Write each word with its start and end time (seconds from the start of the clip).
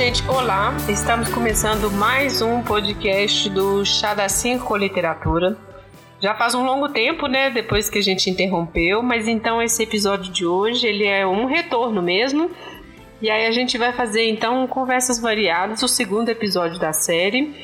Gente, 0.00 0.26
olá. 0.30 0.74
Estamos 0.88 1.28
começando 1.28 1.90
mais 1.90 2.40
um 2.40 2.62
podcast 2.62 3.50
do 3.50 3.84
Chá 3.84 4.14
da 4.14 4.30
Cinco 4.30 4.64
com 4.64 4.74
Literatura. 4.74 5.58
Já 6.18 6.34
faz 6.34 6.54
um 6.54 6.64
longo 6.64 6.88
tempo, 6.88 7.26
né, 7.26 7.50
depois 7.50 7.90
que 7.90 7.98
a 7.98 8.02
gente 8.02 8.30
interrompeu, 8.30 9.02
mas 9.02 9.28
então 9.28 9.60
esse 9.60 9.82
episódio 9.82 10.32
de 10.32 10.46
hoje, 10.46 10.86
ele 10.86 11.04
é 11.04 11.26
um 11.26 11.44
retorno 11.44 12.00
mesmo. 12.00 12.50
E 13.20 13.28
aí 13.28 13.44
a 13.44 13.50
gente 13.50 13.76
vai 13.76 13.92
fazer 13.92 14.26
então 14.26 14.66
conversas 14.66 15.20
variadas, 15.20 15.82
o 15.82 15.88
segundo 15.88 16.30
episódio 16.30 16.80
da 16.80 16.94
série. 16.94 17.54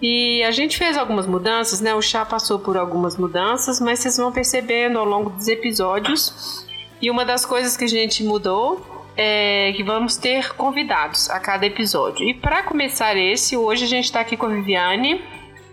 E 0.00 0.44
a 0.44 0.52
gente 0.52 0.78
fez 0.78 0.96
algumas 0.96 1.26
mudanças, 1.26 1.80
né? 1.80 1.92
O 1.92 2.00
chá 2.00 2.24
passou 2.24 2.60
por 2.60 2.76
algumas 2.76 3.16
mudanças, 3.16 3.80
mas 3.80 3.98
vocês 3.98 4.16
vão 4.16 4.30
percebendo 4.30 4.96
ao 4.96 5.04
longo 5.04 5.28
dos 5.28 5.48
episódios. 5.48 6.64
E 7.02 7.10
uma 7.10 7.24
das 7.24 7.44
coisas 7.44 7.76
que 7.76 7.82
a 7.82 7.88
gente 7.88 8.22
mudou 8.22 8.94
é 9.16 9.72
que 9.76 9.82
vamos 9.82 10.16
ter 10.16 10.54
convidados 10.54 11.30
a 11.30 11.38
cada 11.38 11.66
episódio. 11.66 12.28
E 12.28 12.34
para 12.34 12.62
começar 12.62 13.16
esse, 13.16 13.56
hoje 13.56 13.84
a 13.84 13.88
gente 13.88 14.04
está 14.04 14.20
aqui 14.20 14.36
com 14.36 14.46
a 14.46 14.50
Viviane. 14.50 15.20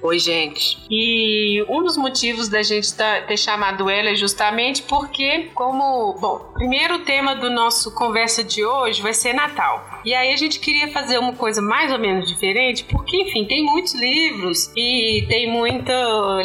Oi, 0.03 0.17
gente. 0.17 0.79
E 0.89 1.63
um 1.69 1.83
dos 1.83 1.95
motivos 1.95 2.49
da 2.49 2.63
gente 2.63 2.91
tá, 2.95 3.21
ter 3.21 3.37
chamado 3.37 3.87
ela 3.87 4.09
é 4.09 4.15
justamente 4.15 4.81
porque, 4.81 5.51
como. 5.53 6.13
Bom, 6.19 6.39
primeiro 6.55 6.99
tema 6.99 7.35
do 7.35 7.51
nosso 7.51 7.93
conversa 7.93 8.43
de 8.43 8.65
hoje 8.65 8.99
vai 8.99 9.13
ser 9.13 9.33
Natal. 9.33 10.01
E 10.03 10.15
aí 10.15 10.33
a 10.33 10.35
gente 10.35 10.59
queria 10.59 10.87
fazer 10.91 11.19
uma 11.19 11.33
coisa 11.33 11.61
mais 11.61 11.91
ou 11.91 11.99
menos 11.99 12.27
diferente, 12.27 12.83
porque, 12.85 13.15
enfim, 13.21 13.45
tem 13.45 13.63
muitos 13.63 13.93
livros 13.93 14.71
e 14.75 15.23
tem 15.29 15.51
muita 15.51 15.93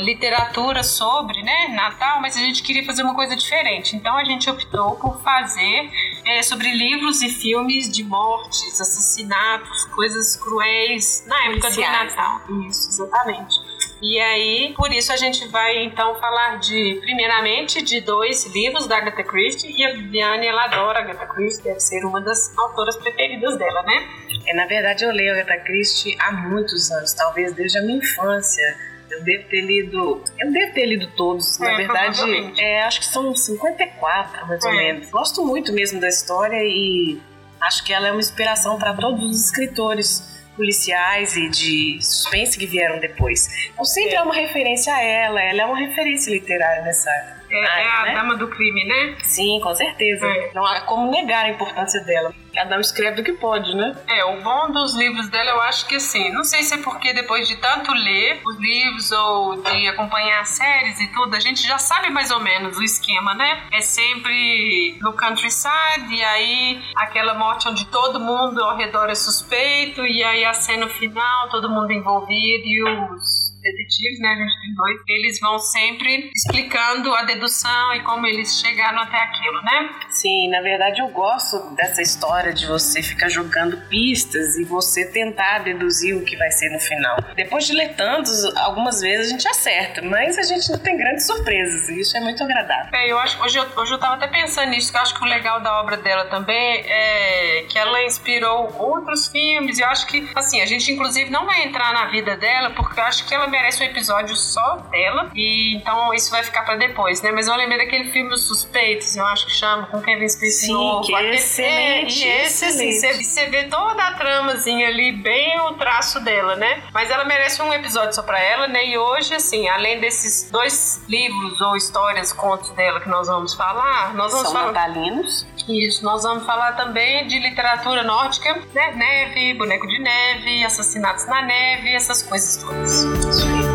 literatura 0.01 0.83
sobre, 0.83 1.43
né, 1.43 1.69
Natal, 1.69 2.21
mas 2.21 2.37
a 2.37 2.41
gente 2.41 2.63
queria 2.63 2.85
fazer 2.85 3.03
uma 3.03 3.15
coisa 3.15 3.35
diferente. 3.35 3.97
Então 3.97 4.19
a 4.19 4.25
gente 4.25 4.51
optou 4.51 4.97
por 4.97 5.23
fazer 5.23 5.91
é, 6.27 6.43
sobre 6.43 6.69
livros 6.73 7.23
e 7.23 7.29
filmes 7.29 7.89
de 7.89 8.03
mortes, 8.03 8.81
assassinatos, 8.81 9.85
coisas 9.95 10.37
cruéis 10.37 11.25
na 11.27 11.45
época 11.47 11.71
do 11.71 11.81
Natal. 11.81 12.41
Isso, 12.69 12.89
exatamente. 12.89 13.55
E 14.03 14.21
aí, 14.21 14.75
por 14.77 14.93
isso 14.93 15.11
a 15.13 15.17
gente 15.17 15.47
vai 15.49 15.85
então 15.85 16.17
falar 16.17 16.59
de, 16.59 16.99
primeiramente, 17.01 17.81
de 17.81 18.01
dois 18.01 18.45
livros 18.53 18.87
da 18.87 18.99
Agatha 18.99 19.25
Christie. 19.25 19.73
E 19.75 19.85
a 19.85 19.93
Viviane, 19.93 20.47
ela 20.47 20.65
adora 20.65 20.99
Agatha 20.99 21.27
Christie, 21.27 21.65
deve 21.65 21.81
ser 21.81 22.05
uma 22.05 22.21
das 22.21 22.57
autoras 22.59 22.97
preferidas 22.97 23.57
dela, 23.57 23.83
né? 23.85 24.07
É, 24.47 24.55
na 24.55 24.67
verdade, 24.67 25.05
eu 25.05 25.13
leio 25.13 25.33
Agatha 25.33 25.65
Christie 25.65 26.17
há 26.21 26.33
muitos 26.33 26.91
anos, 26.91 27.15
talvez 27.15 27.55
desde 27.55 27.79
a 27.79 27.83
minha 27.83 27.99
infância. 27.99 28.96
Eu 29.17 29.25
devo 29.25 29.49
ter 29.49 29.61
lido. 29.63 30.25
Eu 30.39 30.53
devo 30.53 30.73
ter 30.75 30.87
lido 30.87 31.07
todos, 31.17 31.59
na 31.59 31.73
É, 31.73 31.77
verdade. 31.77 32.17
provavelmente. 32.19 32.61
É, 32.61 32.83
acho 32.83 33.01
que 33.01 33.07
são 33.07 33.35
54, 33.35 34.47
mais 34.47 34.63
ou 34.65 34.71
É. 34.71 34.75
menos. 34.77 35.11
Gosto 35.11 35.45
muito 35.45 35.73
mesmo 35.73 36.01
da 36.01 36.09
história 36.09 36.59
e 36.63 37.19
acho 37.61 37.85
que 37.85 37.93
ela 37.93 38.09
é 38.09 38.13
uma 38.13 38.21
inspiração 38.21 38.79
para 38.79 38.93
todos 38.95 39.25
os 39.31 39.45
escritores 39.47 40.35
policiais 40.57 41.37
e 41.37 41.49
de 41.51 41.99
suspense 42.01 42.59
que 42.59 42.67
vieram 42.67 42.99
depois. 42.99 43.47
Então 43.73 43.85
sempre 43.85 44.13
É. 44.13 44.17
é 44.17 44.23
uma 44.23 44.35
referência 44.35 44.95
a 44.95 45.03
ela, 45.03 45.43
ela 45.43 45.63
é 45.63 45.67
uma 45.67 45.79
referência 45.79 46.31
literária 46.31 46.83
nessa 46.83 47.11
É, 47.57 47.83
é 47.83 47.89
a 47.89 48.03
né? 48.03 48.15
Dama 48.15 48.37
do 48.37 48.49
Crime, 48.49 48.85
né? 48.85 49.17
Sim, 49.23 49.61
com 49.63 49.75
certeza. 49.75 50.27
É. 50.27 50.51
Não 50.55 50.65
há 50.65 50.81
como 50.83 51.11
negar 51.11 51.45
a 51.45 51.51
importância 51.51 52.03
dela. 52.05 52.35
Cada 52.55 52.77
um 52.79 52.81
escreve 52.81 53.17
do 53.17 53.23
que 53.23 53.33
pode, 53.33 53.75
né? 53.77 53.95
É, 54.09 54.25
o 54.25 54.41
bom 54.41 54.71
dos 54.71 54.95
livros 54.95 55.29
dela, 55.29 55.51
eu 55.51 55.61
acho 55.61 55.87
que 55.87 55.97
assim, 55.97 56.33
não 56.33 56.43
sei 56.43 56.63
se 56.63 56.75
é 56.75 56.79
porque 56.79 57.13
depois 57.13 57.47
de 57.47 57.57
tanto 57.57 57.93
ler 57.93 58.41
os 58.47 58.57
livros 58.59 59.13
ou 59.13 59.63
de 59.63 59.89
acompanhar 59.89 60.45
séries 60.47 60.99
e 61.01 61.07
tudo, 61.09 61.37
a 61.37 61.41
gente 61.41 61.67
já 61.67 61.79
sabe 61.79 62.09
mais 62.09 62.31
ou 62.31 62.41
menos 62.41 62.79
o 62.79 62.83
esquema, 62.83 63.35
né? 63.35 63.63
É 63.73 63.81
sempre 63.83 64.97
no 65.03 65.13
countryside, 65.13 66.15
e 66.15 66.25
aí 66.25 66.83
aquela 66.97 67.35
morte 67.35 67.69
onde 67.69 67.85
todo 67.87 68.19
mundo 68.19 68.63
ao 68.65 68.77
redor 68.77 69.11
é 69.11 69.15
suspeito, 69.15 70.07
e 70.07 70.25
aí 70.25 70.45
a 70.45 70.55
cena 70.55 70.89
final, 70.89 71.51
todo 71.51 71.69
mundo 71.69 71.93
envolvido 71.93 72.65
e 72.65 72.83
os 72.83 73.47
detetives, 73.87 74.19
né? 74.21 74.29
A 74.29 74.37
gente 74.37 74.61
tem 74.61 74.75
dois, 74.75 75.01
eles 75.09 75.41
vão 75.41 75.59
sempre 75.59 76.31
explicando 76.35 77.15
a 77.15 77.23
dedução 77.23 77.95
e 77.95 78.03
como 78.03 78.27
eles 78.27 78.61
chegaram 78.61 78.99
até 78.99 79.17
aquilo, 79.17 79.63
né? 79.63 79.91
Sim, 80.11 80.51
na 80.51 80.61
verdade 80.61 81.01
eu 81.01 81.09
gosto 81.09 81.75
dessa 81.75 82.03
história 82.03 82.53
de 82.53 82.67
você 82.67 83.03
ficar 83.03 83.29
jogando 83.29 83.77
pistas 83.89 84.57
e 84.57 84.65
você 84.65 85.07
tentar 85.07 85.61
deduzir 85.61 86.17
o 86.17 86.25
que 86.25 86.37
vai 86.37 86.51
ser 86.51 86.71
no 86.71 86.81
final. 86.81 87.17
Depois 87.35 87.67
de 87.67 87.75
ler 87.75 87.95
tantos, 87.95 88.45
algumas 88.57 89.01
vezes 89.01 89.29
a 89.29 89.31
gente 89.31 89.49
acerta, 89.49 90.03
mas 90.03 90.39
a 90.39 90.43
gente 90.43 90.71
não 90.71 90.79
tem 90.79 90.97
grandes 90.97 91.27
surpresas 91.27 91.89
e 91.89 92.01
isso 92.01 92.17
é 92.17 92.21
muito 92.21 92.43
agradável. 92.43 92.91
É, 92.93 93.11
eu 93.11 93.19
acho, 93.19 93.41
hoje, 93.43 93.59
eu, 93.59 93.67
hoje 93.77 93.93
eu 93.93 93.99
tava 93.99 94.15
até 94.15 94.27
pensando 94.27 94.71
nisso, 94.71 94.91
que 94.91 94.97
eu 94.97 95.03
acho 95.03 95.15
que 95.15 95.23
o 95.23 95.27
legal 95.27 95.61
da 95.61 95.81
obra 95.81 95.97
dela 95.97 96.25
também 96.27 96.85
é 96.87 97.67
que 97.69 97.79
ela 97.79 98.03
inspirou 98.05 98.75
outros 98.79 99.29
filmes. 99.29 99.79
E 99.79 99.83
eu 99.83 99.89
acho 99.89 100.07
que, 100.07 100.29
assim, 100.35 100.61
a 100.61 100.67
gente 100.67 100.91
inclusive 100.93 101.31
não 101.31 101.47
vai 101.47 101.65
entrar 101.65 101.93
na 101.93 102.07
vida 102.07 102.37
dela, 102.37 102.71
porque 102.71 102.99
eu 102.99 103.05
acho 103.05 103.27
que 103.27 103.35
ela 103.35 103.47
merece 103.47 103.76
um 103.83 103.87
episódio 103.87 104.35
só 104.37 104.77
dela. 104.91 105.31
E 105.35 105.75
então 105.77 106.13
isso 106.15 106.31
vai 106.31 106.43
ficar 106.43 106.63
pra 106.63 106.77
depois, 106.77 107.21
né? 107.23 107.31
Mas 107.33 107.49
eu 107.49 107.55
lembrei 107.57 107.79
daquele 107.79 108.11
filme 108.13 108.33
Os 108.35 108.47
Suspeitos, 108.47 109.17
eu 109.17 109.25
acho 109.27 109.47
que 109.47 109.53
chama, 109.53 109.87
com 109.87 110.01
Kevin 110.01 110.29
Spacey 110.29 110.51
Sim, 110.51 110.73
novo. 110.73 111.07
que 111.07 111.15
é 111.15 111.35
excelente, 111.35 112.25
É, 112.29 112.43
e 112.43 112.47
esse, 112.47 112.65
assim, 112.65 112.89
excelente. 112.89 113.25
você, 113.25 113.45
você 113.45 113.47
vê 113.47 113.65
toda 113.65 114.03
a 114.03 114.15
tramazinha 114.15 114.89
ali, 114.89 115.13
bem 115.13 115.61
o 115.61 115.75
traço 115.75 116.21
dela, 116.21 116.57
né? 116.57 116.83
Mas 116.93 117.11
ela 117.11 117.25
merece 117.25 117.61
um 117.63 117.73
episódio 117.73 118.15
só 118.15 118.23
pra 118.23 118.41
ela, 118.41 118.67
né? 118.69 118.85
E 118.87 118.99
hoje, 118.99 119.35
assim, 119.35 119.69
além 119.69 120.01
desses 120.01 120.51
dois 120.51 121.03
livros 121.09 121.61
ou 121.61 121.77
histórias, 121.77 122.33
contos 122.33 122.71
dela 122.71 123.01
que 123.01 123.09
nós 123.09 123.27
vamos 123.29 123.55
falar, 123.55 124.15
nós 124.15 124.33
vamos 124.33 124.49
São 124.49 124.57
falar. 124.57 124.73
natalinos. 124.73 125.47
Isso, 125.69 126.05
nós 126.05 126.23
vamos 126.23 126.45
falar 126.47 126.73
também 126.73 127.27
de 127.27 127.39
literatura 127.41 128.05
nórdica, 128.05 128.55
né? 128.73 128.93
Neve, 128.93 129.55
boneco 129.55 129.87
de 129.89 129.99
neve, 129.99 130.65
assassinatos 130.65 131.27
na 131.27 131.43
neve, 131.43 131.93
essas 131.95 132.23
coisas 132.23 132.57
todas. 132.63 133.03
Isso 133.03 133.47
aí. 133.49 133.66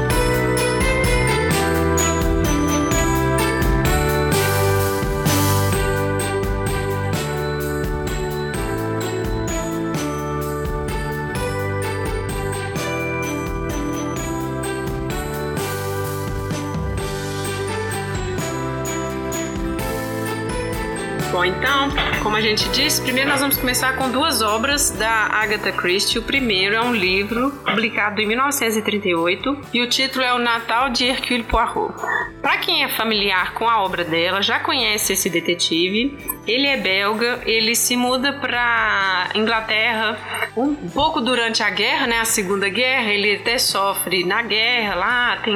Bom, 21.42 21.46
então, 21.46 21.90
como 22.22 22.36
a 22.36 22.42
gente 22.42 22.70
disse, 22.70 23.02
primeiro 23.02 23.28
nós 23.28 23.40
vamos 23.40 23.58
começar 23.58 23.96
com 23.96 24.12
duas 24.12 24.44
obras 24.44 24.92
da 24.92 25.10
Agatha 25.10 25.72
Christie. 25.72 26.20
O 26.20 26.22
primeiro 26.22 26.76
é 26.76 26.82
um 26.84 26.94
livro 26.94 27.50
publicado 27.66 28.22
em 28.22 28.28
1938 28.28 29.58
e 29.74 29.82
o 29.82 29.90
título 29.90 30.24
é 30.24 30.32
O 30.36 30.38
Natal 30.38 30.92
de 30.92 31.06
Hercule 31.06 31.42
Poirot. 31.42 31.96
Para 32.44 32.58
quem 32.58 32.84
é 32.84 32.90
familiar 32.90 33.56
com 33.56 33.68
a 33.68 33.82
obra 33.82 34.04
dela, 34.04 34.44
já 34.44 34.60
conhece 34.60 35.14
esse 35.14 35.32
detetive. 35.32 36.16
Ele 36.46 36.68
é 36.68 36.78
belga, 36.78 37.42
ele 37.44 37.74
se 37.74 37.98
muda 37.98 38.34
para 38.34 39.30
Inglaterra 39.34 40.20
um 40.56 40.76
pouco 40.76 41.22
durante 41.22 41.64
a 41.64 41.72
guerra, 41.72 42.06
né, 42.06 42.20
a 42.20 42.26
Segunda 42.26 42.70
Guerra. 42.70 43.12
Ele 43.12 43.38
até 43.38 43.58
sofre 43.58 44.24
na 44.24 44.44
guerra 44.44 44.94
lá, 44.94 45.38
tem 45.38 45.56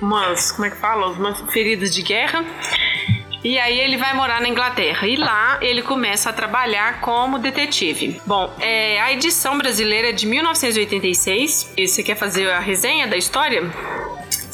umas, 0.00 0.50
como 0.50 0.64
é 0.64 0.70
que 0.70 0.76
fala, 0.76 1.08
umas 1.08 1.42
feridas 1.52 1.94
de 1.94 2.00
guerra. 2.00 2.42
E 3.44 3.58
aí 3.58 3.78
ele 3.78 3.98
vai 3.98 4.14
morar 4.14 4.40
na 4.40 4.48
Inglaterra. 4.48 5.06
E 5.06 5.16
lá 5.16 5.58
ele 5.60 5.82
começa 5.82 6.30
a 6.30 6.32
trabalhar 6.32 7.02
como 7.02 7.38
detetive. 7.38 8.18
Bom, 8.24 8.50
é, 8.58 8.98
a 9.02 9.12
edição 9.12 9.58
brasileira 9.58 10.08
é 10.08 10.12
de 10.12 10.26
1986. 10.26 11.74
E 11.76 11.86
você 11.86 12.02
quer 12.02 12.16
fazer 12.16 12.50
a 12.50 12.58
resenha 12.58 13.06
da 13.06 13.18
história? 13.18 13.62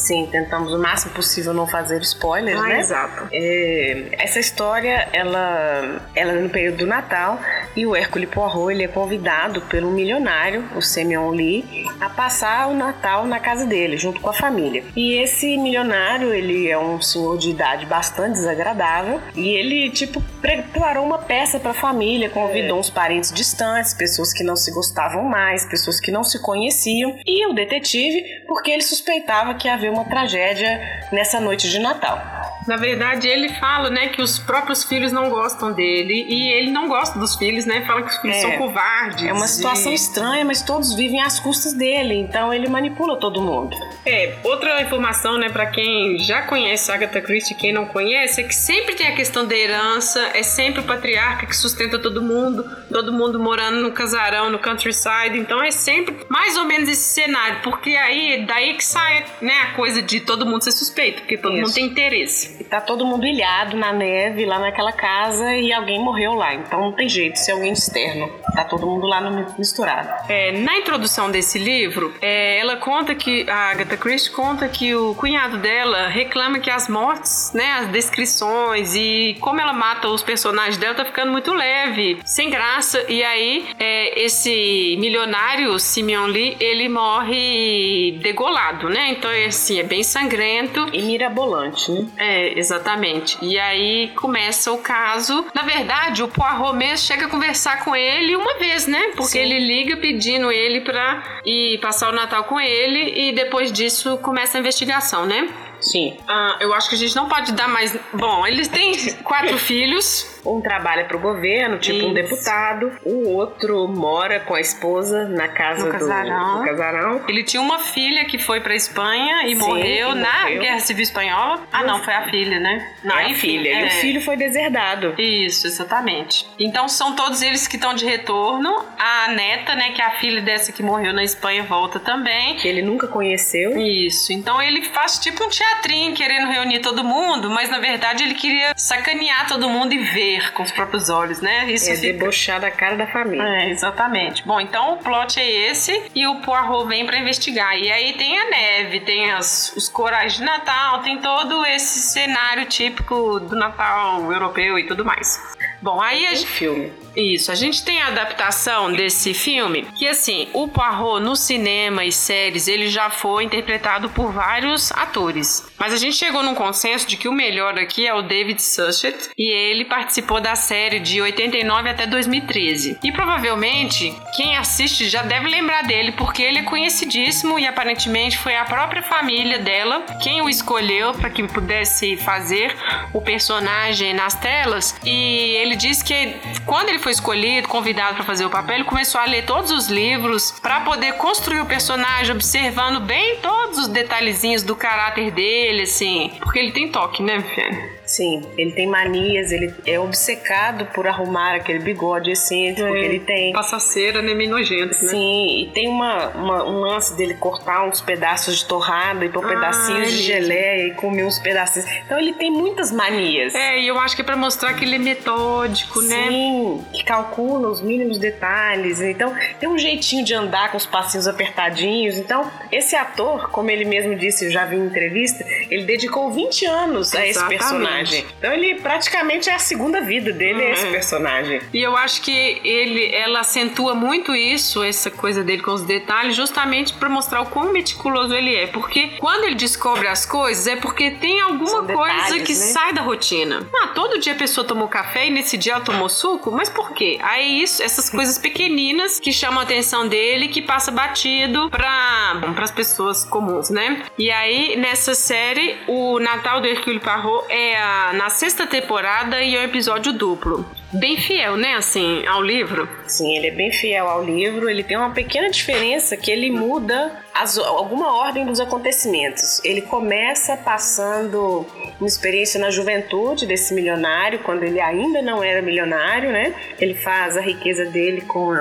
Sim, 0.01 0.29
tentamos 0.31 0.73
o 0.73 0.79
máximo 0.79 1.13
possível 1.13 1.53
não 1.53 1.67
fazer 1.67 2.01
spoilers, 2.03 2.59
Ah, 2.59 2.63
né? 2.67 2.81
exato. 2.81 3.29
É, 3.33 4.05
essa 4.13 4.39
história, 4.41 5.09
ela, 5.13 6.01
ela 6.15 6.33
é 6.33 6.41
no 6.41 6.49
período 6.49 6.79
do 6.79 6.87
Natal 6.87 7.39
e 7.77 7.87
o 7.87 7.95
Hercule 7.95 8.27
Poirot 8.27 8.71
ele 8.73 8.85
é 8.85 8.89
convidado 8.89 9.61
pelo 9.63 9.91
milionário, 9.91 10.65
o 10.75 10.81
Semyon 10.83 11.31
Lee, 11.31 11.65
a 12.01 12.09
passar 12.09 12.69
o 12.69 12.75
Natal 12.75 13.27
na 13.27 13.39
casa 13.39 13.67
dele, 13.67 13.97
junto 13.97 14.21
com 14.21 14.31
a 14.31 14.33
família. 14.33 14.83
E 14.97 15.15
esse 15.15 15.57
milionário, 15.59 16.33
ele 16.33 16.69
é 16.69 16.79
um 16.79 17.01
senhor 17.01 17.37
de 17.39 17.51
idade 17.51 17.85
bastante 17.87 18.33
desagradável 18.33 19.21
e 19.35 19.49
ele, 19.51 19.91
tipo, 19.91 20.21
preparou 20.41 21.05
uma 21.05 21.19
peça 21.19 21.61
para 21.61 21.73
a 21.73 21.75
família, 21.75 22.31
convidou 22.31 22.79
uns 22.79 22.89
parentes 22.91 23.31
distantes, 23.33 23.93
pessoas 23.95 24.33
que 24.33 24.43
não 24.43 24.57
se 24.57 24.71
gostavam 24.73 25.23
mais, 25.25 25.67
pessoas 25.67 26.01
que 26.01 26.11
não 26.11 26.25
se 26.25 26.41
conheciam 26.43 27.17
e 27.27 27.47
o 27.47 27.53
detetive, 27.53 28.25
porque 28.49 28.71
ele 28.71 28.83
suspeitava 28.83 29.55
que 29.55 29.69
havia 29.69 29.91
uma 29.93 30.00
tragédia 30.05 30.81
nessa 31.13 31.41
noite 31.41 31.69
de 31.69 31.79
Natal. 31.79 32.40
Na 32.71 32.77
verdade, 32.77 33.27
ele 33.27 33.49
fala, 33.49 33.91
né, 33.91 34.11
que 34.11 34.23
os 34.23 34.39
próprios 34.39 34.85
filhos 34.85 35.11
não 35.11 35.29
gostam 35.29 35.73
dele 35.73 36.25
e 36.29 36.53
ele 36.53 36.71
não 36.71 36.87
gosta 36.87 37.19
dos 37.19 37.35
filhos, 37.35 37.67
né? 37.67 37.85
Fala 37.85 38.03
que 38.03 38.11
os 38.11 38.19
filhos 38.19 38.37
é. 38.37 38.43
são 38.43 38.53
covardes. 38.59 39.27
É 39.27 39.33
uma 39.33 39.49
situação 39.49 39.91
e... 39.91 39.97
estranha, 39.97 40.45
mas 40.45 40.63
todos 40.63 40.95
vivem 40.95 41.21
às 41.21 41.41
custas 41.41 41.73
dele, 41.73 42.15
então 42.15 42.55
ele 42.55 42.69
manipula 42.69 43.17
todo 43.17 43.43
mundo. 43.43 43.77
É, 44.07 44.37
outra 44.45 44.81
informação, 44.83 45.37
né, 45.37 45.49
para 45.49 45.67
quem 45.67 46.17
já 46.21 46.43
conhece 46.43 46.93
Agatha 46.93 47.21
Christie, 47.21 47.57
quem 47.57 47.73
não 47.73 47.87
conhece, 47.87 48.41
é 48.41 48.45
que 48.45 48.55
sempre 48.55 48.95
tem 48.95 49.09
a 49.09 49.17
questão 49.17 49.45
da 49.45 49.57
herança, 49.57 50.21
é 50.33 50.45
sempre 50.45 50.81
o 50.81 50.85
patriarca 50.85 51.47
que 51.47 51.57
sustenta 51.57 51.99
todo 51.99 52.23
mundo, 52.23 52.65
todo 52.89 53.13
mundo 53.13 53.41
morando 53.41 53.81
no 53.81 53.91
casarão, 53.91 54.49
no 54.49 54.61
countryside, 54.61 55.37
então 55.37 55.61
é 55.61 55.73
sempre 55.73 56.15
mais 56.29 56.57
ou 56.57 56.67
menos 56.67 56.89
esse 56.89 57.15
cenário, 57.15 57.63
porque 57.65 57.97
aí 57.97 58.45
daí 58.47 58.75
que 58.75 58.85
sai, 58.85 59.25
né, 59.41 59.55
a 59.63 59.75
coisa 59.75 60.01
de 60.01 60.21
todo 60.21 60.47
mundo 60.47 60.63
ser 60.63 60.71
suspeito, 60.71 61.23
porque 61.23 61.37
todo 61.37 61.55
Isso. 61.55 61.63
mundo 61.63 61.75
tem 61.75 61.87
interesse. 61.87 62.60
E 62.61 62.65
tá 62.65 62.81
todo 62.81 63.07
mundo 63.07 63.27
ilhado 63.27 63.75
na 63.77 63.91
neve, 63.91 64.45
lá 64.45 64.59
naquela 64.59 64.93
casa, 64.93 65.55
e 65.57 65.73
alguém 65.73 65.99
morreu 65.99 66.35
lá, 66.35 66.55
então 66.55 66.81
não 66.81 66.93
tem 66.93 67.09
jeito, 67.09 67.39
se 67.39 67.51
é 67.51 67.55
alguém 67.55 67.73
externo. 67.73 68.31
Tá 68.55 68.65
todo 68.65 68.87
mundo 68.87 69.07
lá 69.07 69.21
no 69.21 69.55
misturado. 69.59 70.09
É, 70.29 70.53
na 70.53 70.77
introdução 70.77 71.31
desse 71.31 71.59
livro, 71.59 72.15
é, 72.21 72.59
ela 72.59 72.77
conta 72.77 73.15
que, 73.15 73.49
a 73.49 73.71
Agatha 73.71 73.97
Christie 73.97 74.31
conta 74.31 74.69
que 74.69 74.95
o 74.95 75.15
cunhado 75.15 75.57
dela 75.57 76.09
reclama 76.09 76.59
que 76.59 76.71
as 76.71 76.87
mortes, 76.89 77.51
né, 77.55 77.73
as 77.81 77.89
descrições 77.89 78.95
e 78.95 79.37
como 79.41 79.61
ela 79.61 79.73
mata 79.73 80.09
os 80.09 80.23
personagens 80.23 80.77
dela 80.77 80.95
tá 80.95 81.05
ficando 81.05 81.33
muito 81.33 81.55
leve, 81.55 82.19
sem 82.25 82.51
graça, 82.51 83.05
e 83.09 83.23
aí 83.23 83.69
é, 83.79 84.23
esse 84.23 84.97
milionário, 85.01 85.79
Simeon 85.79 86.27
Lee, 86.27 86.57
ele 86.61 86.89
morre 86.89 88.19
degolado, 88.21 88.89
né? 88.91 89.11
Então, 89.11 89.31
é 89.31 89.47
assim, 89.47 89.79
é 89.79 89.83
bem 89.83 90.03
sangrento. 90.03 90.89
E 90.93 91.03
mirabolante, 91.03 91.91
né? 91.91 92.07
É, 92.19 92.50
exatamente. 92.57 93.37
E 93.43 93.59
aí 93.59 94.09
começa 94.17 94.73
o 94.73 94.79
caso. 94.79 95.47
Na 95.55 95.63
verdade, 95.63 96.23
o 96.23 96.29
Poirot 96.29 96.75
mesmo 96.77 97.07
chega 97.07 97.27
a 97.27 97.29
conversar 97.29 97.85
com 97.85 97.95
ele 97.95 98.37
uma 98.37 98.59
vez, 98.59 98.87
né? 98.87 99.13
Porque 99.17 99.39
Sim. 99.39 99.41
ele 99.41 99.59
liga 99.67 99.97
pedindo 99.97 100.51
ele 100.51 100.81
pra 100.81 101.41
ir 101.45 101.79
passar 101.79 102.09
o 102.09 102.13
Natal 102.13 102.45
com 102.45 102.61
ele 102.61 103.29
e 103.29 103.33
depois 103.33 103.73
disso 103.73 104.19
começa 104.19 104.57
a 104.57 104.61
investigação, 104.61 105.27
né? 105.27 105.49
Sim. 105.81 106.17
Ah, 106.29 106.59
eu 106.61 106.75
acho 106.75 106.89
que 106.89 106.95
a 106.95 106.99
gente 106.99 107.17
não 107.17 107.29
pode 107.29 107.53
dar 107.53 107.69
mais. 107.69 107.97
Bom, 108.13 108.47
eles 108.47 108.69
têm 108.69 108.95
quatro 109.25 109.57
filhos. 109.59 110.30
Um 110.45 110.61
trabalha 110.61 111.05
para 111.05 111.17
o 111.17 111.21
governo, 111.21 111.79
tipo 111.79 111.99
Isso. 111.99 112.09
um 112.09 112.15
deputado. 112.15 112.93
O 113.05 113.29
outro 113.31 113.87
mora 113.89 114.41
com 114.41 114.55
a 114.55 114.61
esposa 114.61 115.29
na 115.29 115.49
casa 115.49 115.81
no 115.81 115.87
do, 115.87 115.93
casarão. 115.93 116.59
do 116.59 116.65
casarão. 116.65 117.25
Ele 117.29 117.43
tinha 117.43 117.61
uma 117.61 117.79
filha 117.79 118.25
que 118.25 118.39
foi 118.39 118.61
para 118.61 118.75
Espanha 118.75 119.47
e 119.47 119.57
Sim, 119.57 119.57
morreu 119.57 120.15
na 120.15 120.43
morreu. 120.43 120.61
Guerra 120.61 120.81
Civil 120.81 121.03
Espanhola. 121.03 121.63
Ah, 121.73 121.83
não, 121.83 122.03
foi 122.03 122.15
a 122.15 122.29
filha, 122.31 122.59
né? 122.59 122.95
Não, 123.05 123.19
é 123.19 123.27
a 123.27 123.35
filha. 123.35 123.69
É. 123.69 123.81
E 123.81 123.83
o 123.83 123.87
é. 123.87 123.91
filho 123.91 124.21
foi 124.21 124.37
deserdado. 124.37 125.15
Isso, 125.19 125.67
exatamente. 125.67 126.47
Então 126.59 126.89
são 126.89 127.15
todos 127.15 127.43
eles 127.43 127.67
que 127.67 127.77
estão 127.77 127.95
de 127.95 128.05
retorno. 128.05 128.85
A 128.99 129.29
neta, 129.33 129.75
né, 129.75 129.91
que 129.91 130.01
é 130.01 130.05
a 130.05 130.13
filha 130.13 130.41
dessa 130.41 130.73
que 130.73 130.83
morreu 130.83 131.13
na 131.13 131.25
Espanha, 131.25 131.63
volta 131.65 131.99
também. 131.99 132.57
Que 132.57 132.69
ele 132.69 132.83
nunca 132.83 133.07
conheceu. 133.07 133.79
Isso. 133.79 134.33
Então 134.33 134.61
ele 134.61 134.83
faz 134.83 135.19
tipo 135.19 135.45
um 135.45 135.49
teatrinho 135.49 136.15
querendo 136.15 136.49
reunir 136.49 136.81
todo 136.81 137.05
mundo, 137.05 137.51
mas 137.51 137.71
na 137.71 137.79
verdade 137.79 138.25
ele 138.25 138.35
queria 138.35 138.73
sacanear 138.77 139.47
todo 139.49 139.69
mundo 139.69 139.93
e 139.93 139.99
ver 139.99 140.30
ver 140.31 140.53
com 140.53 140.63
os 140.63 140.71
próprios 140.71 141.09
olhos, 141.09 141.41
né? 141.41 141.71
Isso 141.71 141.91
é 141.91 141.97
fica... 141.97 142.13
debochar 142.13 142.61
da 142.61 142.71
cara 142.71 142.97
da 142.97 143.07
família. 143.07 143.43
É, 143.43 143.71
exatamente. 143.71 144.47
Bom, 144.47 144.61
então 144.61 144.95
o 144.95 144.97
plot 144.99 145.39
é 145.41 145.71
esse 145.71 146.11
e 146.15 146.27
o 146.27 146.37
Poirot 146.37 146.87
vem 146.87 147.05
para 147.05 147.19
investigar. 147.19 147.77
E 147.77 147.91
aí 147.91 148.13
tem 148.15 148.39
a 148.39 148.51
neve, 148.51 149.01
tem 149.01 149.31
as, 149.33 149.73
os 149.77 149.89
corais 149.89 150.35
de 150.35 150.43
Natal, 150.43 151.03
tem 151.03 151.19
todo 151.19 151.65
esse 151.67 152.01
cenário 152.01 152.67
típico 152.67 153.41
do 153.41 153.57
Natal 153.57 154.33
europeu 154.33 154.79
e 154.79 154.87
tudo 154.87 155.05
mais. 155.05 155.57
Bom, 155.83 156.01
aí 156.01 156.27
a 156.27 156.35
gente... 156.35 156.47
filme. 156.47 156.93
Isso, 157.17 157.51
a 157.51 157.55
gente 157.55 157.85
tem 157.85 158.01
a 158.01 158.09
adaptação 158.09 158.93
desse 158.93 159.35
filme, 159.35 159.87
que 159.97 160.07
assim, 160.07 160.49
o 160.53 160.69
Poirot 160.69 161.21
no 161.21 161.35
cinema 161.35 162.05
e 162.05 162.13
séries, 162.13 162.69
ele 162.69 162.89
já 162.89 163.11
foi 163.11 163.45
interpretado 163.45 164.09
por 164.11 164.33
vários 164.33 164.93
atores. 164.93 165.67
Mas 165.79 165.93
a 165.93 165.97
gente 165.97 166.17
chegou 166.17 166.43
num 166.43 166.55
consenso 166.55 167.07
de 167.07 167.17
que 167.17 167.29
o 167.29 167.33
melhor 167.33 167.79
aqui 167.79 168.07
é 168.07 168.15
o 168.15 168.23
David 168.23 168.63
Suchet, 168.63 169.31
e 169.37 169.51
ele 169.51 169.85
participou 169.85 170.41
da 170.41 170.55
série 170.55 171.01
de 171.01 171.21
89 171.21 171.89
até 171.89 172.07
2013. 172.07 172.99
E 173.03 173.13
provavelmente, 173.13 174.15
quem 174.37 174.57
assiste 174.57 175.09
já 175.09 175.23
deve 175.23 175.49
lembrar 175.49 175.83
dele, 175.83 176.13
porque 176.13 176.43
ele 176.43 176.59
é 176.59 176.63
conhecidíssimo 176.63 177.59
e 177.59 177.67
aparentemente 177.67 178.39
foi 178.39 178.57
a 178.57 178.65
própria 178.65 179.03
família 179.03 179.59
dela 179.59 180.05
quem 180.23 180.41
o 180.43 180.49
escolheu 180.49 181.13
para 181.15 181.31
que 181.31 181.43
pudesse 181.47 182.17
fazer 182.17 182.77
o 183.13 183.21
personagem 183.21 184.15
nas 184.15 184.35
telas. 184.35 184.95
E 185.05 185.57
ele 185.57 185.77
disse 185.77 186.05
que 186.05 186.37
quando 186.65 186.89
ele 186.89 187.00
foi 187.01 187.13
escolhido, 187.13 187.69
convidado 187.69 188.15
para 188.17 188.25
fazer 188.25 188.45
o 188.45 188.51
papel, 188.51 188.77
ele 188.77 188.85
começou 188.85 189.21
a 189.21 189.25
ler 189.25 189.45
todos 189.45 189.71
os 189.71 189.89
livros 189.89 190.53
para 190.63 190.81
poder 190.81 191.15
construir 191.15 191.61
o 191.61 191.67
personagem, 191.67 192.35
observando 192.35 193.01
bem 193.01 193.37
todos 193.37 193.79
os 193.79 193.89
detalhezinhos 193.89 194.63
do 194.63 194.77
caráter 194.77 195.31
dele, 195.31 195.83
assim. 195.83 196.33
Porque 196.41 196.59
ele 196.59 196.73
tem 196.73 196.91
toque, 196.91 197.23
né, 197.23 197.41
Fiana? 197.41 198.00
Sim, 198.11 198.43
ele 198.59 198.73
tem 198.73 198.89
manias, 198.89 199.53
ele 199.53 199.73
é 199.87 199.97
obcecado 199.97 200.87
por 200.87 201.07
arrumar 201.07 201.55
aquele 201.55 201.79
bigode 201.79 202.33
excêntrico 202.33 202.89
é, 202.89 202.99
que 202.99 203.07
ele 203.07 203.21
tem. 203.21 203.53
Passa 203.53 203.79
cera, 203.79 204.21
né? 204.21 204.35
Meio 204.35 204.51
nojento, 204.51 205.01
né? 205.05 205.11
Sim, 205.11 205.61
e 205.61 205.71
tem 205.73 205.87
uma, 205.87 206.27
uma, 206.31 206.65
um 206.65 206.81
lance 206.81 207.17
dele 207.17 207.35
cortar 207.35 207.87
uns 207.87 208.01
pedaços 208.01 208.59
de 208.59 208.65
torrada 208.65 209.25
e 209.25 209.29
pôr 209.29 209.45
ah, 209.45 209.49
pedacinhos 209.49 210.09
é 210.09 210.11
de 210.11 210.23
geleia 210.25 210.87
e 210.89 210.95
comer 210.95 211.25
uns 211.25 211.39
pedacinhos. 211.39 211.89
Então 212.05 212.19
ele 212.19 212.33
tem 212.33 212.51
muitas 212.51 212.91
manias. 212.91 213.55
É, 213.55 213.79
e 213.79 213.87
eu 213.87 213.97
acho 213.97 214.17
que 214.17 214.23
é 214.23 214.25
pra 214.25 214.37
mostrar 214.37 214.75
que 214.75 214.85
ele 214.85 214.97
é 214.97 214.99
metódico, 214.99 216.03
né? 216.03 216.27
Sim, 216.27 216.85
que 216.93 217.05
calcula 217.05 217.69
os 217.69 217.81
mínimos 217.81 218.19
detalhes. 218.19 219.01
Então 219.01 219.33
tem 219.61 219.69
um 219.69 219.79
jeitinho 219.79 220.25
de 220.25 220.35
andar 220.35 220.73
com 220.73 220.77
os 220.77 220.85
passinhos 220.85 221.29
apertadinhos. 221.29 222.17
Então, 222.17 222.51
esse 222.73 222.97
ator, 222.97 223.51
como 223.51 223.71
ele 223.71 223.85
mesmo 223.85 224.17
disse, 224.17 224.47
eu 224.47 224.51
já 224.51 224.65
vi 224.65 224.75
em 224.75 224.87
entrevista, 224.87 225.47
ele 225.71 225.85
dedicou 225.85 226.33
20 226.33 226.67
anos 226.67 227.15
a 227.15 227.25
esse 227.25 227.47
personagem 227.47 228.00
personagem. 228.01 228.27
Então 228.39 228.53
ele 228.53 228.75
praticamente 228.77 229.49
é 229.49 229.55
a 229.55 229.59
segunda 229.59 230.01
vida 230.01 230.33
dele, 230.33 230.63
é 230.63 230.73
esse 230.73 230.87
uhum. 230.87 230.93
personagem. 230.93 231.61
E 231.73 231.83
eu 231.83 231.97
acho 231.97 232.23
que 232.23 232.61
ele, 232.65 233.15
ela 233.15 233.41
acentua 233.41 233.95
muito 233.95 234.35
isso, 234.35 234.83
essa 234.83 235.11
coisa 235.11 235.43
dele 235.43 235.63
com 235.63 235.73
os 235.73 235.83
detalhes, 235.83 236.35
justamente 236.35 236.93
para 236.95 237.09
mostrar 237.09 237.41
o 237.41 237.47
quão 237.47 237.73
meticuloso 237.73 238.35
ele 238.35 238.55
é. 238.55 238.67
Porque 238.67 239.13
quando 239.19 239.45
ele 239.45 239.55
descobre 239.55 240.09
as 240.09 240.25
coisas, 240.25 240.67
é 240.67 240.77
porque 240.77 241.13
tem 241.13 241.41
alguma 241.41 241.85
coisa 241.85 242.41
que 242.41 242.53
né? 242.53 242.59
sai 242.59 242.93
da 242.93 243.03
rotina. 243.03 243.67
Ah, 243.83 243.89
todo 243.89 244.19
dia 244.19 244.33
a 244.33 244.37
pessoa 244.37 244.67
tomou 244.67 244.89
café 244.89 245.27
e 245.27 245.31
nesse 245.31 245.57
dia 245.57 245.75
ela 245.75 245.85
tomou 245.85 246.09
suco, 246.09 246.51
mas 246.51 246.69
por 246.69 246.93
quê? 246.93 247.19
Aí 247.23 247.63
isso, 247.63 247.83
essas 247.83 248.09
coisas 248.09 248.39
pequeninas 248.39 249.19
que 249.21 249.33
chamam 249.33 249.61
a 249.61 249.63
atenção 249.63 250.09
dele, 250.09 250.49
que 250.49 250.63
passa 250.63 250.91
batido 250.91 251.71
para 251.71 252.41
as 252.63 252.71
pessoas 252.71 253.25
comuns, 253.25 253.71
né? 253.71 254.03
E 254.19 254.31
aí 254.31 254.77
nessa 254.77 255.15
série, 255.15 255.77
o 255.87 256.19
Natal 256.19 256.61
do 256.61 256.67
Hercule 256.67 257.01
Poirot 257.01 257.45
é 257.49 257.77
a 257.77 257.90
na 258.15 258.31
sexta 258.31 258.67
temporada 258.67 259.43
e 259.43 259.57
é 259.57 259.61
um 259.61 259.65
episódio 259.65 260.13
duplo. 260.13 260.65
Bem 260.93 261.17
fiel, 261.17 261.57
né, 261.57 261.75
assim, 261.75 262.27
ao 262.27 262.43
livro? 262.43 262.89
Sim, 263.07 263.37
ele 263.37 263.47
é 263.47 263.51
bem 263.53 263.71
fiel 263.71 264.09
ao 264.09 264.25
livro. 264.25 264.69
Ele 264.69 264.83
tem 264.83 264.97
uma 264.97 265.11
pequena 265.11 265.49
diferença 265.49 266.17
que 266.17 266.31
ele 266.31 266.51
muda 266.51 267.13
as, 267.35 267.59
alguma 267.59 268.15
ordem 268.15 268.45
dos 268.45 268.61
acontecimentos. 268.61 269.61
Ele 269.65 269.83
começa 269.83 270.57
passando 270.57 271.67
uma 271.99 272.07
experiência 272.07 272.59
na 272.59 272.71
juventude 272.71 273.47
desse 273.47 273.75
milionário, 273.75 274.41
quando 274.41 274.63
ele 274.63 274.81
ainda 274.81 275.23
não 275.23 275.43
era 275.43 275.61
milionário, 275.63 276.31
né? 276.31 276.55
Ele 276.79 276.95
faz 276.95 277.37
a 277.37 277.41
riqueza 277.41 277.85
dele 277.87 278.23
com 278.23 278.55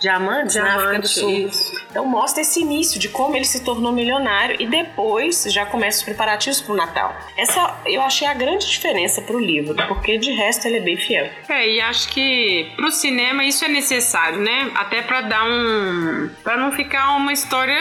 diamantes 0.00 0.54
Diamante, 0.54 0.58
na 0.58 0.76
África 0.76 0.98
do 1.00 1.08
Sul. 1.08 1.30
Isso. 1.30 1.78
Então 1.90 2.04
mostra 2.06 2.42
esse 2.42 2.60
início 2.60 2.98
de 3.00 3.08
como 3.08 3.34
ele 3.36 3.44
se 3.44 3.64
tornou 3.64 3.92
milionário 3.92 4.56
e 4.58 4.66
depois 4.66 5.44
já 5.48 5.66
começa 5.66 5.98
os 5.98 6.04
preparativos 6.04 6.60
para 6.60 6.72
o 6.72 6.76
Natal. 6.76 7.16
Essa 7.36 7.76
eu 7.86 8.02
achei 8.02 8.26
a 8.26 8.34
grande 8.34 8.66
diferença 8.66 9.22
para 9.22 9.36
o 9.36 9.40
livro, 9.40 9.74
porque 9.88 10.18
de 10.18 10.30
resto 10.32 10.66
ele 10.66 10.78
é 10.78 10.80
bem 10.80 10.96
fiel. 10.96 11.28
É, 11.48 11.68
e 11.68 11.80
acho 11.80 12.08
que 12.10 12.72
para 12.76 12.86
o 12.86 12.92
cinema 12.92 13.44
isso 13.44 13.64
é 13.64 13.68
necessário, 13.68 14.38
né? 14.38 14.70
Até 14.74 15.02
para 15.02 15.22
dar 15.22 15.44
um. 15.44 16.30
para 16.44 16.56
não 16.56 16.72
ficar 16.72 17.16
uma 17.16 17.32
história 17.32 17.78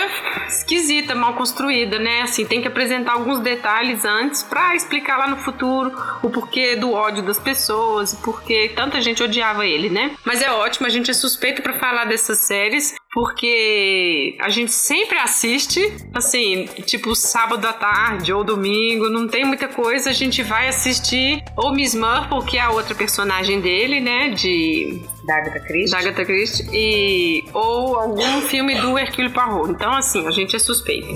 esquisita, 0.47 1.15
mal 1.15 1.33
construída, 1.33 1.99
né? 1.99 2.21
Assim, 2.21 2.45
tem 2.45 2.61
que 2.61 2.67
apresentar 2.67 3.13
alguns 3.13 3.39
detalhes 3.39 4.05
antes 4.05 4.43
para 4.43 4.75
explicar 4.75 5.17
lá 5.17 5.27
no 5.27 5.37
futuro 5.37 5.91
o 6.21 6.29
porquê 6.29 6.75
do 6.75 6.93
ódio 6.93 7.23
das 7.23 7.39
pessoas, 7.39 8.13
o 8.13 8.17
porquê 8.17 8.71
tanta 8.75 9.01
gente 9.01 9.23
odiava 9.23 9.65
ele, 9.65 9.89
né? 9.89 10.15
Mas 10.25 10.41
é 10.41 10.51
ótimo, 10.51 10.87
a 10.87 10.89
gente 10.89 11.11
é 11.11 11.13
suspeito 11.13 11.61
para 11.61 11.73
falar 11.73 12.05
dessas 12.05 12.39
séries, 12.39 12.95
porque 13.17 14.35
a 14.39 14.47
gente 14.47 14.71
sempre 14.71 15.17
assiste, 15.17 15.91
assim, 16.13 16.65
tipo 16.85 17.15
sábado 17.15 17.65
à 17.65 17.73
tarde 17.73 18.31
ou 18.31 18.43
domingo, 18.43 19.09
não 19.09 19.27
tem 19.27 19.43
muita 19.43 19.67
coisa, 19.67 20.11
a 20.11 20.13
gente 20.13 20.43
vai 20.43 20.67
assistir 20.67 21.43
ou 21.55 21.73
Miss 21.73 21.95
Marple, 21.95 22.45
que 22.45 22.59
é 22.59 22.61
a 22.61 22.69
outra 22.69 22.93
personagem 22.93 23.59
dele, 23.59 23.99
né, 23.99 24.29
de 24.29 25.01
da 25.25 25.35
Agatha 25.35 25.59
Christie. 25.61 25.91
Da 25.93 25.97
Agatha 25.97 26.25
Christie 26.25 26.69
e 26.71 27.43
ou 27.55 27.95
algum 27.95 28.41
filme 28.43 28.75
do 28.75 28.95
Hercule 28.99 29.31
Poirot. 29.31 29.71
Então, 29.71 29.93
assim, 29.93 30.27
a 30.27 30.31
gente 30.31 30.55
é 30.55 30.59
suspeito. 30.59 31.07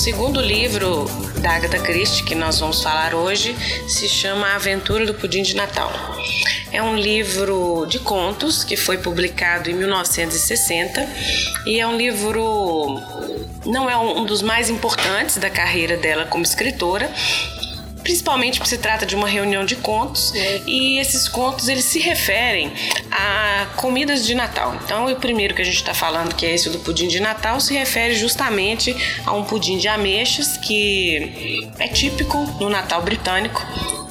Segundo 0.00 0.40
livro 0.40 1.04
da 1.42 1.56
Agatha 1.56 1.78
Christie 1.78 2.24
que 2.24 2.34
nós 2.34 2.58
vamos 2.58 2.82
falar 2.82 3.14
hoje 3.14 3.54
se 3.86 4.08
chama 4.08 4.46
A 4.46 4.54
Aventura 4.54 5.04
do 5.04 5.12
Pudim 5.12 5.42
de 5.42 5.54
Natal. 5.54 5.92
É 6.72 6.82
um 6.82 6.96
livro 6.96 7.84
de 7.84 7.98
contos 7.98 8.64
que 8.64 8.78
foi 8.78 8.96
publicado 8.96 9.70
em 9.70 9.74
1960 9.74 11.06
e 11.66 11.78
é 11.78 11.86
um 11.86 11.98
livro 11.98 12.98
não 13.66 13.90
é 13.90 13.96
um 13.98 14.24
dos 14.24 14.40
mais 14.40 14.70
importantes 14.70 15.36
da 15.36 15.50
carreira 15.50 15.98
dela 15.98 16.24
como 16.24 16.44
escritora, 16.44 17.12
principalmente 18.02 18.58
porque 18.58 18.70
se 18.70 18.78
trata 18.78 19.06
de 19.06 19.14
uma 19.14 19.28
reunião 19.28 19.64
de 19.64 19.76
contos 19.76 20.34
é. 20.34 20.62
e 20.66 20.98
esses 20.98 21.28
contos 21.28 21.68
eles 21.68 21.84
se 21.84 21.98
referem 21.98 22.72
a 23.10 23.66
comidas 23.76 24.26
de 24.26 24.34
Natal. 24.34 24.76
Então, 24.84 25.06
o 25.06 25.16
primeiro 25.16 25.54
que 25.54 25.62
a 25.62 25.64
gente 25.64 25.76
está 25.76 25.94
falando, 25.94 26.34
que 26.34 26.46
é 26.46 26.54
esse 26.54 26.68
do 26.70 26.78
pudim 26.80 27.08
de 27.08 27.20
Natal, 27.20 27.60
se 27.60 27.74
refere 27.74 28.14
justamente 28.14 28.94
a 29.24 29.32
um 29.32 29.44
pudim 29.44 29.78
de 29.78 29.88
ameixas 29.88 30.56
que 30.56 31.68
é 31.78 31.88
típico 31.88 32.38
no 32.60 32.68
Natal 32.68 33.02
britânico 33.02 33.60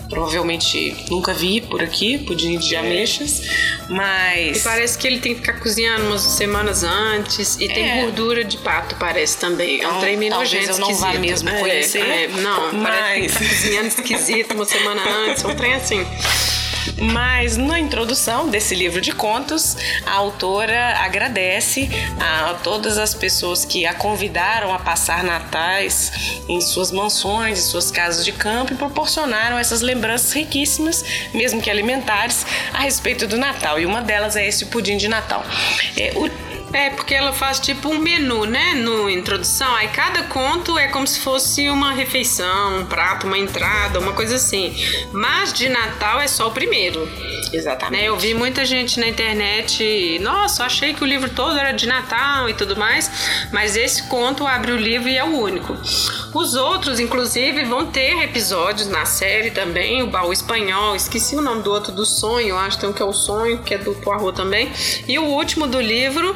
provavelmente 0.10 0.96
nunca 1.10 1.34
vi 1.34 1.62
por 1.62 1.82
aqui, 1.82 2.18
pudim 2.18 2.58
de 2.58 2.75
ameixas, 2.75 3.42
mas. 3.88 4.58
E 4.58 4.63
parece 4.63 4.98
que 4.98 5.08
ele 5.08 5.20
tem 5.20 5.36
que 5.36 5.42
ficar 5.42 5.60
cozinhando 5.60 6.08
umas 6.08 6.22
semanas 6.22 6.84
antes 6.84 7.58
e 7.60 7.66
é. 7.66 7.74
tem 7.74 8.01
gordura 8.01 8.44
de 8.44 8.58
pato, 8.58 8.96
parece 8.96 9.38
também. 9.38 9.82
É 9.82 9.88
um 9.88 10.00
trem 10.00 10.18
meio 10.18 10.34
nojento, 10.34 10.72
eu 10.72 10.78
não 10.80 10.96
vá 10.96 11.13
mesmo 11.13 11.50
é, 11.50 11.60
conhecer. 11.60 12.01
É, 12.01 12.28
não, 12.28 12.74
mas... 12.74 12.84
parece 12.84 13.38
que 13.38 13.44
tá 13.44 13.50
cozinhando 13.50 13.88
esquisito 13.88 14.54
uma 14.54 14.66
semana 14.66 15.01
antes, 15.25 15.44
um 15.46 15.56
trem 15.56 15.74
assim. 15.74 16.06
Mas 17.01 17.58
na 17.58 17.79
introdução 17.79 18.50
desse 18.50 18.75
livro 18.75 19.00
de 19.00 19.12
contos, 19.12 19.77
a 20.06 20.13
autora 20.13 20.98
agradece 21.00 21.89
a 22.20 22.53
todas 22.56 22.98
as 22.98 23.13
pessoas 23.13 23.63
que 23.63 23.86
a 23.86 23.94
convidaram 23.94 24.74
a 24.74 24.79
passar 24.79 25.24
natais 25.24 26.41
em 26.48 26.60
suas 26.62 26.91
mansões, 26.91 27.60
em 27.60 27.62
suas 27.62 27.89
casas 27.91 28.25
de 28.25 28.32
campo 28.32 28.74
e 28.74 28.75
proporcionaram 28.75 29.58
essas 29.58 29.82
lembranças 29.82 30.32
riquíssimas, 30.34 31.03
mesmo 31.34 31.62
que 31.62 31.70
alimentares, 31.70 32.46
a 32.74 32.79
respeito 32.79 33.27
do 33.27 33.38
Natal. 33.38 33.79
E 33.79 33.86
uma 33.86 34.01
delas 34.01 34.36
é 34.36 34.48
esse 34.48 34.65
pudim 34.65 34.98
de 34.98 35.08
Natal. 35.08 35.44
É, 35.98 36.12
o 36.15 36.49
é, 36.73 36.89
porque 36.91 37.13
ela 37.13 37.33
faz 37.33 37.59
tipo 37.59 37.89
um 37.89 37.99
menu, 37.99 38.45
né? 38.45 38.73
No 38.75 39.09
introdução. 39.09 39.73
Aí 39.75 39.88
cada 39.89 40.23
conto 40.23 40.77
é 40.77 40.88
como 40.88 41.07
se 41.07 41.19
fosse 41.19 41.69
uma 41.69 41.93
refeição, 41.93 42.79
um 42.79 42.85
prato, 42.85 43.25
uma 43.27 43.38
entrada, 43.38 43.99
uma 43.99 44.13
coisa 44.13 44.35
assim. 44.35 44.75
Mas 45.11 45.53
de 45.53 45.69
Natal 45.69 46.19
é 46.19 46.27
só 46.27 46.47
o 46.47 46.51
primeiro. 46.51 47.07
Exatamente. 47.51 48.01
Né? 48.01 48.07
Eu 48.07 48.17
vi 48.17 48.33
muita 48.33 48.65
gente 48.65 48.99
na 48.99 49.07
internet, 49.07 50.19
nossa, 50.21 50.65
achei 50.65 50.93
que 50.93 51.03
o 51.03 51.07
livro 51.07 51.29
todo 51.29 51.57
era 51.57 51.71
de 51.71 51.88
Natal 51.88 52.49
e 52.49 52.53
tudo 52.53 52.75
mais. 52.75 53.09
Mas 53.51 53.75
esse 53.75 54.03
conto 54.03 54.45
abre 54.45 54.71
o 54.71 54.77
livro 54.77 55.09
e 55.09 55.17
é 55.17 55.23
o 55.23 55.39
único. 55.39 55.75
Os 56.33 56.53
outros, 56.53 56.99
inclusive, 56.99 57.63
vão 57.63 57.88
ter 57.88 58.21
episódios 58.21 58.88
na 58.88 59.05
série 59.05 59.51
também. 59.51 60.03
O 60.03 60.07
Baú 60.07 60.31
Espanhol, 60.31 60.95
esqueci 60.95 61.35
o 61.35 61.41
nome 61.41 61.63
do 61.63 61.71
outro 61.71 61.91
do 61.91 62.05
sonho, 62.05 62.55
acho 62.57 62.77
que 62.77 62.81
tem 62.81 62.89
um 62.89 62.93
que 62.93 63.01
é 63.01 63.05
o 63.05 63.13
sonho, 63.13 63.57
que 63.59 63.73
é 63.73 63.77
do 63.77 63.95
Poirot 63.95 64.35
também. 64.35 64.71
E 65.07 65.17
o 65.17 65.23
último 65.23 65.65
do 65.65 65.81
livro 65.81 66.35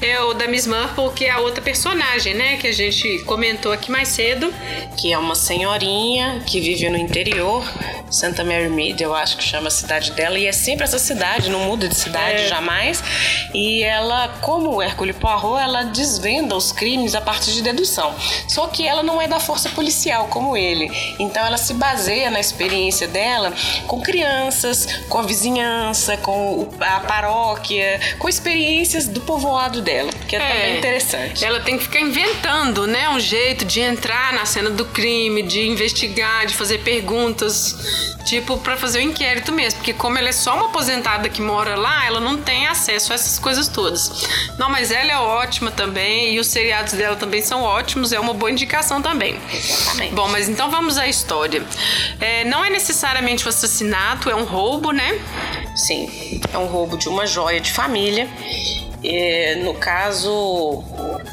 é 0.00 0.20
o 0.20 0.34
da 0.34 0.46
Miss 0.46 0.66
Marple, 0.66 1.10
que 1.14 1.24
é 1.24 1.30
a 1.30 1.40
outra 1.40 1.62
personagem, 1.62 2.34
né? 2.34 2.56
Que 2.56 2.68
a 2.68 2.72
gente 2.72 3.20
comentou 3.24 3.72
aqui 3.72 3.90
mais 3.90 4.08
cedo. 4.08 4.52
Que 4.96 5.12
é 5.12 5.18
uma 5.18 5.34
senhorinha 5.34 6.42
que 6.46 6.60
vive 6.60 6.88
no 6.88 6.96
interior, 6.96 7.64
Santa 8.10 8.42
Mary 8.42 8.68
Mead, 8.68 9.02
eu 9.02 9.14
acho 9.14 9.36
que 9.36 9.44
chama 9.44 9.68
a 9.68 9.70
cidade 9.70 10.12
dela, 10.12 10.38
e 10.38 10.46
é 10.46 10.52
sempre 10.52 10.84
essa 10.84 10.98
cidade, 10.98 11.50
não 11.50 11.60
muda 11.60 11.88
de 11.88 11.94
cidade 11.94 12.44
é. 12.44 12.48
jamais. 12.48 13.02
E 13.52 13.82
ela, 13.82 14.28
como 14.40 14.76
o 14.76 14.82
Hercule 14.82 15.12
Poirot, 15.12 15.60
ela 15.60 15.84
desvenda 15.84 16.56
os 16.56 16.72
crimes 16.72 17.14
a 17.14 17.20
partir 17.20 17.52
de 17.52 17.62
dedução. 17.62 18.14
Só 18.46 18.66
que 18.68 18.86
ela 18.86 19.02
não 19.02 19.20
é 19.20 19.28
da 19.28 19.40
força 19.40 19.68
policial 19.70 20.28
como 20.28 20.56
ele. 20.56 20.90
Então 21.18 21.44
ela 21.44 21.56
se 21.56 21.74
baseia 21.74 22.30
na 22.30 22.40
experiência 22.40 23.06
dela 23.08 23.52
com 23.86 24.00
crianças, 24.00 24.86
com 25.08 25.18
a 25.18 25.22
vizinhança, 25.22 26.16
com 26.18 26.68
a 26.80 27.00
paróquia, 27.00 28.00
com 28.18 28.28
experiências 28.28 29.06
do 29.06 29.20
povoado 29.20 29.80
dela, 29.88 30.10
que 30.28 30.36
é, 30.36 30.38
é 30.38 30.52
também 30.52 30.78
interessante. 30.78 31.44
Ela 31.44 31.60
tem 31.60 31.78
que 31.78 31.84
ficar 31.84 32.00
inventando, 32.00 32.86
né, 32.86 33.08
um 33.08 33.18
jeito 33.18 33.64
de 33.64 33.80
entrar 33.80 34.34
na 34.34 34.44
cena 34.44 34.68
do 34.68 34.84
crime, 34.84 35.42
de 35.42 35.66
investigar, 35.66 36.44
de 36.44 36.54
fazer 36.54 36.78
perguntas, 36.80 38.14
tipo 38.26 38.58
para 38.58 38.76
fazer 38.76 38.98
o 38.98 39.02
inquérito 39.02 39.50
mesmo, 39.50 39.78
porque 39.78 39.94
como 39.94 40.18
ela 40.18 40.28
é 40.28 40.32
só 40.32 40.54
uma 40.54 40.66
aposentada 40.66 41.28
que 41.30 41.40
mora 41.40 41.74
lá, 41.74 42.04
ela 42.04 42.20
não 42.20 42.36
tem 42.36 42.66
acesso 42.66 43.12
a 43.12 43.14
essas 43.14 43.38
coisas 43.38 43.66
todas. 43.68 44.28
Não, 44.58 44.68
mas 44.68 44.90
ela 44.90 45.10
é 45.10 45.16
ótima 45.16 45.70
também 45.70 46.34
e 46.34 46.38
os 46.38 46.48
seriados 46.48 46.92
dela 46.92 47.16
também 47.16 47.40
são 47.40 47.62
ótimos, 47.62 48.12
é 48.12 48.20
uma 48.20 48.34
boa 48.34 48.50
indicação 48.50 49.00
também. 49.00 49.40
Exatamente. 49.50 50.14
Bom, 50.14 50.28
mas 50.28 50.48
então 50.48 50.70
vamos 50.70 50.98
à 50.98 51.08
história. 51.08 51.62
É, 52.20 52.44
não 52.44 52.62
é 52.62 52.68
necessariamente 52.68 53.46
um 53.46 53.48
assassinato, 53.48 54.28
é 54.28 54.34
um 54.34 54.44
roubo, 54.44 54.92
né? 54.92 55.18
Sim, 55.74 56.40
é 56.52 56.58
um 56.58 56.66
roubo 56.66 56.98
de 56.98 57.08
uma 57.08 57.26
joia 57.26 57.60
de 57.60 57.72
família 57.72 58.28
é, 59.02 59.56
no 59.56 59.74
caso 59.74 60.82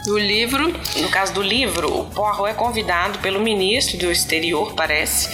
do 0.05 0.17
livro, 0.17 0.73
no 0.97 1.09
caso 1.09 1.33
do 1.33 1.41
livro, 1.41 2.01
o 2.01 2.05
Poirot 2.05 2.49
é 2.49 2.53
convidado 2.53 3.19
pelo 3.19 3.39
ministro 3.39 3.97
do 3.97 4.11
exterior, 4.11 4.73
parece, 4.75 5.29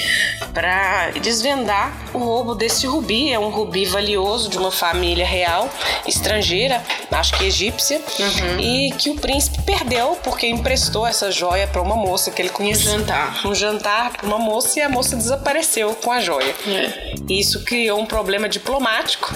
para 0.54 1.12
desvendar 1.22 1.94
o 2.14 2.20
roubo 2.20 2.56
desse 2.56 2.88
rubi. 2.88 3.32
É 3.32 3.40
um 3.40 3.50
rubi 3.50 3.86
valioso 3.86 4.50
de 4.50 4.58
uma 4.58 4.72
família 4.72 5.26
real 5.26 5.70
estrangeira, 6.08 6.82
acho 7.12 7.38
que 7.38 7.46
egípcia, 7.46 8.02
uhum. 8.20 8.60
e 8.60 8.92
que 8.94 9.10
o 9.10 9.16
príncipe 9.16 9.62
perdeu 9.64 10.18
porque 10.24 10.48
emprestou 10.48 11.06
essa 11.06 11.32
joia 11.32 11.68
para 11.68 11.82
uma 11.82 11.96
moça 11.96 12.32
que 12.32 12.42
ele 12.42 12.50
conhecia. 12.50 12.92
Um 12.92 13.00
jantar. 13.00 13.48
Um 13.48 13.56
jantar 13.56 14.12
para 14.12 14.26
uma 14.26 14.40
moça 14.40 14.80
e 14.80 14.82
a 14.82 14.90
moça 14.90 15.16
desapareceu 15.16 15.94
com 15.96 16.12
a 16.12 16.22
joia. 16.22 16.56
É. 16.68 17.14
Isso 17.30 17.64
criou 17.66 18.00
um 18.00 18.06
problema 18.06 18.48
diplomático. 18.48 19.34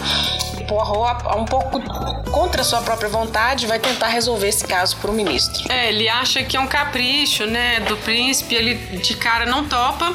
Poirot, 0.66 1.26
um 1.38 1.46
pouco 1.46 1.82
contra 2.32 2.64
sua 2.64 2.82
própria 2.82 3.10
vontade, 3.10 3.66
vai 3.66 3.80
tentar 3.80 4.08
resolver 4.08 4.48
esse 4.48 4.66
caso 4.66 4.98
para 4.98 5.10
o 5.10 5.14
ministro. 5.14 5.72
É, 5.72 5.90
ele 5.90 6.10
acha 6.10 6.44
que 6.44 6.58
é 6.58 6.60
um 6.60 6.68
capricho, 6.68 7.46
né, 7.46 7.80
do 7.82 7.96
príncipe, 7.98 8.56
ele 8.56 8.76
de 8.98 9.16
cara 9.16 9.46
não 9.46 9.66
topa, 9.66 10.14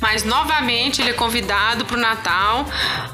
mas 0.00 0.24
novamente 0.24 1.00
ele 1.00 1.10
é 1.10 1.12
convidado 1.12 1.84
para 1.84 1.96
o 1.96 2.00
Natal 2.00 2.64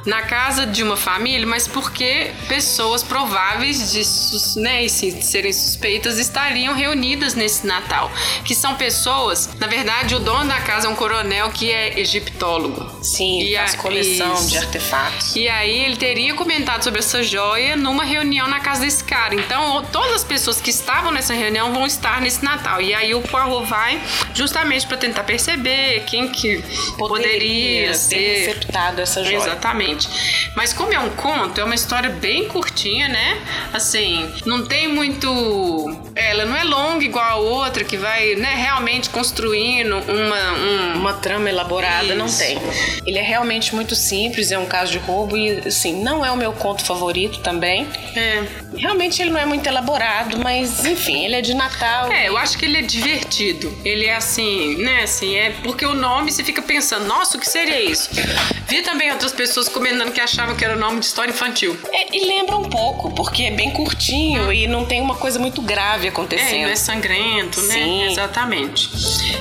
na 0.07 0.23
casa 0.23 0.67
de 0.67 0.83
uma 0.83 0.97
família, 0.97 1.47
mas 1.47 1.67
porque 1.67 2.31
pessoas 2.49 3.03
prováveis 3.03 3.93
de, 3.93 4.61
né, 4.61 4.85
de 4.85 5.25
serem 5.25 5.53
suspeitas 5.53 6.19
estariam 6.19 6.75
reunidas 6.75 7.35
nesse 7.35 7.67
Natal, 7.67 8.11
que 8.45 8.55
são 8.55 8.75
pessoas, 8.75 9.51
na 9.59 9.67
verdade, 9.67 10.15
o 10.15 10.21
dono 10.21 10.49
da 10.49 10.61
casa 10.61 10.87
é 10.87 10.91
um 10.91 10.95
coronel 10.95 11.51
que 11.51 11.73
é 11.73 11.99
egiptólogo. 11.99 13.03
Sim, 13.03 13.41
e 13.43 13.57
faz 13.57 13.75
a, 13.75 13.79
coleção 13.79 14.35
isso. 14.35 14.49
de 14.49 14.59
artefatos. 14.59 15.37
E 15.37 15.49
aí 15.49 15.85
ele 15.85 15.97
teria 15.97 16.35
comentado 16.35 16.74
sobre 16.83 17.01
essa 17.01 17.23
joia 17.23 17.77
numa 17.77 18.05
reunião 18.05 18.49
na 18.49 18.61
casa 18.61 18.81
desse 18.81 19.05
cara. 19.05 19.35
Então, 19.35 19.85
todas 19.93 20.17
as 20.17 20.25
pessoas 20.25 20.61
que 20.61 20.71
estavam 20.71 21.13
nessa 21.13 21.35
reunião 21.35 21.73
vão 21.73 21.87
estar 21.87 22.21
nesse 22.21 22.45
Natal. 22.45 22.81
E 22.81 22.93
aí 22.95 23.15
o 23.15 23.21
Poirot 23.23 23.67
vai 23.67 24.01
justamente 24.35 24.87
para 24.87 24.97
tentar 24.97 25.25
perceber 25.25 26.05
quem 26.07 26.29
que 26.29 26.63
poderia, 26.97 27.09
poderia 27.09 27.95
ser 27.95 28.47
receptado 28.47 29.01
essa 29.01 29.23
joia. 29.23 29.37
Exatamente. 29.37 30.09
Mas 30.57 30.73
como 30.73 30.93
é 30.93 30.99
um 30.99 31.11
conto, 31.11 31.61
é 31.61 31.65
uma 31.65 31.75
história 31.75 32.11
bem 32.11 32.49
curtinha, 32.49 33.09
né? 33.09 33.41
Assim, 33.73 34.33
não 34.45 34.67
tem 34.67 34.89
muito 34.89 35.29
ela 36.15 36.45
não 36.45 36.57
é 36.57 36.63
longa 36.63 37.05
igual 37.05 37.25
a 37.25 37.35
outra 37.37 37.83
que 37.83 37.97
vai, 37.97 38.37
né, 38.37 38.55
realmente 38.55 39.11
construindo 39.11 39.97
uma 39.97 40.53
um... 40.53 40.99
uma 40.99 41.13
trama 41.15 41.49
elaborada, 41.49 42.07
Isso. 42.07 42.17
não 42.17 42.29
tem. 42.29 42.59
Ele 43.05 43.19
é 43.19 43.23
realmente 43.23 43.75
muito 43.75 43.95
simples, 43.95 44.53
é 44.53 44.59
um 44.59 44.67
caso 44.67 44.93
de 44.93 44.99
roubo 44.99 45.37
e 45.37 45.51
assim, 45.67 46.03
não 46.03 46.25
é 46.25 46.31
o 46.31 46.37
meu 46.37 46.53
conto 46.65 46.83
favorito 46.83 47.41
também. 47.41 47.87
É. 48.17 48.43
Realmente 48.75 49.21
ele 49.21 49.31
não 49.31 49.39
é 49.39 49.45
muito 49.45 49.67
elaborado, 49.67 50.39
mas 50.39 50.83
enfim, 50.87 51.23
ele 51.23 51.37
é 51.37 51.43
de 51.43 51.53
Natal. 51.53 52.11
É, 52.11 52.27
eu 52.27 52.39
acho 52.39 52.57
que 52.57 52.65
ele 52.65 52.79
é 52.79 52.81
divertido. 52.81 53.71
Ele 53.85 54.07
é 54.07 54.17
assim, 54.17 54.77
né? 54.77 55.03
Assim, 55.03 55.37
é 55.37 55.51
porque 55.63 55.85
o 55.85 55.95
nome 55.95 56.33
você 56.33 56.43
fica 56.43 56.63
pensando, 56.63 57.05
nossa, 57.05 57.37
o 57.37 57.41
que 57.41 57.47
seria 57.47 57.83
isso? 57.83 58.09
Vi 58.67 58.81
também 58.81 59.13
outras 59.13 59.31
pessoas 59.31 59.69
comentando 59.69 60.11
que 60.11 60.23
achavam 60.23 60.57
que 60.57 60.65
era 60.65 60.75
o 60.75 60.79
nome 60.79 61.01
de 61.01 61.07
história 61.07 61.31
infantil. 61.31 61.77
É, 61.93 62.17
e 62.17 62.25
lembra 62.25 62.57
um 62.57 62.65
pouco, 62.65 63.11
porque 63.11 63.43
é 63.43 63.51
bem 63.51 63.71
curtinho 63.71 64.51
e 64.51 64.67
não 64.67 64.87
tem 64.87 65.03
uma 65.03 65.17
coisa 65.17 65.39
muito 65.39 65.61
grave 65.61 66.09
acontecendo. 66.09 66.55
É, 66.55 66.63
não 66.63 66.71
é 66.71 66.77
sangrento, 66.77 67.61
né? 67.61 67.75
Sim. 67.75 68.05
Exatamente. 68.05 68.89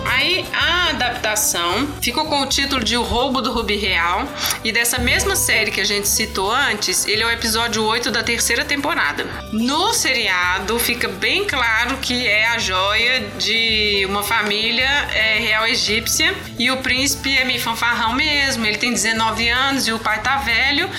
Aí 0.04 0.46
a 0.52 0.90
adaptação 0.90 1.88
ficou 2.02 2.26
com 2.26 2.42
o 2.42 2.48
título 2.48 2.84
de 2.84 2.98
O 2.98 3.02
Roubo 3.02 3.42
do 3.42 3.54
Rubi 3.54 3.78
Real. 3.78 4.28
E 4.62 4.74
dessa 4.74 5.00
mesma 5.00 5.38
série 5.38 5.72
que 5.72 5.80
a 5.80 5.86
gente 5.86 6.10
citou 6.10 6.52
antes, 6.52 7.13
ele 7.14 7.22
é 7.22 7.28
o 7.28 7.30
episódio 7.30 7.84
8 7.84 8.10
da 8.10 8.24
terceira 8.24 8.66
temporada. 8.66 9.28
No 9.52 9.94
seriado 9.94 10.80
fica 10.80 11.08
bem 11.08 11.46
claro 11.46 11.98
que 11.98 12.26
é 12.26 12.48
a 12.48 12.58
joia 12.58 13.20
de 13.38 14.04
uma 14.08 14.24
família 14.24 14.90
é, 15.14 15.38
real 15.38 15.68
egípcia 15.68 16.34
e 16.58 16.72
o 16.72 16.78
príncipe 16.78 17.38
é 17.38 17.46
meio 17.46 17.62
fanfarrão 17.62 18.14
mesmo. 18.14 18.66
Ele 18.66 18.80
tem 18.80 18.92
19 18.92 19.48
anos 19.48 19.88
e 19.88 19.94
o 19.94 20.00
pai 20.00 20.24
tá 20.24 20.38
velho 20.38 20.90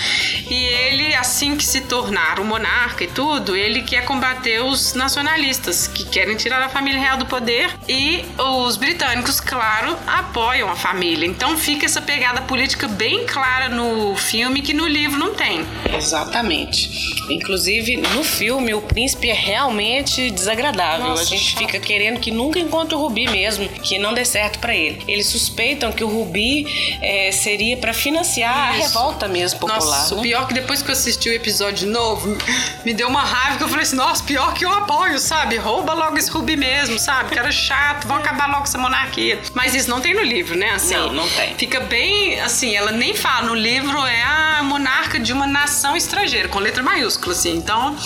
e 0.49 0.55
ele 0.55 1.17
assim 1.17 1.57
que 1.57 1.65
se 1.65 1.81
tornar 1.81 2.39
o 2.39 2.45
monarca 2.45 3.03
e 3.03 3.09
tudo, 3.09 3.57
ele 3.57 3.83
quer 3.83 4.05
combater 4.05 4.63
os 4.63 4.95
nacionalistas 4.95 5.89
que 5.89 6.05
querem 6.05 6.37
tirar 6.37 6.63
a 6.63 6.69
família 6.69 7.01
real 7.01 7.17
do 7.17 7.27
poder 7.27 7.75
e 7.89 8.25
os 8.39 8.77
britânicos, 8.77 9.41
claro, 9.41 9.97
apoiam 10.07 10.71
a 10.71 10.77
família. 10.77 11.27
Então 11.27 11.59
fica 11.59 11.87
essa 11.87 12.01
pegada 12.01 12.41
política 12.43 12.87
bem 12.87 13.27
clara 13.27 13.69
no 13.69 14.15
filme 14.15 14.63
que 14.63 14.73
no 14.73 14.87
livro 14.87 15.19
não 15.19 15.35
tem. 15.35 15.67
Exatamente. 16.05 17.15
Inclusive, 17.31 17.97
no 17.97 18.23
filme, 18.23 18.75
o 18.75 18.83
príncipe 18.83 19.31
é 19.31 19.33
realmente 19.33 20.31
desagradável. 20.31 21.09
Nossa, 21.09 21.23
a 21.23 21.27
gente 21.27 21.57
fica 21.57 21.79
querendo 21.79 22.21
que 22.21 22.31
nunca 22.31 22.59
encontre 22.59 22.95
o 22.95 22.99
Rubi 22.99 23.27
mesmo, 23.27 23.69
que 23.69 23.99
não 23.99 24.13
dê 24.13 24.25
certo 24.25 24.59
para 24.59 24.75
ele. 24.75 25.03
Eles 25.09 25.27
suspeitam 25.27 25.91
que 25.91 26.05
o 26.05 26.09
Rubi 26.09 26.67
é, 27.01 27.33
seria 27.33 27.77
para 27.77 27.95
financiar 27.95 28.75
Isso. 28.75 28.85
a 28.85 28.87
revolta 28.87 29.29
mesmo 29.29 29.61
popular. 29.61 29.81
Nossa, 29.81 30.15
né? 30.15 30.21
o 30.21 30.23
pior 30.23 30.47
que 30.47 30.55
depois 30.55 30.83
que 30.83 30.91
eu 30.91 30.93
assisti 30.93 31.29
o 31.29 31.33
episódio 31.33 31.89
novo, 31.89 32.37
me 32.85 32.93
deu 32.93 33.09
uma 33.09 33.23
raiva 33.23 33.59
que 33.59 33.65
eu 33.65 33.69
falei 33.69 33.85
assim, 33.85 33.97
nossa, 33.97 34.23
pior 34.23 34.53
que 34.55 34.65
eu 34.65 34.73
apoio, 34.73 35.19
sabe? 35.19 35.57
Rouba 35.57 35.95
logo 35.95 36.19
esse 36.19 36.31
Rubi 36.31 36.57
mesmo, 36.57 36.99
sabe? 36.99 37.31
Que 37.31 37.39
era 37.39 37.51
chato, 37.51 38.07
vão 38.07 38.19
acabar 38.19 38.49
logo 38.49 38.65
essa 38.65 38.79
monarquia. 38.79 39.41
Mas 39.55 39.75
isso 39.75 39.89
não 39.89 40.01
tem 40.01 40.15
no 40.15 40.23
livro, 40.23 40.57
né? 40.57 40.71
Assim, 40.71 40.95
não, 40.95 41.13
não 41.13 41.29
tem. 41.29 41.55
Fica 41.55 41.81
bem, 41.81 42.41
assim, 42.41 42.77
ela 42.77 42.93
nem 42.93 43.15
fala 43.15 43.47
no 43.47 43.55
livro, 43.55 43.99
é 44.07 44.23
a 44.23 44.63
monarca 44.63 45.19
de 45.19 45.33
uma 45.33 45.47
nação 45.47 45.94
estrangeira, 45.97 46.49
com 46.49 46.59
letra 46.59 46.83
maiúscula, 46.83 47.33
assim. 47.33 47.57
Então, 47.57 47.97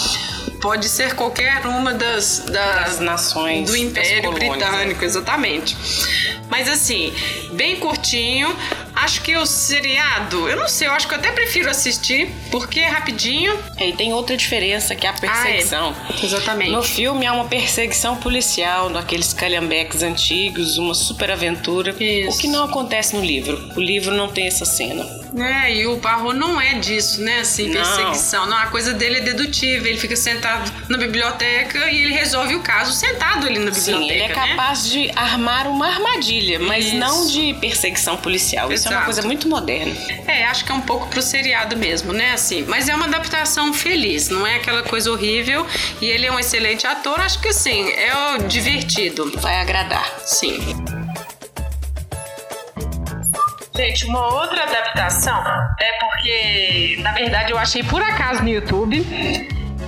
pode 0.60 0.88
ser 0.88 1.14
qualquer 1.14 1.66
uma 1.66 1.94
das, 1.94 2.40
das, 2.40 2.50
das 2.52 3.00
nações 3.00 3.68
do 3.68 3.76
Império 3.76 4.32
Britânico, 4.32 5.04
exatamente. 5.04 5.76
Mas 6.50 6.68
assim, 6.68 7.12
bem 7.52 7.76
curtinho. 7.76 8.54
Acho 8.94 9.22
que 9.22 9.36
o 9.36 9.46
seriado, 9.46 10.48
eu 10.48 10.56
não 10.56 10.66
sei, 10.66 10.88
eu 10.88 10.92
acho 10.92 11.06
que 11.06 11.14
eu 11.14 11.18
até 11.18 11.30
prefiro 11.30 11.70
assistir, 11.70 12.28
porque 12.50 12.80
é 12.80 12.88
rapidinho. 12.88 13.56
E 13.78 13.92
tem 13.92 14.12
outra 14.12 14.36
diferença 14.36 14.96
que 14.96 15.06
é 15.06 15.10
a 15.10 15.12
perseguição. 15.12 15.94
Ah, 15.96 16.14
é. 16.20 16.24
Exatamente. 16.26 16.72
No 16.72 16.82
filme 16.82 17.24
há 17.24 17.32
uma 17.32 17.44
perseguição 17.44 18.16
policial 18.16 18.90
naqueles 18.90 19.32
calhambeques 19.32 20.02
antigos, 20.02 20.78
uma 20.78 20.94
super 20.94 21.30
aventura. 21.30 21.94
Isso. 22.02 22.36
O 22.36 22.40
que 22.40 22.48
não 22.48 22.64
acontece 22.64 23.14
no 23.14 23.24
livro. 23.24 23.56
O 23.76 23.80
livro 23.80 24.12
não 24.12 24.28
tem 24.28 24.48
essa 24.48 24.64
cena. 24.64 25.06
É, 25.36 25.74
e 25.74 25.86
o 25.86 25.98
Parro 25.98 26.32
não 26.32 26.60
é 26.60 26.74
disso, 26.74 27.20
né? 27.22 27.40
Assim, 27.40 27.72
perseguição. 27.72 28.42
Não. 28.42 28.50
não, 28.50 28.58
a 28.58 28.66
coisa 28.66 28.92
dele 28.92 29.18
é 29.18 29.20
dedutiva. 29.20 29.88
Ele 29.88 29.98
fica 29.98 30.16
sentado 30.16 30.72
na 30.88 30.96
biblioteca 30.98 31.90
e 31.90 32.02
ele 32.02 32.12
resolve 32.12 32.54
o 32.54 32.60
caso 32.60 32.92
sentado 32.92 33.46
ali 33.46 33.58
na 33.58 33.70
biblioteca. 33.70 33.98
Sim, 33.98 34.10
ele 34.10 34.22
é 34.22 34.28
né? 34.28 34.34
capaz 34.34 34.84
né? 34.84 34.90
de 34.90 35.10
armar 35.14 35.66
uma 35.66 35.86
armadilha, 35.88 36.58
mas 36.58 36.86
Isso. 36.86 36.96
não 36.96 37.26
de 37.26 37.54
perseguição 37.54 38.16
policial. 38.16 38.72
Isso 38.72 38.82
Exato. 38.82 38.94
é 38.94 38.98
uma 38.98 39.04
coisa 39.04 39.22
muito 39.22 39.48
moderna. 39.48 39.94
É, 40.26 40.44
acho 40.44 40.64
que 40.64 40.72
é 40.72 40.74
um 40.74 40.80
pouco 40.80 41.08
pro 41.08 41.20
seriado 41.20 41.76
mesmo, 41.76 42.12
né? 42.12 42.32
Assim, 42.32 42.64
mas 42.66 42.88
é 42.88 42.94
uma 42.94 43.06
adaptação 43.06 43.72
feliz, 43.72 44.28
não 44.28 44.46
é 44.46 44.56
aquela 44.56 44.82
coisa 44.82 45.10
horrível. 45.10 45.66
E 46.00 46.06
ele 46.06 46.26
é 46.26 46.32
um 46.32 46.38
excelente 46.38 46.86
ator, 46.86 47.20
acho 47.20 47.40
que 47.40 47.52
sim, 47.52 47.88
é 47.90 48.38
divertido. 48.46 49.32
Vai 49.40 49.60
agradar. 49.60 50.10
Sim. 50.24 50.58
Gente, 53.78 54.06
uma 54.06 54.26
outra 54.34 54.64
adaptação 54.64 55.40
é 55.78 55.92
porque, 56.00 56.96
na 56.98 57.12
verdade, 57.12 57.52
eu 57.52 57.58
achei 57.58 57.80
por 57.84 58.02
acaso 58.02 58.42
no 58.42 58.48
YouTube. 58.48 59.06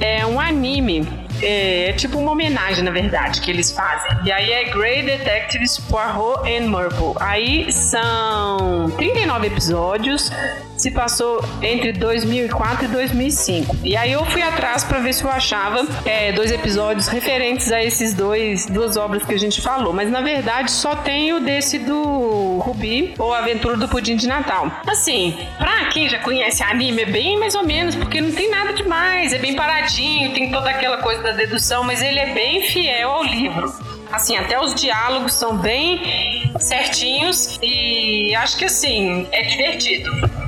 É 0.01 0.25
um 0.25 0.39
anime 0.39 1.09
é, 1.43 1.93
tipo 1.95 2.17
uma 2.17 2.31
homenagem, 2.31 2.85
na 2.85 2.93
verdade, 2.93 3.41
que 3.41 3.51
eles 3.51 3.73
fazem. 3.73 4.13
E 4.23 4.31
aí 4.31 4.53
é 4.53 4.65
Grey 4.67 5.03
Detectives 5.03 5.77
Poirot 5.79 6.49
and 6.49 6.69
Murple. 6.69 7.15
Aí 7.19 7.73
são 7.73 8.93
39 8.97 9.49
episódios, 9.49 10.31
se 10.81 10.91
passou 10.91 11.45
entre 11.63 11.93
2004 11.93 12.87
e 12.87 12.89
2005. 12.89 13.77
E 13.85 13.97
aí 13.97 14.13
eu 14.13 14.25
fui 14.25 14.41
atrás 14.41 14.83
para 14.83 14.99
ver 14.99 15.13
se 15.13 15.23
eu 15.23 15.31
achava 15.31 15.87
é, 16.07 16.33
dois 16.33 16.51
episódios 16.51 17.07
referentes 17.07 17.71
a 17.71 17.83
esses 17.83 18.15
dois 18.15 18.67
duas 18.67 18.97
obras 18.97 19.25
que 19.25 19.35
a 19.35 19.39
gente 19.39 19.61
falou, 19.61 19.93
mas 19.93 20.11
na 20.11 20.23
verdade 20.23 20.71
só 20.71 20.97
tem 20.97 21.33
o 21.35 21.41
desse 21.41 21.79
do 21.79 22.59
Rubi 22.61 23.15
ou 23.19 23.35
Aventura 23.35 23.77
do 23.77 23.89
Pudim 23.89 24.17
de 24.17 24.27
Natal. 24.27 24.71
Assim, 24.87 25.37
pra 25.59 25.87
quem 25.87 26.09
já 26.09 26.19
conhece 26.19 26.63
anime 26.63 27.03
é 27.03 27.07
bem 27.07 27.39
mais 27.39 27.55
ou 27.55 27.65
menos, 27.65 27.95
porque 27.95 28.21
não 28.21 28.33
tem 28.33 28.51
nada 28.51 28.73
demais, 28.73 29.33
é 29.33 29.39
bem 29.39 29.55
paradinho, 29.55 30.33
tem 30.33 30.51
toda 30.51 30.71
aquela 30.71 30.99
coisa 30.99 31.23
da 31.23 31.33
dedução, 31.33 31.85
mas 31.85 32.03
ele 32.03 32.19
é 32.19 32.33
bem 32.33 32.63
fiel 32.63 33.11
ao 33.11 33.25
livro. 33.25 33.73
Assim, 34.11 34.37
até 34.37 34.59
os 34.59 34.75
diálogos 34.75 35.35
são 35.35 35.57
bem 35.57 36.51
certinhos 36.59 37.59
e 37.63 38.35
acho 38.35 38.57
que 38.57 38.65
assim, 38.65 39.27
é 39.31 39.43
divertido. 39.43 40.40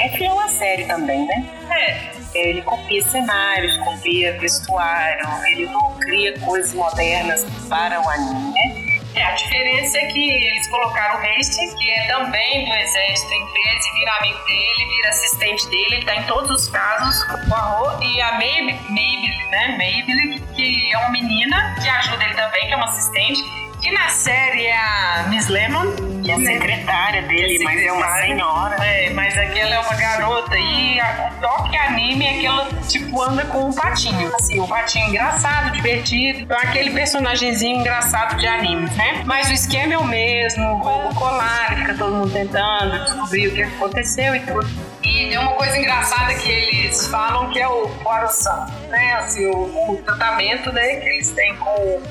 É 0.00 0.08
fiel 0.08 0.40
à 0.40 0.48
série 0.48 0.86
também, 0.86 1.26
né? 1.26 1.44
É. 1.70 2.10
Ele 2.34 2.62
copia 2.62 3.02
cenários, 3.02 3.76
copia 3.78 4.38
vestuário, 4.38 5.28
ele 5.52 5.66
não 5.66 5.98
cria 5.98 6.38
coisas 6.40 6.72
modernas 6.72 7.44
para 7.68 8.00
o 8.00 8.08
anime, 8.08 8.52
né? 8.52 8.90
É, 9.14 9.24
a 9.24 9.32
diferença 9.32 9.98
é 9.98 10.06
que 10.06 10.30
eles 10.30 10.66
colocaram 10.68 11.16
o 11.16 11.18
Hastings, 11.18 11.74
que 11.74 11.90
é 11.90 12.06
também 12.06 12.64
do 12.64 12.72
exército 12.72 13.34
inglês, 13.34 13.86
e 13.86 13.98
vira 13.98 14.12
amigo 14.12 14.38
dele, 14.46 14.96
vira 14.96 15.08
assistente 15.08 15.68
dele, 15.68 15.94
ele 15.96 16.04
tá 16.06 16.14
em 16.14 16.22
todos 16.22 16.50
os 16.50 16.68
casos, 16.70 17.22
o 17.48 17.54
Arro, 17.54 18.02
e 18.02 18.22
a 18.22 18.32
Mabel, 18.32 18.78
Mabel, 18.88 19.50
né, 19.50 19.68
Mabel, 19.72 20.54
que 20.54 20.92
é 20.92 20.98
uma 20.98 21.10
menina 21.10 21.76
que 21.82 21.88
ajuda 21.88 22.24
ele 22.24 22.34
também, 22.34 22.66
que 22.68 22.72
é 22.72 22.76
uma 22.76 22.86
assistente, 22.86 23.42
que 23.82 23.90
na 23.90 24.08
série 24.08 24.66
é 24.66 24.78
a 24.78 25.26
Miss 25.28 25.48
Lemon. 25.48 26.09
Que 26.30 26.48
é 26.48 26.52
a 26.52 26.60
secretária 26.60 27.22
dele, 27.22 27.64
mas 27.64 27.82
é 27.82 27.92
uma 27.92 28.20
senhora. 28.20 28.76
É, 28.84 29.10
mas 29.10 29.36
aquela 29.36 29.74
é 29.74 29.78
uma 29.80 29.94
garota. 29.94 30.56
E 30.56 31.00
a, 31.00 31.32
o 31.32 31.40
toque 31.40 31.76
anime 31.76 32.24
é 32.24 32.38
que 32.38 32.46
ela, 32.46 32.68
tipo, 32.86 33.20
anda 33.20 33.44
com 33.46 33.68
um 33.68 33.72
patinho. 33.72 34.32
Assim, 34.36 34.60
um 34.60 34.66
patinho 34.66 35.08
engraçado, 35.08 35.72
divertido. 35.72 36.40
Então, 36.40 36.56
aquele 36.56 36.90
personagemzinho 36.90 37.80
engraçado 37.80 38.36
de 38.38 38.46
anime, 38.46 38.88
né? 38.90 39.22
Mas 39.24 39.48
o 39.48 39.52
esquema 39.52 39.94
é 39.94 39.98
o 39.98 40.04
mesmo. 40.04 40.64
O 40.76 41.14
colar, 41.14 41.74
fica 41.76 41.94
todo 41.94 42.14
mundo 42.14 42.32
tentando 42.32 43.04
descobrir 43.04 43.48
o 43.48 43.54
que 43.54 43.62
aconteceu 43.62 44.36
e 44.36 44.40
tudo. 44.40 44.68
E 45.02 45.28
tem 45.30 45.38
uma 45.38 45.52
coisa 45.54 45.76
engraçada 45.76 46.32
que 46.34 46.48
eles 46.48 47.08
falam 47.08 47.50
que 47.50 47.58
é 47.58 47.66
o 47.66 47.88
coração, 48.04 48.66
né? 48.88 49.14
Assim, 49.14 49.46
o, 49.46 49.92
o 49.92 50.02
tratamento 50.04 50.70
né, 50.72 50.96
que 50.96 51.08
eles 51.08 51.30
têm 51.32 51.56
com 51.56 52.02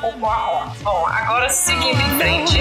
Poirot. 0.00 0.82
Bom, 0.82 1.06
agora 1.06 1.48
seguindo 1.48 2.00
em 2.00 2.18
frente. 2.18 2.56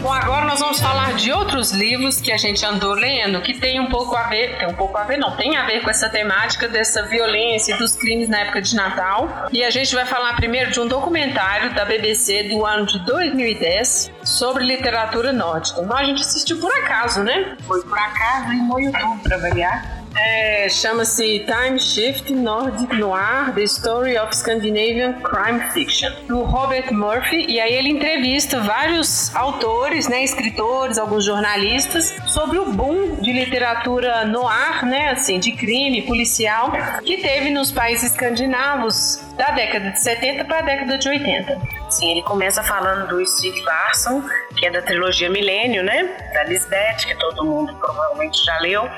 Bom, 0.00 0.12
agora 0.12 0.46
nós 0.46 0.60
vamos 0.60 0.80
falar 0.80 1.14
de 1.16 1.30
outros 1.32 1.72
livros 1.72 2.20
que 2.20 2.32
a 2.32 2.36
gente 2.36 2.64
andou 2.64 2.94
lendo 2.94 3.42
que 3.42 3.52
tem 3.52 3.78
um 3.78 3.86
pouco 3.86 4.16
a 4.16 4.22
ver, 4.22 4.56
tem 4.56 4.68
um 4.68 4.74
pouco 4.74 4.96
a 4.96 5.04
ver, 5.04 5.18
não, 5.18 5.36
tem 5.36 5.56
a 5.56 5.66
ver 5.66 5.82
com 5.82 5.90
essa 5.90 6.08
temática 6.08 6.68
dessa 6.68 7.02
violência 7.02 7.74
e 7.74 7.78
dos 7.78 7.94
crimes 7.94 8.28
na 8.28 8.38
época 8.38 8.62
de 8.62 8.74
Natal. 8.74 9.48
E 9.52 9.62
a 9.62 9.70
gente 9.70 9.94
vai 9.94 10.06
falar 10.06 10.34
primeiro 10.36 10.70
de 10.70 10.80
um 10.80 10.86
documentário 10.86 11.74
da 11.74 11.84
BBC 11.84 12.44
do 12.44 12.64
ano 12.64 12.86
de 12.86 13.04
2010 13.04 14.12
sobre 14.24 14.64
literatura 14.64 15.32
nórdica. 15.32 15.82
Então 15.82 15.96
a 15.96 16.04
gente 16.04 16.22
assistiu 16.22 16.58
por 16.58 16.72
acaso, 16.72 17.22
né? 17.22 17.56
Foi 17.66 17.82
por 17.82 17.98
acaso 17.98 18.52
e 18.52 18.56
no 18.56 18.80
YouTube, 18.80 19.22
pra 19.24 19.36
variar. 19.36 19.97
É, 20.20 20.68
Chama-se 20.68 21.46
Time 21.46 21.78
Shift 21.78 22.32
Nordic 22.32 22.94
Noir: 22.96 23.52
The 23.54 23.62
Story 23.62 24.18
of 24.18 24.34
Scandinavian 24.36 25.14
Crime 25.22 25.60
Fiction, 25.72 26.10
do 26.26 26.42
Robert 26.42 26.92
Murphy. 26.92 27.46
E 27.48 27.60
aí 27.60 27.72
ele 27.74 27.90
entrevista 27.90 28.60
vários 28.60 29.34
autores, 29.34 30.08
né, 30.08 30.24
escritores, 30.24 30.98
alguns 30.98 31.24
jornalistas 31.24 32.14
sobre 32.26 32.58
o 32.58 32.72
boom 32.72 33.16
de 33.16 33.32
literatura 33.32 34.24
noir, 34.24 34.84
né, 34.84 35.10
assim, 35.10 35.38
de 35.38 35.52
crime 35.52 36.02
policial 36.02 36.72
que 37.04 37.18
teve 37.18 37.50
nos 37.50 37.70
países 37.70 38.12
escandinavos 38.12 39.20
da 39.36 39.50
década 39.52 39.90
de 39.90 40.02
70 40.02 40.44
para 40.44 40.58
a 40.58 40.62
década 40.62 40.98
de 40.98 41.08
80. 41.08 41.60
Sim, 41.90 42.10
ele 42.10 42.22
começa 42.22 42.62
falando 42.62 43.08
do 43.08 43.24
Stieg 43.24 43.60
Larsson, 43.62 44.22
que 44.58 44.66
é 44.66 44.70
da 44.70 44.82
trilogia 44.82 45.30
Milênio, 45.30 45.82
né? 45.82 46.16
Da 46.34 46.42
Lisbeth, 46.44 47.06
que 47.06 47.14
todo 47.14 47.44
mundo 47.44 47.74
provavelmente 47.76 48.44
já 48.44 48.58
leu 48.58 48.88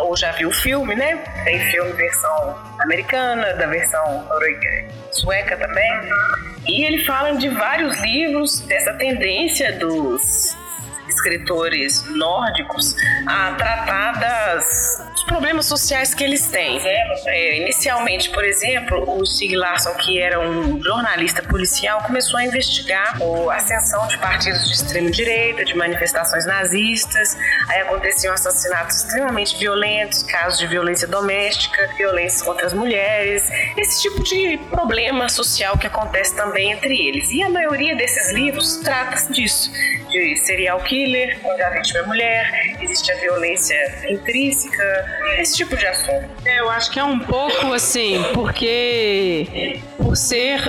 ou 0.00 0.16
já 0.16 0.30
viu 0.32 0.50
o 0.50 0.52
filme, 0.52 0.94
né? 0.94 1.16
Tem 1.44 1.58
filme 1.70 1.92
versão 1.92 2.54
americana, 2.80 3.54
da 3.54 3.66
versão 3.66 4.28
sueca 5.10 5.56
também. 5.56 5.90
E 6.66 6.84
ele 6.84 7.04
fala 7.04 7.32
de 7.36 7.48
vários 7.48 7.98
livros 8.00 8.60
dessa 8.60 8.92
tendência 8.94 9.72
dos 9.78 10.56
escritores 11.26 12.04
nórdicos 12.10 12.94
a 13.26 13.52
tratar 13.52 14.12
das, 14.18 15.04
dos 15.12 15.24
problemas 15.24 15.66
sociais 15.66 16.14
que 16.14 16.22
eles 16.22 16.48
têm. 16.48 16.80
É, 16.84 17.62
inicialmente, 17.62 18.30
por 18.30 18.44
exemplo, 18.44 19.18
o 19.18 19.26
Stig 19.26 19.56
Larsson, 19.56 19.92
que 19.94 20.20
era 20.20 20.40
um 20.40 20.80
jornalista 20.82 21.42
policial, 21.42 22.02
começou 22.02 22.38
a 22.38 22.44
investigar 22.44 23.18
a 23.50 23.54
ascensão 23.54 24.06
de 24.06 24.18
partidos 24.18 24.68
de 24.68 24.74
extrema-direita, 24.74 25.64
de 25.64 25.76
manifestações 25.76 26.46
nazistas. 26.46 27.36
Aí 27.68 27.80
aconteciam 27.80 28.32
assassinatos 28.32 28.96
extremamente 28.96 29.56
violentos, 29.58 30.22
casos 30.22 30.58
de 30.58 30.66
violência 30.66 31.08
doméstica, 31.08 31.88
violência 31.96 32.44
contra 32.44 32.66
as 32.66 32.72
mulheres, 32.72 33.50
esse 33.76 34.02
tipo 34.02 34.22
de 34.22 34.58
problema 34.70 35.28
social 35.28 35.76
que 35.76 35.86
acontece 35.86 36.36
também 36.36 36.72
entre 36.72 36.96
eles. 36.96 37.30
E 37.30 37.42
a 37.42 37.48
maioria 37.48 37.96
desses 37.96 38.32
livros 38.32 38.76
trata 38.76 39.32
disso 39.32 39.70
de 40.08 40.36
serial 40.36 40.80
killer, 40.80 41.15
onde 41.44 41.62
a 41.62 41.70
vítima 41.70 42.00
é 42.00 42.06
mulher, 42.06 42.76
existe 42.80 43.10
a 43.12 43.16
violência 43.16 43.76
intrínseca, 44.08 44.84
esse 45.38 45.56
tipo 45.56 45.76
de 45.76 45.86
assunto. 45.86 46.28
É, 46.44 46.60
eu 46.60 46.70
acho 46.70 46.90
que 46.90 46.98
é 46.98 47.04
um 47.04 47.18
pouco 47.18 47.72
assim, 47.72 48.22
porque 48.34 49.80
por 49.96 50.16
ser 50.16 50.60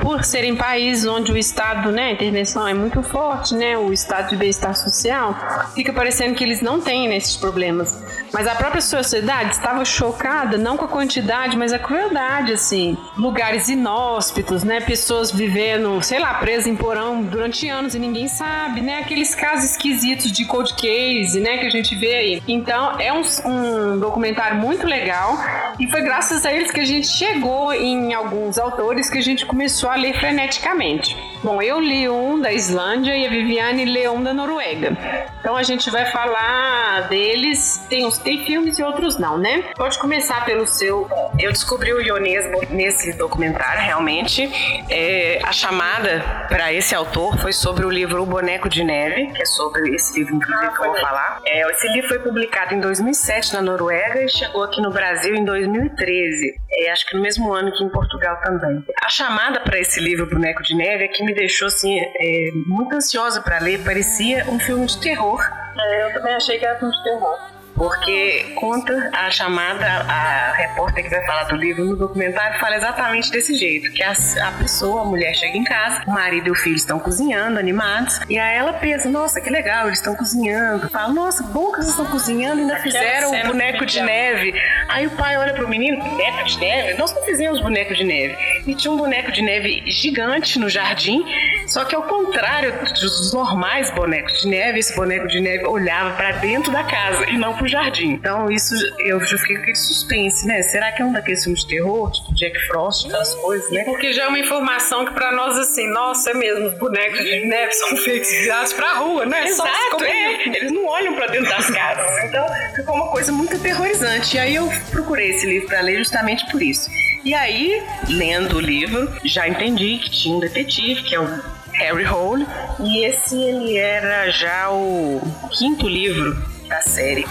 por 0.00 0.24
serem 0.24 0.56
países 0.56 1.06
onde 1.06 1.32
o 1.32 1.36
estado, 1.36 1.90
né, 1.90 2.08
a 2.08 2.12
intervenção 2.12 2.66
é 2.66 2.74
muito 2.74 3.02
forte, 3.02 3.54
né, 3.54 3.76
o 3.76 3.92
estado 3.92 4.30
de 4.30 4.36
bem-estar 4.36 4.74
social, 4.74 5.36
fica 5.74 5.92
parecendo 5.92 6.34
que 6.34 6.44
eles 6.44 6.60
não 6.60 6.80
têm 6.80 7.14
esses 7.14 7.36
problemas. 7.36 8.02
Mas 8.36 8.46
a 8.46 8.54
própria 8.54 8.82
sociedade 8.82 9.52
estava 9.52 9.82
chocada 9.82 10.58
não 10.58 10.76
com 10.76 10.84
a 10.84 10.88
quantidade, 10.88 11.56
mas 11.56 11.72
a 11.72 11.78
crueldade, 11.78 12.52
assim. 12.52 12.94
Lugares 13.16 13.70
inóspitos, 13.70 14.62
né? 14.62 14.78
Pessoas 14.78 15.32
vivendo, 15.32 16.02
sei 16.02 16.18
lá, 16.18 16.34
presas 16.34 16.66
em 16.66 16.76
porão 16.76 17.22
durante 17.22 17.66
anos 17.66 17.94
e 17.94 17.98
ninguém 17.98 18.28
sabe, 18.28 18.82
né? 18.82 18.98
Aqueles 18.98 19.34
casos 19.34 19.70
esquisitos 19.70 20.30
de 20.30 20.44
cold 20.44 20.74
case, 20.74 21.40
né? 21.40 21.56
Que 21.56 21.64
a 21.64 21.70
gente 21.70 21.94
vê 21.94 22.14
aí. 22.14 22.42
Então, 22.46 23.00
é 23.00 23.10
um, 23.10 23.22
um 23.46 23.98
documentário 23.98 24.58
muito 24.58 24.86
legal 24.86 25.38
e 25.80 25.90
foi 25.90 26.02
graças 26.02 26.44
a 26.44 26.52
eles 26.52 26.70
que 26.70 26.80
a 26.80 26.84
gente 26.84 27.08
chegou 27.08 27.72
em 27.72 28.12
alguns 28.12 28.58
autores 28.58 29.08
que 29.08 29.16
a 29.16 29.22
gente 29.22 29.46
começou 29.46 29.88
a 29.88 29.94
ler 29.94 30.12
freneticamente. 30.12 31.16
Bom, 31.46 31.62
eu 31.62 31.78
li 31.78 32.08
um 32.08 32.40
da 32.40 32.52
Islândia 32.52 33.16
e 33.16 33.24
a 33.24 33.30
Viviane 33.30 33.84
leu 33.84 34.14
um 34.14 34.20
da 34.20 34.34
Noruega. 34.34 34.96
Então 35.38 35.56
a 35.56 35.62
gente 35.62 35.88
vai 35.92 36.06
falar 36.06 37.02
deles. 37.08 37.86
Tem, 37.88 38.10
tem 38.10 38.44
filmes 38.44 38.80
e 38.80 38.82
outros 38.82 39.16
não, 39.16 39.38
né? 39.38 39.62
Pode 39.76 39.96
começar 40.00 40.44
pelo 40.44 40.66
seu. 40.66 41.08
Eu 41.38 41.52
descobri 41.52 41.92
o 41.92 42.00
Ionesbo 42.00 42.62
nesse 42.68 43.12
documentário, 43.12 43.80
realmente. 43.80 44.50
É, 44.90 45.38
a 45.44 45.52
chamada 45.52 46.46
para 46.48 46.72
esse 46.72 46.96
autor 46.96 47.38
foi 47.38 47.52
sobre 47.52 47.86
o 47.86 47.90
livro 47.90 48.20
O 48.24 48.26
Boneco 48.26 48.68
de 48.68 48.82
Neve, 48.82 49.28
que 49.28 49.42
é 49.42 49.46
sobre 49.46 49.94
esse 49.94 50.18
livro, 50.18 50.34
inclusive, 50.34 50.72
que 50.72 50.80
eu 50.80 50.84
vou 50.84 50.98
falar. 50.98 51.38
É, 51.46 51.70
esse 51.70 51.86
livro 51.92 52.08
foi 52.08 52.18
publicado 52.18 52.74
em 52.74 52.80
2007 52.80 53.52
na 53.52 53.62
Noruega 53.62 54.20
e 54.20 54.28
chegou 54.28 54.64
aqui 54.64 54.82
no 54.82 54.90
Brasil 54.90 55.36
em 55.36 55.44
2013. 55.44 56.60
É, 56.72 56.90
acho 56.90 57.06
que 57.06 57.14
no 57.14 57.22
mesmo 57.22 57.52
ano 57.52 57.70
que 57.70 57.84
em 57.84 57.88
Portugal 57.88 58.40
também. 58.42 58.84
A 59.00 59.08
chamada 59.08 59.60
para 59.60 59.78
esse 59.78 60.00
livro 60.00 60.26
Boneco 60.26 60.64
de 60.64 60.74
Neve 60.74 61.04
é 61.04 61.08
que 61.08 61.22
me 61.22 61.35
deixou 61.36 61.68
assim 61.68 61.98
é, 62.00 62.50
muito 62.66 62.94
ansiosa 62.94 63.40
para 63.40 63.60
ler. 63.60 63.84
Parecia 63.84 64.44
um 64.50 64.58
filme 64.58 64.86
de 64.86 65.00
terror. 65.00 65.40
É, 65.78 66.04
eu 66.04 66.14
também 66.14 66.34
achei 66.34 66.58
que 66.58 66.64
era 66.64 66.76
um 66.76 66.78
filme 66.80 66.96
de 66.96 67.02
terror 67.04 67.55
porque 67.76 68.54
conta 68.54 69.10
a 69.12 69.30
chamada, 69.30 69.86
a 69.86 70.52
repórter 70.56 71.04
que 71.04 71.10
vai 71.10 71.24
falar 71.26 71.44
do 71.44 71.56
livro 71.56 71.84
no 71.84 71.96
documentário 71.96 72.58
fala 72.58 72.76
exatamente 72.76 73.30
desse 73.30 73.54
jeito, 73.54 73.92
que 73.92 74.02
a, 74.02 74.12
a 74.12 74.52
pessoa, 74.52 75.02
a 75.02 75.04
mulher 75.04 75.34
chega 75.34 75.56
em 75.56 75.64
casa, 75.64 76.02
o 76.06 76.10
marido 76.10 76.48
e 76.48 76.50
o 76.50 76.54
filho 76.54 76.76
estão 76.76 76.98
cozinhando, 76.98 77.58
animados, 77.58 78.20
e 78.28 78.38
aí 78.38 78.56
ela 78.56 78.72
pensa, 78.72 79.08
nossa, 79.08 79.40
que 79.40 79.50
legal, 79.50 79.86
eles 79.86 79.98
estão 79.98 80.14
cozinhando. 80.14 80.88
Fala, 80.90 81.12
nossa, 81.12 81.42
bom 81.42 81.70
que 81.70 81.78
eles 81.78 81.88
estão 81.88 82.06
cozinhando 82.06 82.60
e 82.60 82.62
ainda 82.62 82.76
fizeram 82.78 83.30
o 83.30 83.46
boneco 83.46 83.84
de 83.84 84.00
neve. 84.00 84.54
Aí 84.88 85.06
o 85.06 85.10
pai 85.10 85.36
olha 85.36 85.52
pro 85.52 85.68
menino, 85.68 86.02
boneco 86.02 86.44
de 86.44 86.58
neve? 86.58 86.94
Nós 86.94 87.14
não 87.14 87.22
fizemos 87.24 87.60
boneco 87.60 87.94
de 87.94 88.04
neve. 88.04 88.36
E 88.66 88.74
tinha 88.74 88.90
um 88.90 88.96
boneco 88.96 89.30
de 89.30 89.42
neve 89.42 89.82
gigante 89.86 90.58
no 90.58 90.68
jardim, 90.68 91.24
só 91.66 91.84
que 91.84 91.94
ao 91.94 92.02
contrário 92.04 92.72
dos 93.00 93.32
normais 93.32 93.90
bonecos 93.90 94.40
de 94.40 94.48
neve, 94.48 94.78
esse 94.78 94.94
boneco 94.96 95.28
de 95.28 95.40
neve 95.40 95.66
olhava 95.66 96.16
para 96.16 96.32
dentro 96.32 96.72
da 96.72 96.82
casa 96.82 97.28
e 97.28 97.36
não 97.36 97.54
pro 97.54 97.65
jardim. 97.68 98.12
Então 98.12 98.50
isso 98.50 98.74
eu 99.00 99.20
já 99.24 99.38
fiquei 99.38 99.56
com 99.56 99.62
aquele 99.62 99.76
suspense, 99.76 100.46
né? 100.46 100.62
Será 100.62 100.92
que 100.92 101.02
é 101.02 101.04
um 101.04 101.12
daqueles 101.12 101.42
filmes 101.42 101.62
de 101.62 101.68
terror, 101.68 102.10
tipo 102.10 102.34
Jack 102.34 102.58
Frost, 102.66 103.06
aquelas 103.06 103.34
coisas, 103.34 103.70
né? 103.70 103.84
Porque 103.84 104.12
já 104.12 104.24
é 104.24 104.28
uma 104.28 104.38
informação 104.38 105.04
que 105.04 105.12
para 105.12 105.32
nós 105.32 105.58
assim, 105.58 105.86
nossa, 105.90 106.30
é 106.30 106.34
mesmo, 106.34 106.66
os 106.66 106.78
bonecos 106.78 107.18
de 107.18 107.46
neve 107.46 107.72
são 107.72 107.96
feitos 107.96 108.30
virados 108.30 108.72
pra 108.72 108.94
rua, 108.94 109.26
né? 109.26 109.46
Exato, 109.46 110.04
é. 110.04 110.48
Eles 110.48 110.72
não 110.72 110.86
olham 110.86 111.14
para 111.14 111.26
dentro 111.28 111.48
das 111.48 111.70
casas. 111.70 112.24
Então 112.24 112.46
ficou 112.74 112.94
uma 112.94 113.08
coisa 113.08 113.32
muito 113.32 113.56
aterrorizante. 113.56 114.36
E 114.36 114.38
aí 114.38 114.54
eu 114.54 114.70
procurei 114.90 115.30
esse 115.30 115.46
livro 115.46 115.68
para 115.68 115.80
ler 115.80 115.98
justamente 115.98 116.50
por 116.50 116.62
isso. 116.62 116.90
E 117.24 117.34
aí, 117.34 117.82
lendo 118.08 118.56
o 118.56 118.60
livro, 118.60 119.12
já 119.24 119.48
entendi 119.48 119.98
que 119.98 120.10
tinha 120.10 120.36
um 120.36 120.40
detetive, 120.40 121.02
que 121.02 121.14
é 121.14 121.20
o 121.20 121.26
Harry 121.72 122.06
Hole, 122.06 122.46
e 122.80 123.04
esse 123.04 123.36
ele 123.36 123.76
era 123.76 124.30
já 124.30 124.70
o 124.70 125.20
quinto 125.50 125.88
livro 125.88 126.36
da 126.68 126.80
série. 126.80 127.26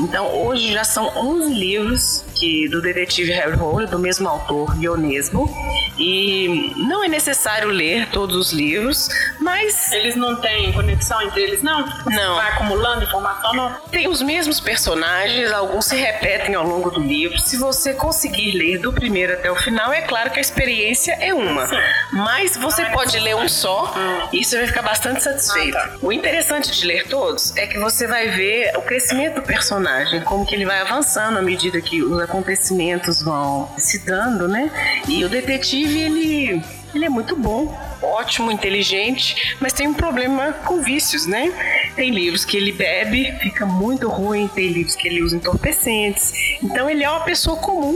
Então 0.00 0.26
hoje 0.44 0.72
já 0.72 0.84
são 0.84 1.06
11 1.16 1.54
livros 1.54 2.24
que 2.38 2.68
do 2.68 2.80
detetive 2.80 3.32
Harry 3.32 3.60
Hole, 3.60 3.86
do 3.86 3.98
mesmo 3.98 4.28
autor, 4.28 4.76
Ionesbo. 4.80 5.50
E 5.98 6.72
não 6.76 7.02
é 7.02 7.08
necessário 7.08 7.68
ler 7.68 8.08
todos 8.10 8.36
os 8.36 8.52
livros, 8.52 9.08
mas. 9.40 9.90
Eles 9.90 10.14
não 10.14 10.36
têm 10.36 10.72
conexão 10.72 11.20
entre 11.22 11.42
eles, 11.42 11.62
não? 11.62 11.84
Não. 12.06 12.36
Vai 12.36 12.52
acumulando 12.52 13.02
informação, 13.02 13.52
não? 13.54 13.74
Tem 13.90 14.06
os 14.06 14.22
mesmos 14.22 14.60
personagens, 14.60 15.50
alguns 15.50 15.86
se 15.86 15.96
repetem 15.96 16.54
ao 16.54 16.64
longo 16.64 16.90
do 16.90 17.00
livro. 17.00 17.38
Se 17.40 17.56
você 17.56 17.92
conseguir 17.94 18.52
ler 18.52 18.78
do 18.78 18.92
primeiro 18.92 19.32
até 19.32 19.50
o 19.50 19.56
final, 19.56 19.92
é 19.92 20.02
claro 20.02 20.30
que 20.30 20.38
a 20.38 20.42
experiência 20.42 21.12
é 21.20 21.34
uma. 21.34 21.66
Sim. 21.66 21.76
Mas 22.18 22.56
você 22.56 22.84
pode 22.86 23.16
ler 23.18 23.36
um 23.36 23.48
só 23.48 23.94
e 24.32 24.44
você 24.44 24.58
vai 24.58 24.66
ficar 24.66 24.82
bastante 24.82 25.22
satisfeito. 25.22 25.78
O 26.02 26.12
interessante 26.12 26.70
de 26.72 26.84
ler 26.84 27.06
todos 27.06 27.56
é 27.56 27.66
que 27.66 27.78
você 27.78 28.06
vai 28.06 28.28
ver 28.28 28.76
o 28.76 28.82
crescimento 28.82 29.36
do 29.36 29.42
personagem, 29.42 30.20
como 30.22 30.44
que 30.44 30.54
ele 30.54 30.66
vai 30.66 30.80
avançando 30.80 31.38
à 31.38 31.42
medida 31.42 31.80
que 31.80 32.02
os 32.02 32.20
acontecimentos 32.20 33.22
vão 33.22 33.70
se 33.78 34.00
dando, 34.00 34.48
né? 34.48 34.70
E 35.06 35.24
o 35.24 35.28
detetive, 35.28 36.00
ele, 36.00 36.62
ele 36.94 37.04
é 37.04 37.08
muito 37.08 37.36
bom, 37.36 37.72
ótimo, 38.08 38.50
inteligente, 38.50 39.56
mas 39.60 39.72
tem 39.72 39.86
um 39.86 39.94
problema 39.94 40.52
com 40.52 40.82
vícios, 40.82 41.26
né? 41.26 41.52
Tem 41.94 42.10
livros 42.10 42.44
que 42.44 42.56
ele 42.56 42.72
bebe, 42.72 43.32
fica 43.40 43.66
muito 43.66 44.08
ruim, 44.08 44.48
tem 44.48 44.68
livros 44.68 44.96
que 44.96 45.08
ele 45.08 45.22
usa 45.22 45.36
entorpecentes. 45.36 46.32
Então 46.62 46.88
ele 46.88 47.04
é 47.04 47.10
uma 47.10 47.20
pessoa 47.20 47.56
comum, 47.56 47.94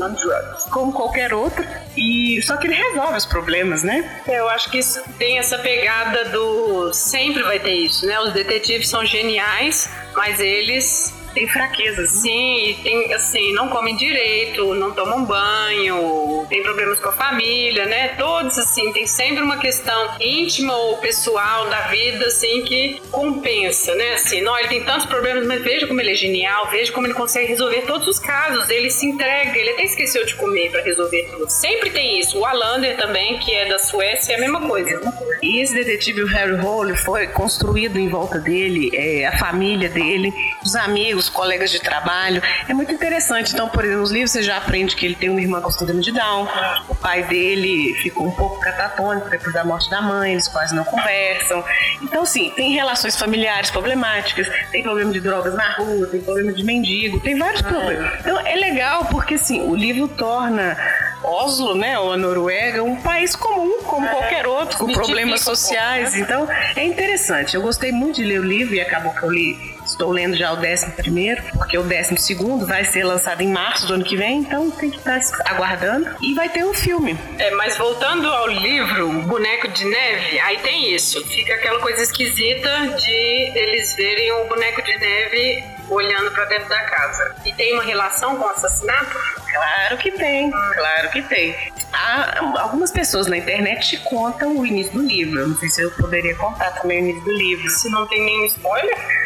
como 0.70 0.92
qualquer 0.92 1.32
outra, 1.32 1.82
e 1.96 2.40
só 2.42 2.56
que 2.56 2.66
ele 2.66 2.74
resolve 2.74 3.16
os 3.16 3.26
problemas, 3.26 3.82
né? 3.82 4.22
Eu 4.26 4.48
acho 4.48 4.70
que 4.70 4.78
isso 4.78 5.02
tem 5.18 5.38
essa 5.38 5.58
pegada 5.58 6.26
do 6.26 6.92
sempre 6.92 7.42
vai 7.42 7.58
ter 7.58 7.74
isso, 7.74 8.06
né? 8.06 8.18
Os 8.20 8.32
detetives 8.32 8.88
são 8.88 9.04
geniais, 9.04 9.90
mas 10.14 10.40
eles 10.40 11.21
tem 11.32 11.48
fraquezas. 11.48 12.10
Sim, 12.10 12.68
e 12.68 12.74
tem 12.74 13.12
assim, 13.12 13.52
não 13.52 13.68
comem 13.68 13.96
direito, 13.96 14.74
não 14.74 14.92
tomam 14.92 15.24
banho, 15.24 16.46
tem 16.48 16.62
problemas 16.62 16.98
com 17.00 17.08
a 17.08 17.12
família, 17.12 17.86
né? 17.86 18.08
Todos 18.18 18.58
assim, 18.58 18.92
tem 18.92 19.06
sempre 19.06 19.42
uma 19.42 19.58
questão 19.58 20.16
íntima 20.20 20.76
ou 20.76 20.98
pessoal 20.98 21.68
da 21.68 21.82
vida 21.88 22.26
assim 22.26 22.62
que 22.62 23.00
compensa, 23.10 23.94
né? 23.94 24.14
Assim, 24.14 24.40
não, 24.40 24.58
ele 24.58 24.68
tem 24.68 24.84
tantos 24.84 25.06
problemas, 25.06 25.46
mas 25.46 25.62
veja 25.62 25.86
como 25.86 26.00
ele 26.00 26.12
é 26.12 26.14
genial, 26.14 26.68
veja 26.70 26.92
como 26.92 27.06
ele 27.06 27.14
consegue 27.14 27.46
resolver 27.46 27.82
todos 27.82 28.06
os 28.06 28.18
casos, 28.18 28.68
ele 28.70 28.90
se 28.90 29.06
entrega, 29.06 29.56
ele 29.58 29.70
até 29.70 29.84
esqueceu 29.84 30.24
de 30.24 30.34
comer 30.34 30.70
para 30.70 30.82
resolver 30.82 31.28
tudo. 31.30 31.48
Sempre 31.48 31.90
tem 31.90 32.18
isso. 32.18 32.38
O 32.38 32.44
Alander 32.44 32.96
também, 32.96 33.38
que 33.38 33.52
é 33.52 33.68
da 33.68 33.78
Suécia, 33.78 34.32
é 34.32 34.36
a 34.36 34.40
mesma 34.40 34.60
coisa. 34.60 35.00
E 35.42 35.60
esse 35.60 35.74
detetive, 35.74 36.22
o 36.22 36.26
Harry 36.26 36.54
Hole, 36.54 36.96
foi 36.96 37.26
construído 37.28 37.98
em 37.98 38.08
volta 38.08 38.38
dele, 38.38 38.90
é, 38.94 39.26
a 39.26 39.38
família 39.38 39.88
dele, 39.88 40.32
os 40.64 40.74
amigos 40.74 41.21
os 41.22 41.28
colegas 41.28 41.70
de 41.70 41.80
trabalho. 41.80 42.42
É 42.68 42.74
muito 42.74 42.92
interessante. 42.92 43.52
Então, 43.52 43.68
por 43.68 43.84
exemplo, 43.84 44.02
nos 44.02 44.10
livros 44.10 44.30
você 44.30 44.42
já 44.42 44.56
aprende 44.56 44.94
que 44.94 45.06
ele 45.06 45.14
tem 45.14 45.28
uma 45.28 45.40
irmã 45.40 45.60
com 45.60 45.70
síndrome 45.70 46.02
de 46.02 46.12
Down, 46.12 46.48
o 46.88 46.94
pai 46.94 47.22
dele 47.24 47.94
ficou 48.02 48.26
um 48.26 48.30
pouco 48.30 48.60
catatônico 48.60 49.28
depois 49.28 49.52
da 49.52 49.64
morte 49.64 49.88
da 49.90 50.00
mãe, 50.00 50.32
eles 50.32 50.48
quase 50.48 50.74
não 50.74 50.84
conversam. 50.84 51.64
Então, 52.02 52.24
sim, 52.26 52.52
tem 52.56 52.72
relações 52.72 53.16
familiares 53.16 53.70
problemáticas, 53.70 54.48
tem 54.70 54.82
problema 54.82 55.12
de 55.12 55.20
drogas 55.20 55.54
na 55.54 55.72
rua, 55.74 56.06
tem 56.06 56.20
problema 56.20 56.52
de 56.52 56.64
mendigo, 56.64 57.20
tem 57.20 57.38
vários 57.38 57.62
problemas. 57.62 58.20
Então, 58.20 58.38
é 58.40 58.56
legal 58.56 59.06
porque, 59.06 59.34
assim, 59.34 59.62
o 59.62 59.74
livro 59.74 60.08
torna 60.08 60.76
Oslo, 61.22 61.74
né, 61.74 61.98
ou 61.98 62.12
a 62.12 62.16
Noruega, 62.16 62.82
um 62.82 62.96
país 62.96 63.36
comum, 63.36 63.82
como 63.84 64.08
qualquer 64.08 64.46
outro, 64.46 64.78
com 64.78 64.92
problemas 64.92 65.42
sociais. 65.42 66.16
Então, 66.16 66.48
é 66.74 66.84
interessante. 66.84 67.54
Eu 67.54 67.62
gostei 67.62 67.92
muito 67.92 68.16
de 68.16 68.24
ler 68.24 68.40
o 68.40 68.44
livro 68.44 68.74
e 68.74 68.80
acabou 68.80 69.12
que 69.12 69.22
eu 69.22 69.30
li 69.30 69.71
Estou 69.84 70.10
lendo 70.10 70.36
já 70.36 70.52
o 70.52 70.56
11 70.56 70.92
primeiro, 70.92 71.42
porque 71.52 71.76
o 71.76 71.82
12 71.82 72.16
segundo 72.18 72.66
vai 72.66 72.84
ser 72.84 73.04
lançado 73.04 73.40
em 73.42 73.48
março 73.48 73.86
do 73.86 73.94
ano 73.94 74.04
que 74.04 74.16
vem, 74.16 74.38
então 74.38 74.70
tem 74.70 74.90
que 74.90 74.98
estar 74.98 75.20
aguardando. 75.46 76.08
E 76.20 76.34
vai 76.34 76.48
ter 76.48 76.64
um 76.64 76.74
filme. 76.74 77.18
É, 77.38 77.50
mas 77.52 77.76
voltando 77.76 78.26
ao 78.28 78.48
livro 78.48 79.12
Boneco 79.22 79.68
de 79.68 79.84
Neve, 79.84 80.40
aí 80.40 80.58
tem 80.58 80.94
isso. 80.94 81.24
Fica 81.26 81.54
aquela 81.54 81.80
coisa 81.80 82.02
esquisita 82.02 82.88
de 82.96 83.12
eles 83.54 83.94
verem 83.94 84.32
o 84.32 84.44
boneco 84.46 84.82
de 84.82 84.96
neve 84.96 85.64
olhando 85.88 86.30
para 86.30 86.44
dentro 86.46 86.68
da 86.68 86.80
casa. 86.84 87.34
E 87.44 87.52
tem 87.52 87.74
uma 87.74 87.82
relação 87.82 88.36
com 88.36 88.44
o 88.44 88.48
assassinato? 88.48 89.18
Claro 89.50 89.98
que 89.98 90.10
tem, 90.12 90.50
claro 90.50 91.10
que 91.10 91.22
tem. 91.22 91.54
Há, 91.92 92.60
algumas 92.60 92.90
pessoas 92.90 93.26
na 93.26 93.36
internet 93.36 93.98
contam 93.98 94.56
o 94.56 94.66
início 94.66 94.92
do 94.92 95.02
livro. 95.02 95.40
Eu 95.40 95.48
não 95.48 95.56
sei 95.56 95.68
se 95.68 95.82
eu 95.82 95.90
poderia 95.90 96.34
contar 96.36 96.70
também 96.72 97.02
o 97.02 97.08
início 97.08 97.24
do 97.24 97.32
livro. 97.32 97.68
Se 97.68 97.90
não 97.90 98.06
tem 98.06 98.24
nenhum 98.24 98.46
spoiler? 98.46 99.21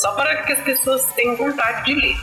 Só 0.00 0.12
para 0.12 0.42
que 0.44 0.52
as 0.52 0.60
pessoas 0.60 1.04
tenham 1.14 1.36
vontade 1.36 1.84
de 1.84 1.94
ler. 1.94 2.16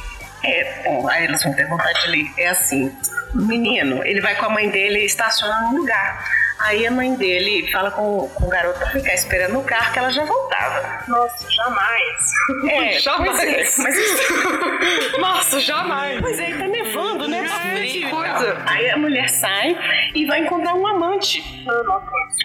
É, 0.43 0.83
bom, 0.83 1.07
aí 1.09 1.25
eles 1.25 1.43
vão 1.43 1.53
ter 1.53 1.67
vontade 1.67 2.01
de 2.03 2.09
ler. 2.09 2.33
É 2.37 2.47
assim, 2.47 2.95
o 3.33 3.37
menino, 3.37 4.03
ele 4.03 4.19
vai 4.19 4.35
com 4.35 4.45
a 4.45 4.49
mãe 4.49 4.69
dele 4.69 5.01
e 5.01 5.05
estaciona 5.05 5.61
num 5.61 5.77
lugar. 5.77 6.25
Aí 6.67 6.85
a 6.85 6.91
mãe 6.91 7.15
dele 7.15 7.65
fala 7.71 7.89
com, 7.91 8.27
com 8.27 8.45
o 8.45 8.49
garoto 8.49 8.77
pra 8.77 8.89
ficar 8.89 9.13
esperando 9.13 9.53
no 9.53 9.63
carro 9.63 9.93
que 9.93 9.99
ela 9.99 10.11
já 10.11 10.25
voltava. 10.25 11.03
Nossa, 11.07 11.49
jamais. 11.49 12.31
É, 12.69 12.99
jamais. 12.99 13.75
pois 13.75 13.79
é, 13.79 13.83
mas 13.83 15.15
Nossa, 15.17 15.59
jamais. 15.61 16.19
Pois 16.19 16.37
é, 16.37 16.51
tá 16.57 16.67
nevando, 16.67 17.27
né? 17.27 17.47
que 17.81 18.09
coisa. 18.09 18.61
Aí 18.65 18.89
a 18.89 18.97
mulher 18.97 19.29
sai 19.29 19.77
e 20.13 20.25
vai 20.25 20.41
encontrar 20.41 20.73
um 20.73 20.85
amante. 20.85 21.41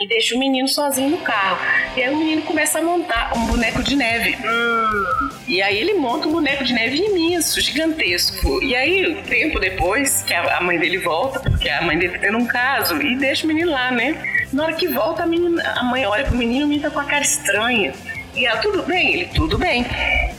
E 0.01 0.09
deixa 0.09 0.37
o 0.37 0.39
menino 0.39 0.69
sozinho 0.69 1.11
no 1.11 1.19
carro. 1.19 1.59
E 1.97 2.03
aí 2.03 2.15
o 2.15 2.17
menino 2.17 2.43
começa 2.43 2.79
a 2.79 2.83
montar 2.83 3.33
um 3.37 3.47
boneco 3.47 3.83
de 3.83 3.97
neve. 3.97 4.39
E 5.49 5.61
aí 5.61 5.79
ele 5.79 5.95
monta 5.95 6.29
um 6.29 6.33
boneco 6.33 6.65
de 6.65 6.73
neve 6.73 6.97
imenso, 6.97 7.61
gigantesco. 7.61 8.63
E 8.63 8.75
aí, 8.75 9.23
tempo 9.29 9.59
depois, 9.59 10.23
que 10.23 10.33
a 10.33 10.43
a 10.57 10.61
mãe 10.61 10.79
dele 10.79 10.99
volta, 10.99 11.41
porque 11.41 11.69
a 11.69 11.83
mãe 11.83 11.99
dele 11.99 12.13
tá 12.13 12.19
tendo 12.19 12.39
um 12.39 12.47
caso, 12.47 13.01
e 13.01 13.17
deixa 13.17 13.45
o 13.45 13.49
menino 13.49 13.71
lá, 13.71 13.91
né? 13.91 14.12
Na 14.53 14.65
hora 14.65 14.75
que 14.75 14.89
volta, 14.89 15.23
a, 15.23 15.27
menina, 15.27 15.63
a 15.77 15.83
mãe 15.83 16.05
olha 16.05 16.25
pro 16.25 16.37
menino 16.37 16.61
e 16.61 16.65
o 16.65 16.67
menino 16.69 16.83
tá 16.83 16.91
com 16.91 17.01
a 17.01 17.05
cara 17.05 17.23
estranha. 17.23 17.95
E 18.35 18.47
ela, 18.47 18.61
tudo 18.61 18.83
bem? 18.83 19.15
Ele, 19.15 19.25
tudo 19.35 19.59
bem. 19.59 19.87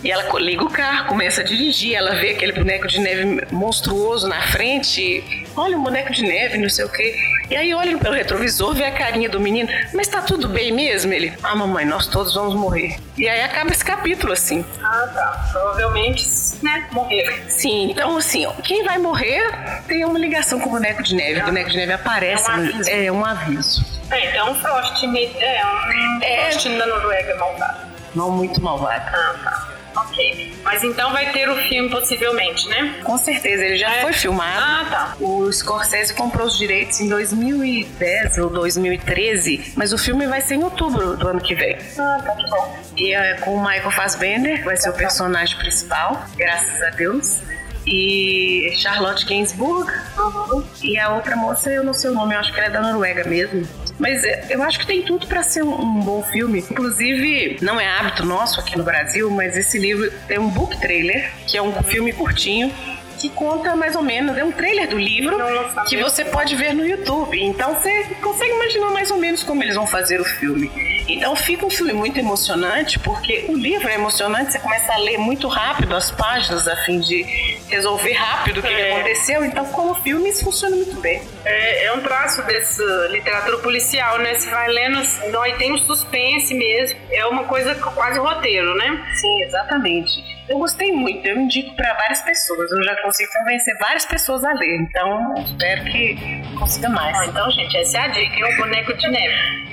E 0.03 0.11
ela 0.11 0.23
liga 0.39 0.63
o 0.63 0.69
carro, 0.69 1.07
começa 1.07 1.41
a 1.41 1.43
dirigir, 1.43 1.95
ela 1.95 2.15
vê 2.15 2.31
aquele 2.31 2.51
boneco 2.51 2.87
de 2.87 2.99
neve 2.99 3.45
monstruoso 3.51 4.27
na 4.27 4.41
frente. 4.41 5.45
Olha 5.55 5.77
o 5.77 5.81
boneco 5.83 6.11
de 6.11 6.23
neve, 6.23 6.57
não 6.57 6.69
sei 6.69 6.85
o 6.85 6.89
quê. 6.89 7.15
E 7.49 7.55
aí 7.55 7.73
olha 7.75 7.95
pelo 7.97 8.15
retrovisor, 8.15 8.73
vê 8.73 8.85
a 8.85 8.91
carinha 8.91 9.29
do 9.29 9.39
menino. 9.39 9.69
Mas 9.93 10.07
tá 10.07 10.21
tudo 10.21 10.47
bem 10.49 10.71
mesmo? 10.71 11.13
Ele, 11.13 11.31
ah, 11.43 11.55
mamãe, 11.55 11.85
nós 11.85 12.07
todos 12.07 12.33
vamos 12.33 12.55
morrer. 12.55 12.97
E 13.17 13.29
aí 13.29 13.41
acaba 13.43 13.69
esse 13.71 13.85
capítulo, 13.85 14.33
assim. 14.33 14.65
Ah, 14.83 15.07
tá. 15.13 15.49
Provavelmente, 15.51 16.23
né, 16.63 16.87
morreram. 16.91 17.35
Sim, 17.49 17.91
então 17.91 18.17
assim, 18.17 18.47
quem 18.63 18.83
vai 18.83 18.97
morrer 18.97 19.43
tem 19.87 20.03
uma 20.05 20.17
ligação 20.17 20.59
com 20.59 20.69
o 20.69 20.71
boneco 20.73 21.03
de 21.03 21.13
neve. 21.13 21.41
O 21.41 21.45
boneco 21.45 21.69
de 21.69 21.77
neve 21.77 21.93
aparece. 21.93 22.49
É 22.49 22.51
um 22.51 22.55
aviso. 22.55 22.89
É 22.89 23.11
um 23.11 23.25
aviso. 23.25 23.85
É, 24.11 24.29
então 24.29 24.51
um 24.51 24.55
Frost, 24.55 25.03
me- 25.07 25.25
é 25.39 25.61
um 25.65 26.23
É. 26.23 26.49
Frost 26.51 26.69
da 26.77 26.85
Noruega 26.87 27.35
malvado. 27.35 27.77
Não 28.15 28.31
muito 28.31 28.61
malvado. 28.61 29.03
Ah, 29.07 29.35
tá. 29.43 29.72
Ok. 29.95 30.53
Mas 30.63 30.83
então 30.83 31.11
vai 31.11 31.31
ter 31.31 31.49
o 31.49 31.55
filme 31.67 31.89
possivelmente, 31.89 32.67
né? 32.69 32.99
Com 33.03 33.17
certeza, 33.17 33.63
ele 33.65 33.77
já 33.77 33.93
É. 33.95 34.01
foi 34.01 34.13
filmado. 34.13 34.57
Ah, 34.59 34.85
tá. 34.89 35.15
O 35.19 35.51
Scorsese 35.51 36.13
comprou 36.13 36.47
os 36.47 36.57
direitos 36.57 36.99
em 36.99 37.09
2010 37.09 38.37
ou 38.39 38.49
2013, 38.49 39.73
mas 39.75 39.93
o 39.93 39.97
filme 39.97 40.25
vai 40.27 40.41
ser 40.41 40.55
em 40.55 40.63
outubro 40.63 41.15
do 41.17 41.27
ano 41.27 41.39
que 41.41 41.53
vem. 41.53 41.77
Ah, 41.99 42.19
tá 42.23 42.35
que 42.35 42.49
bom. 42.49 42.77
E 42.97 43.13
é 43.13 43.35
com 43.35 43.55
o 43.55 43.59
Michael 43.61 43.91
Fassbender, 43.91 44.59
que 44.59 44.65
vai 44.65 44.77
ser 44.77 44.89
o 44.89 44.93
personagem 44.93 45.57
principal, 45.57 46.25
graças 46.37 46.81
a 46.81 46.89
Deus. 46.91 47.41
E 47.85 48.73
Charlotte 48.77 49.25
Gainsbourg. 49.25 49.91
E 50.81 50.97
a 50.97 51.09
outra 51.15 51.35
moça, 51.35 51.69
eu 51.69 51.83
não 51.83 51.93
sei 51.93 52.11
o 52.11 52.13
nome, 52.13 52.33
eu 52.33 52.39
acho 52.39 52.53
que 52.53 52.59
ela 52.59 52.67
é 52.69 52.71
da 52.71 52.81
Noruega 52.81 53.25
mesmo. 53.25 53.67
Mas 53.99 54.23
é, 54.23 54.47
eu 54.49 54.61
acho 54.63 54.79
que 54.79 54.87
tem 54.87 55.01
tudo 55.03 55.27
pra 55.27 55.43
ser 55.43 55.63
um 55.63 55.99
bom 56.01 56.23
filme. 56.23 56.59
Inclusive, 56.59 57.57
não 57.61 57.79
é 57.79 57.87
hábito 57.87 58.25
nosso 58.25 58.59
aqui 58.59 58.77
no 58.77 58.83
Brasil, 58.83 59.29
mas 59.29 59.55
esse 59.55 59.77
livro 59.77 60.11
tem 60.27 60.39
um 60.39 60.49
book 60.49 60.79
trailer, 60.79 61.31
que 61.47 61.57
é 61.57 61.61
um 61.61 61.71
filme 61.83 62.11
curtinho, 62.11 62.71
que 63.23 63.29
conta 63.29 63.73
mais 63.73 63.95
ou 63.95 64.01
menos, 64.01 64.37
é 64.37 64.43
um 64.43 64.51
trailer 64.51 64.85
do 64.89 64.97
livro 64.97 65.37
que 65.87 65.95
você 65.95 66.25
pode 66.25 66.57
ver 66.57 66.73
no 66.73 66.85
YouTube. 66.85 67.41
Então 67.41 67.73
você 67.73 68.03
consegue 68.21 68.51
imaginar 68.51 68.89
mais 68.91 69.09
ou 69.11 69.17
menos 69.17 69.43
como 69.43 69.63
eles 69.63 69.75
vão 69.75 69.87
fazer 69.87 70.19
o 70.19 70.25
filme. 70.25 70.69
Então 71.07 71.33
fica 71.33 71.65
um 71.65 71.69
filme 71.69 71.93
muito 71.93 72.19
emocionante, 72.19 72.99
porque 72.99 73.45
o 73.47 73.55
livro 73.55 73.87
é 73.87 73.93
emocionante, 73.93 74.51
você 74.51 74.59
começa 74.59 74.91
a 74.91 74.97
ler 74.97 75.17
muito 75.17 75.47
rápido 75.47 75.95
as 75.95 76.11
páginas 76.11 76.67
a 76.67 76.75
fim 76.83 76.99
de 76.99 77.23
resolver 77.69 78.11
rápido 78.11 78.57
o 78.59 78.61
que, 78.61 78.67
que 78.67 78.73
É. 78.81 78.93
aconteceu. 78.93 79.45
Então, 79.45 79.65
como 79.67 79.95
filme, 79.95 80.29
isso 80.29 80.43
funciona 80.43 80.75
muito 80.75 80.99
bem. 80.99 81.21
É, 81.45 81.85
é 81.85 81.93
um 81.93 82.01
traço 82.01 82.41
dessa 82.43 82.83
literatura 83.09 83.57
policial, 83.59 84.17
né? 84.19 84.33
Você 84.35 84.49
vai 84.49 84.67
lendo, 84.67 85.01
não, 85.31 85.45
e 85.45 85.53
tem 85.53 85.71
um 85.71 85.77
suspense 85.77 86.53
mesmo. 86.53 86.99
É 87.09 87.25
uma 87.25 87.45
coisa 87.45 87.73
quase 87.75 88.19
roteiro, 88.19 88.75
né? 88.75 89.01
Sim, 89.21 89.43
exatamente. 89.43 90.32
Eu 90.47 90.57
gostei 90.57 90.91
muito, 90.91 91.25
eu 91.25 91.39
indico 91.39 91.73
para 91.75 91.93
várias 91.93 92.21
pessoas. 92.21 92.69
Eu 92.71 92.83
já 92.83 92.95
consigo 93.01 93.31
convencer 93.31 93.77
várias 93.77 94.05
pessoas 94.05 94.43
a 94.43 94.51
ler, 94.53 94.81
então 94.81 95.33
espero 95.37 95.85
que 95.85 96.17
consiga 96.57 96.89
mais. 96.89 97.17
Ah, 97.17 97.25
então, 97.25 97.49
gente, 97.51 97.77
essa 97.77 97.97
é 97.97 98.01
a 98.01 98.07
dica, 98.09 98.39
é 98.39 98.53
o 98.53 98.57
boneco 98.57 98.93
de 98.93 99.07
neve. 99.09 99.63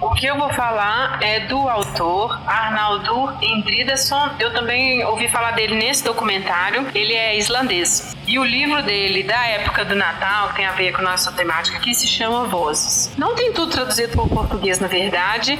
O 0.00 0.10
que 0.14 0.26
eu 0.26 0.36
vou 0.36 0.52
falar 0.54 1.22
é 1.22 1.46
do 1.46 1.68
autor 1.68 2.42
Arnaldur 2.44 3.38
Indridason. 3.40 4.30
Eu 4.40 4.52
também 4.52 5.04
ouvi 5.04 5.28
falar 5.28 5.52
dele 5.52 5.76
nesse 5.76 6.02
documentário. 6.02 6.88
Ele 6.92 7.14
é 7.14 7.36
islandês. 7.38 8.12
E 8.26 8.38
o 8.38 8.44
livro 8.44 8.82
dele, 8.82 9.22
da 9.22 9.46
época 9.46 9.84
do 9.84 9.94
Natal, 9.94 10.50
que 10.50 10.56
tem 10.56 10.66
a 10.66 10.72
ver 10.72 10.92
com 10.92 11.02
nossa 11.02 11.32
temática 11.32 11.76
aqui, 11.76 11.94
se 11.94 12.06
chama 12.06 12.44
Vozes. 12.44 13.10
Não 13.18 13.34
tem 13.34 13.52
tudo 13.52 13.72
traduzido 13.72 14.12
para 14.12 14.22
o 14.22 14.28
português, 14.28 14.78
na 14.78 14.86
verdade. 14.86 15.58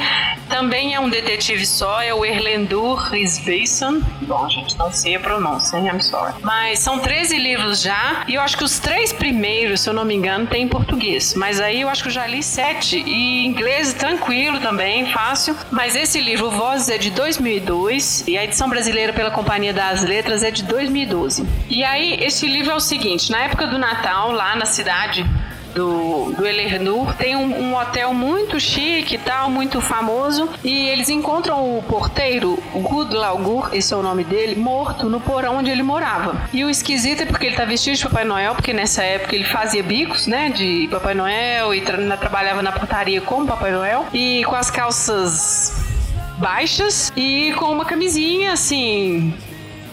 Também 0.49 0.95
é 0.95 1.01
um 1.01 1.09
detetive 1.09 1.67
só, 1.67 2.01
é 2.01 2.15
o 2.15 2.25
Erlendur 2.25 3.11
Sveinsson. 3.27 4.01
Bom, 4.23 4.49
gente, 4.49 4.77
não 4.79 4.93
sei 4.93 5.17
a 5.17 5.21
pronúncia, 5.21 5.77
hein? 5.77 5.89
I'm 5.89 6.01
sorry. 6.01 6.35
Mas 6.43 6.79
são 6.79 6.99
13 6.99 7.37
livros 7.37 7.83
já, 7.83 8.25
e 8.29 8.35
eu 8.35 8.41
acho 8.41 8.57
que 8.57 8.65
os 8.65 8.79
três 8.79 9.13
primeiros, 9.13 9.81
se 9.81 9.91
eu 9.91 9.95
não 9.95 10.05
me 10.05 10.15
engano, 10.15 10.47
tem 10.47 10.63
em 10.63 10.69
português. 10.69 11.35
Mas 11.35 11.61
aí 11.61 11.81
eu 11.81 11.89
acho 11.89 12.03
que 12.03 12.09
eu 12.09 12.13
já 12.13 12.27
li 12.27 12.43
sete, 12.43 12.99
e 12.99 13.45
em 13.45 13.47
inglês 13.47 13.93
tranquilo 13.93 14.61
também, 14.61 15.07
fácil. 15.13 15.57
Mas 15.71 15.97
esse 15.97 16.21
livro, 16.21 16.51
Vozes, 16.51 16.89
é 16.89 16.99
de 16.99 17.11
2002, 17.11 18.25
e 18.29 18.39
a 18.39 18.45
edição 18.45 18.69
brasileira 18.69 19.13
pela 19.13 19.31
Companhia 19.31 19.73
das 19.73 20.03
Letras 20.03 20.43
é 20.43 20.51
de 20.51 20.63
2012. 20.63 21.47
E 21.69 21.83
aí, 21.83 22.15
esse 22.23 22.52
livro 22.53 22.71
é 22.71 22.75
o 22.75 22.81
seguinte, 22.81 23.31
na 23.31 23.41
época 23.41 23.67
do 23.67 23.79
Natal, 23.79 24.31
lá 24.31 24.55
na 24.55 24.67
cidade 24.67 25.27
do, 25.75 26.33
do 26.33 26.47
Elernur. 26.47 27.15
Tem 27.15 27.37
um, 27.37 27.71
um 27.71 27.77
hotel 27.77 28.13
muito 28.15 28.61
chique 28.61 29.15
e 29.15 29.19
tal, 29.19 29.51
muito 29.51 29.81
famoso. 29.81 30.49
E 30.63 30.89
eles 30.89 31.09
encontram 31.09 31.79
o 31.79 31.83
porteiro, 31.83 32.63
Gudlaugur, 32.75 33.71
esse 33.73 33.93
é 33.93 33.97
o 33.97 34.03
nome 34.03 34.25
dele, 34.25 34.55
morto 34.55 35.09
no 35.09 35.21
porão 35.21 35.59
onde 35.59 35.71
ele 35.71 35.83
morava. 35.83 36.49
E 36.53 36.65
o 36.65 36.71
esquisito 36.71 37.23
é 37.23 37.27
porque 37.27 37.47
ele 37.47 37.57
tá 37.57 37.65
vestido 37.65 37.97
de 37.97 38.05
Papai 38.05 38.25
Noel, 38.25 38.55
porque 38.55 38.73
nessa 38.73 39.03
época 39.03 39.35
ele 39.35 39.45
fazia 39.45 39.83
bicos, 39.83 40.27
né, 40.27 40.51
de 40.51 40.89
Papai 40.91 41.15
Noel 41.15 41.75
e 41.75 41.81
tra 41.81 42.17
trabalhava 42.17 42.63
na 42.63 42.73
portaria 42.73 43.21
como 43.21 43.47
Papai 43.47 43.73
Noel. 43.73 44.07
E 44.13 44.45
com 44.45 44.55
as 44.55 44.71
calças 44.71 45.73
baixas 46.39 47.13
e 47.17 47.53
com 47.57 47.67
uma 47.67 47.85
camisinha 47.85 48.53
assim 48.53 49.33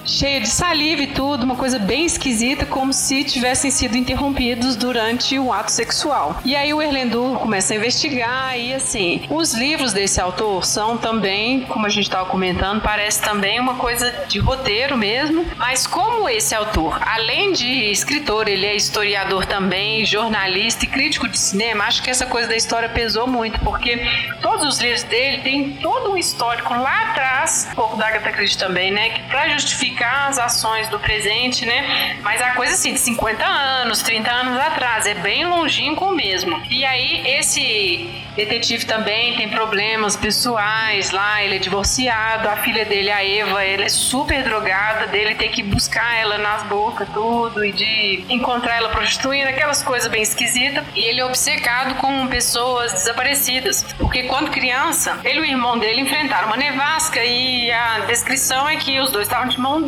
cheia 0.05 0.39
de 0.39 0.49
saliva 0.49 1.03
e 1.03 1.07
tudo, 1.07 1.43
uma 1.43 1.55
coisa 1.55 1.77
bem 1.77 2.05
esquisita, 2.05 2.65
como 2.65 2.93
se 2.93 3.23
tivessem 3.23 3.69
sido 3.69 3.97
interrompidos 3.97 4.75
durante 4.75 5.37
o 5.37 5.51
ato 5.51 5.71
sexual. 5.71 6.39
E 6.43 6.55
aí 6.55 6.73
o 6.73 6.81
Erlendur 6.81 7.37
começa 7.39 7.73
a 7.73 7.77
investigar 7.77 8.57
e 8.57 8.73
assim, 8.73 9.21
os 9.29 9.53
livros 9.53 9.93
desse 9.93 10.19
autor 10.19 10.65
são 10.65 10.97
também, 10.97 11.61
como 11.61 11.85
a 11.85 11.89
gente 11.89 12.05
estava 12.05 12.29
comentando, 12.29 12.81
parece 12.81 13.21
também 13.21 13.59
uma 13.59 13.75
coisa 13.75 14.11
de 14.27 14.39
roteiro 14.39 14.97
mesmo, 14.97 15.45
mas 15.57 15.85
como 15.85 16.27
esse 16.29 16.55
autor, 16.55 16.99
além 17.01 17.51
de 17.53 17.91
escritor, 17.91 18.47
ele 18.47 18.65
é 18.65 18.75
historiador 18.75 19.45
também, 19.45 20.05
jornalista 20.05 20.85
e 20.85 20.87
crítico 20.87 21.27
de 21.27 21.37
cinema, 21.37 21.85
acho 21.85 22.01
que 22.01 22.09
essa 22.09 22.25
coisa 22.25 22.47
da 22.47 22.55
história 22.55 22.89
pesou 22.89 23.27
muito, 23.27 23.59
porque 23.59 23.99
todos 24.41 24.65
os 24.65 24.79
livros 24.79 25.03
dele 25.03 25.39
têm 25.39 25.71
todo 25.81 26.11
um 26.11 26.17
histórico 26.17 26.73
lá 26.73 27.09
atrás, 27.09 27.67
um 27.71 27.75
pouco 27.75 27.97
da 27.97 28.07
Agatha 28.07 28.31
Christie 28.31 28.57
também, 28.57 28.91
né, 28.91 29.09
que 29.09 29.21
para 29.23 29.49
justificar 29.49 29.88
as 30.03 30.37
ações 30.37 30.87
do 30.89 30.99
presente, 30.99 31.65
né? 31.65 32.17
Mas 32.21 32.41
a 32.41 32.51
coisa 32.51 32.73
assim, 32.73 32.93
de 32.93 32.99
50 32.99 33.45
anos, 33.45 34.01
30 34.01 34.31
anos 34.31 34.59
atrás, 34.59 35.05
é 35.05 35.13
bem 35.15 35.45
longínquo 35.45 36.11
mesmo. 36.11 36.61
E 36.69 36.85
aí, 36.85 37.27
esse 37.27 38.09
detetive 38.35 38.85
também 38.85 39.35
tem 39.35 39.49
problemas 39.49 40.15
pessoais 40.15 41.11
lá, 41.11 41.43
ele 41.43 41.55
é 41.55 41.59
divorciado, 41.59 42.47
a 42.47 42.55
filha 42.57 42.85
dele, 42.85 43.11
a 43.11 43.25
Eva, 43.25 43.63
ela 43.63 43.83
é 43.83 43.89
super 43.89 44.43
drogada, 44.43 45.07
dele 45.07 45.35
tem 45.35 45.49
que 45.49 45.61
buscar 45.61 46.15
ela 46.15 46.37
nas 46.37 46.63
bocas, 46.63 47.07
tudo, 47.13 47.65
e 47.65 47.71
de 47.71 48.25
encontrar 48.29 48.77
ela 48.77 48.89
prostituindo, 48.89 49.49
aquelas 49.49 49.83
coisas 49.83 50.09
bem 50.09 50.21
esquisitas. 50.21 50.85
E 50.95 51.01
ele 51.01 51.19
é 51.19 51.25
obcecado 51.25 51.95
com 51.95 52.27
pessoas 52.27 52.93
desaparecidas, 52.93 53.83
porque 53.97 54.23
quando 54.23 54.51
criança, 54.51 55.19
ele 55.23 55.39
e 55.39 55.41
o 55.41 55.45
irmão 55.45 55.77
dele 55.77 56.01
enfrentaram 56.01 56.47
uma 56.47 56.57
nevasca 56.57 57.23
e 57.23 57.71
a 57.71 57.99
descrição 57.99 58.67
é 58.67 58.75
que 58.75 58.99
os 58.99 59.11
dois 59.11 59.27
estavam 59.27 59.47
de 59.47 59.59
mão 59.59 59.78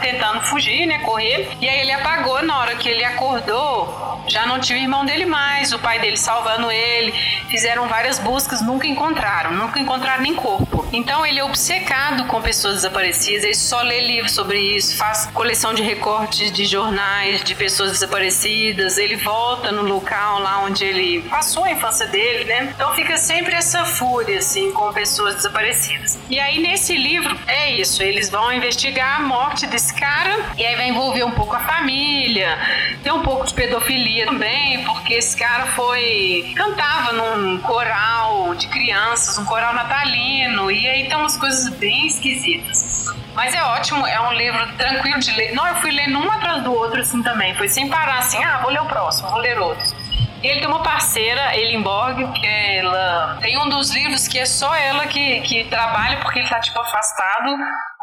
tentando 0.00 0.40
fugir, 0.42 0.86
né, 0.86 0.98
correr. 1.00 1.48
E 1.60 1.68
aí 1.68 1.80
ele 1.80 1.92
apagou 1.92 2.42
na 2.42 2.58
hora 2.58 2.74
que 2.74 2.88
ele 2.88 3.04
acordou, 3.04 4.24
já 4.28 4.46
não 4.46 4.58
tinha 4.58 4.78
o 4.78 4.82
irmão 4.82 5.04
dele 5.04 5.26
mais, 5.26 5.72
o 5.72 5.78
pai 5.78 5.98
dele 5.98 6.16
salvando 6.16 6.70
ele. 6.70 7.12
Fizeram 7.48 7.88
várias 7.88 8.18
buscas, 8.18 8.62
nunca 8.62 8.86
encontraram, 8.86 9.52
nunca 9.52 9.78
encontraram 9.78 10.22
nem 10.22 10.34
corpo. 10.34 10.86
Então 10.92 11.24
ele 11.24 11.38
é 11.38 11.44
obcecado 11.44 12.26
com 12.26 12.40
pessoas 12.40 12.76
desaparecidas, 12.76 13.44
ele 13.44 13.54
só 13.54 13.80
lê 13.82 14.00
livros 14.00 14.32
sobre 14.32 14.58
isso, 14.58 14.96
faz 14.96 15.26
coleção 15.26 15.74
de 15.74 15.82
recortes 15.82 16.50
de 16.52 16.64
jornais 16.64 17.44
de 17.44 17.54
pessoas 17.54 17.92
desaparecidas, 17.92 18.98
ele 18.98 19.16
volta 19.16 19.70
no 19.70 19.82
local 19.82 20.40
lá 20.40 20.62
onde 20.62 20.84
ele 20.84 21.22
passou 21.22 21.64
a 21.64 21.70
infância 21.70 22.06
dele, 22.06 22.44
né? 22.44 22.72
Então 22.74 22.92
fica 22.94 23.16
sempre 23.16 23.54
essa 23.54 23.84
fúria, 23.84 24.38
assim, 24.38 24.72
com 24.72 24.92
pessoas 24.92 25.36
desaparecidas. 25.36 26.18
E 26.28 26.38
aí 26.40 26.60
nesse 26.60 26.96
livro 26.96 27.36
é 27.46 27.70
isso, 27.72 28.02
eles 28.02 28.30
vão 28.30 28.52
investigar 28.52 29.19
morte 29.20 29.66
desse 29.66 29.94
cara 29.94 30.36
e 30.56 30.64
aí 30.64 30.76
vai 30.76 30.88
envolver 30.88 31.24
um 31.24 31.30
pouco 31.30 31.54
a 31.54 31.60
família, 31.60 32.58
tem 33.02 33.12
um 33.12 33.22
pouco 33.22 33.46
de 33.46 33.54
pedofilia 33.54 34.26
também, 34.26 34.84
porque 34.84 35.14
esse 35.14 35.36
cara 35.36 35.66
foi 35.66 36.52
cantava 36.56 37.12
num 37.12 37.58
coral 37.60 38.54
de 38.54 38.68
crianças, 38.68 39.38
um 39.38 39.44
coral 39.44 39.74
natalino, 39.74 40.70
e 40.70 40.86
aí 40.88 41.08
tem 41.08 41.16
umas 41.16 41.36
coisas 41.36 41.68
bem 41.74 42.06
esquisitas. 42.06 43.06
Mas 43.34 43.54
é 43.54 43.62
ótimo, 43.62 44.06
é 44.06 44.20
um 44.20 44.32
livro 44.32 44.66
tranquilo 44.76 45.20
de 45.20 45.30
ler. 45.32 45.54
Não, 45.54 45.66
eu 45.66 45.76
fui 45.76 45.90
lendo 45.92 46.18
um 46.18 46.30
atrás 46.30 46.62
do 46.62 46.72
outro 46.74 47.00
assim 47.00 47.22
também, 47.22 47.54
foi 47.54 47.68
sem 47.68 47.88
parar 47.88 48.18
assim, 48.18 48.42
ah, 48.42 48.58
vou 48.62 48.70
ler 48.70 48.82
o 48.82 48.86
próximo, 48.86 49.30
vou 49.30 49.38
ler 49.38 49.58
outro. 49.58 50.00
E 50.42 50.46
ele 50.46 50.60
tem 50.60 50.68
uma 50.68 50.82
parceira, 50.82 51.54
Elinborg, 51.54 52.32
que 52.32 52.46
ela 52.46 53.38
tem 53.42 53.58
um 53.58 53.68
dos 53.68 53.90
livros 53.90 54.26
que 54.26 54.38
é 54.38 54.46
só 54.46 54.74
ela 54.74 55.06
que, 55.06 55.40
que 55.42 55.64
trabalha 55.64 56.18
porque 56.20 56.38
ele 56.38 56.48
tá 56.48 56.58
tipo 56.60 56.80
afastado 56.80 57.58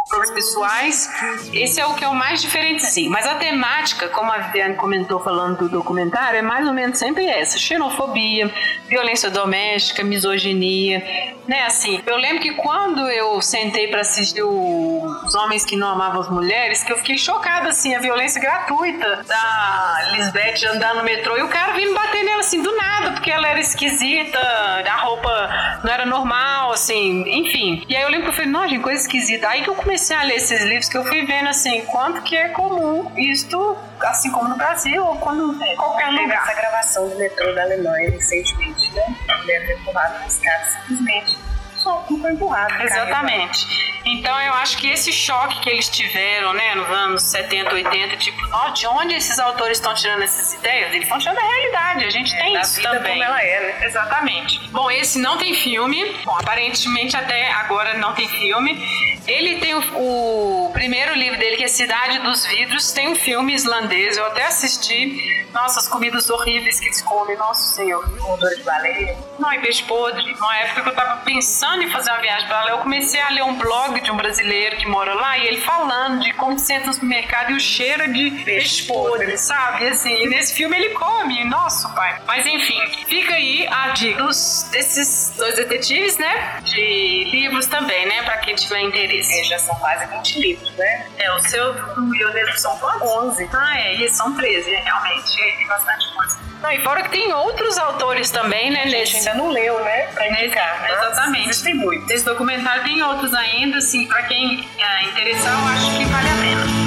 problemas 0.07 0.31
pessoais. 0.31 1.09
Esse 1.53 1.79
é 1.79 1.85
o 1.85 1.93
que 1.93 2.03
é 2.03 2.07
o 2.07 2.15
mais 2.15 2.41
diferente, 2.41 2.85
sim. 2.85 3.09
Mas 3.09 3.25
a 3.27 3.35
temática, 3.35 4.07
como 4.09 4.31
a 4.31 4.37
Viviane 4.37 4.75
comentou 4.75 5.19
falando 5.19 5.57
do 5.57 5.69
documentário, 5.69 6.39
é 6.39 6.41
mais 6.41 6.65
ou 6.67 6.73
menos 6.73 6.97
sempre 6.97 7.25
essa: 7.25 7.57
xenofobia, 7.57 8.51
violência 8.87 9.29
doméstica, 9.29 10.03
misoginia, 10.03 11.03
né? 11.47 11.63
Assim, 11.63 12.01
eu 12.05 12.17
lembro 12.17 12.41
que 12.41 12.53
quando 12.53 13.07
eu 13.09 13.41
sentei 13.41 13.87
para 13.87 14.01
assistir 14.01 14.43
o... 14.43 15.05
Os 15.25 15.35
Homens 15.35 15.65
que 15.65 15.75
Não 15.75 15.89
Amavam 15.89 16.21
as 16.21 16.29
Mulheres, 16.29 16.83
que 16.83 16.91
eu 16.91 16.97
fiquei 16.97 17.17
chocada, 17.17 17.69
assim, 17.69 17.93
a 17.93 17.99
violência 17.99 18.39
gratuita 18.39 19.23
da 19.27 20.11
Lisbeth 20.13 20.65
andar 20.73 20.95
no 20.95 21.03
metrô 21.03 21.37
e 21.37 21.43
o 21.43 21.49
cara 21.49 21.73
vindo 21.73 21.93
bater 21.93 22.23
nela, 22.23 22.39
assim, 22.39 22.61
do 22.61 22.73
nada, 22.75 23.11
porque 23.11 23.29
ela 23.29 23.47
era 23.47 23.59
esquisita, 23.59 24.39
a 24.39 24.95
roupa 25.01 25.81
não 25.83 25.91
era 25.91 26.05
normal, 26.05 26.71
assim, 26.71 27.23
enfim. 27.27 27.83
E 27.89 27.95
aí 27.95 28.03
eu 28.03 28.09
lembro 28.09 28.25
que 28.25 28.29
eu 28.29 28.33
falei, 28.33 28.49
nossa, 28.49 28.79
coisa 28.79 29.01
esquisita. 29.01 29.49
Aí 29.49 29.63
que 29.63 29.69
eu 29.69 29.75
comecei 29.75 29.96
a 30.13 30.23
ler 30.23 30.35
esses 30.35 30.61
livros 30.61 30.87
que 30.87 30.97
eu 30.97 31.03
fui 31.03 31.25
vendo, 31.25 31.49
assim, 31.49 31.85
quanto 31.85 32.21
que 32.21 32.35
é 32.35 32.49
comum 32.49 33.11
isto, 33.17 33.77
assim 34.01 34.31
como 34.31 34.49
no 34.49 34.55
Brasil 34.55 35.03
ou 35.03 35.17
quando 35.17 35.61
em 35.63 35.75
qualquer 35.75 36.11
lugar. 36.11 36.43
Essa 36.43 36.53
gravação 36.53 37.09
do 37.09 37.15
metrô 37.17 37.53
da 37.53 37.63
Alemanha 37.63 38.11
recentemente, 38.11 38.91
né? 38.93 39.15
A 39.29 39.37
mulher 39.37 39.65
foi 39.65 39.75
empurrada 39.75 40.25
escada 40.27 40.63
simplesmente 40.87 41.46
só 41.87 42.03
foi 42.21 42.33
empurrado. 42.33 42.83
Exatamente. 42.83 43.97
Então 44.05 44.39
eu 44.41 44.53
acho 44.55 44.77
que 44.77 44.89
esse 44.89 45.11
choque 45.11 45.59
que 45.59 45.69
eles 45.69 45.89
tiveram, 45.89 46.53
né, 46.53 46.75
nos 46.75 46.89
anos 46.89 47.23
70, 47.23 47.73
80, 47.73 48.17
tipo, 48.17 48.37
ó, 48.51 48.69
de 48.69 48.87
onde 48.87 49.15
esses 49.15 49.39
autores 49.39 49.77
estão 49.77 49.93
tirando 49.93 50.23
essas 50.23 50.53
ideias? 50.53 50.91
Eles 50.93 51.03
estão 51.03 51.19
tirando 51.19 51.35
da 51.35 51.41
realidade. 51.41 52.05
A 52.05 52.09
gente 52.09 52.33
é, 52.35 52.39
tem 52.39 52.59
isso 52.59 52.75
vida 52.77 52.89
também. 52.89 53.13
Como 53.13 53.23
ela 53.23 53.41
é, 53.41 53.59
né? 53.61 53.85
Exatamente. 53.85 54.69
Bom, 54.69 54.89
esse 54.91 55.19
não 55.19 55.37
tem 55.37 55.53
filme. 55.53 56.15
Bom, 56.23 56.37
aparentemente 56.37 57.15
até 57.15 57.51
agora 57.51 57.97
não 57.97 58.13
tem 58.13 58.27
filme. 58.27 58.81
Ele 59.27 59.59
tem 59.59 59.73
o, 59.73 60.67
o, 60.67 60.71
primeiro 60.71 61.13
livro 61.13 61.37
dele, 61.37 61.57
que 61.57 61.63
é 61.65 61.67
Cidade 61.67 62.19
dos 62.19 62.45
Vidros, 62.45 62.93
tem 62.93 63.09
um 63.09 63.15
filme 63.15 63.53
islandês, 63.53 64.15
eu 64.15 64.25
até 64.25 64.45
assisti. 64.45 65.45
Nossa, 65.53 65.79
as 65.79 65.87
comidas 65.87 66.29
horríveis 66.29 66.79
que 66.79 66.85
eles 66.85 67.01
comem, 67.01 67.35
nossa 67.35 67.75
senhor. 67.75 68.05
Odor 68.25 68.55
de 68.55 68.63
baleia. 68.63 69.17
Não, 69.37 69.51
e 69.51 69.59
peixe 69.59 69.83
podre. 69.83 70.33
Numa 70.33 70.57
época 70.57 70.83
que 70.83 70.89
eu 70.89 70.95
tava 70.95 71.21
pensando 71.23 71.76
em 71.83 71.89
fazer 71.89 72.11
uma 72.11 72.21
viagem 72.21 72.47
para 72.47 72.63
lá, 72.63 72.71
eu 72.71 72.77
comecei 72.79 73.19
a 73.21 73.29
ler 73.29 73.43
um 73.43 73.55
blog 73.55 73.99
de 74.01 74.11
um 74.11 74.17
brasileiro 74.17 74.77
que 74.77 74.87
mora 74.87 75.13
lá, 75.13 75.37
e 75.37 75.47
ele 75.47 75.61
falando 75.61 76.21
de 76.21 76.33
como 76.33 76.57
se 76.57 76.73
entra 76.73 76.87
no 76.87 76.93
supermercado 76.93 77.51
e 77.51 77.53
o 77.55 77.59
cheiro 77.59 78.11
de 78.11 78.31
peixe, 78.43 78.83
podre, 78.83 79.37
sabe? 79.37 79.87
Assim, 79.87 80.23
e 80.23 80.27
nesse 80.27 80.53
filme 80.53 80.75
ele 80.77 80.89
come, 80.89 81.43
nosso 81.45 81.93
pai. 81.93 82.21
Mas 82.25 82.45
enfim, 82.45 82.79
fica 83.07 83.35
aí 83.35 83.67
a 83.67 83.89
dica 83.89 84.23
dos, 84.23 84.67
desses 84.71 85.33
dois 85.37 85.55
detetives, 85.55 86.17
né? 86.17 86.59
De 86.63 87.29
livros 87.31 87.67
também, 87.67 88.05
né? 88.05 88.23
Pra 88.23 88.37
quem 88.37 88.55
tiver 88.55 88.81
interesse. 88.81 89.39
É, 89.39 89.43
já 89.43 89.59
são 89.59 89.75
quase 89.75 90.05
20 90.07 90.39
livros, 90.39 90.71
né? 90.75 91.07
É, 91.17 91.31
o 91.33 91.39
seu 91.39 91.75
e 91.75 92.25
o 92.25 92.31
dele 92.31 92.51
são 92.57 92.77
quantos? 92.77 93.09
11. 93.09 93.49
Ah, 93.53 93.79
é, 93.79 93.95
e 93.95 94.09
são 94.09 94.35
13, 94.35 94.73
é, 94.73 94.79
realmente. 94.79 95.41
É, 95.41 95.51
tem 95.57 95.67
bastante 95.67 96.13
coisa. 96.13 96.46
Não, 96.61 96.71
e 96.71 96.79
fora 96.81 97.03
que 97.03 97.09
tem 97.09 97.31
outros 97.33 97.77
autores 97.77 98.31
também, 98.31 98.71
né? 98.71 98.81
A 98.81 98.87
gente 98.87 99.13
nesse... 99.13 99.29
ainda 99.29 99.43
não 99.43 99.49
leu, 99.49 99.83
né? 99.83 100.07
Pra 100.13 100.27
indicar. 100.27 100.81
Nesse, 100.81 100.93
exatamente. 100.93 101.49
Existem 101.49 101.73
muitos. 101.75 102.09
Esse 102.09 102.25
documentário 102.25 102.83
tem 102.83 103.01
outros 103.03 103.33
ainda, 103.33 103.77
assim, 103.77 104.07
pra 104.07 104.23
quem 104.23 104.67
é, 104.77 105.03
interessar, 105.03 105.53
eu 105.53 105.67
acho 105.67 105.97
que 105.97 106.05
vale 106.05 106.29
a 106.29 106.35
pena. 106.41 106.86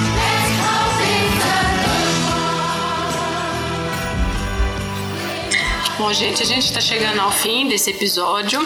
Bom, 6.01 6.11
gente, 6.11 6.41
a 6.41 6.45
gente 6.47 6.65
está 6.65 6.81
chegando 6.81 7.19
ao 7.19 7.31
fim 7.31 7.67
desse 7.67 7.91
episódio 7.91 8.59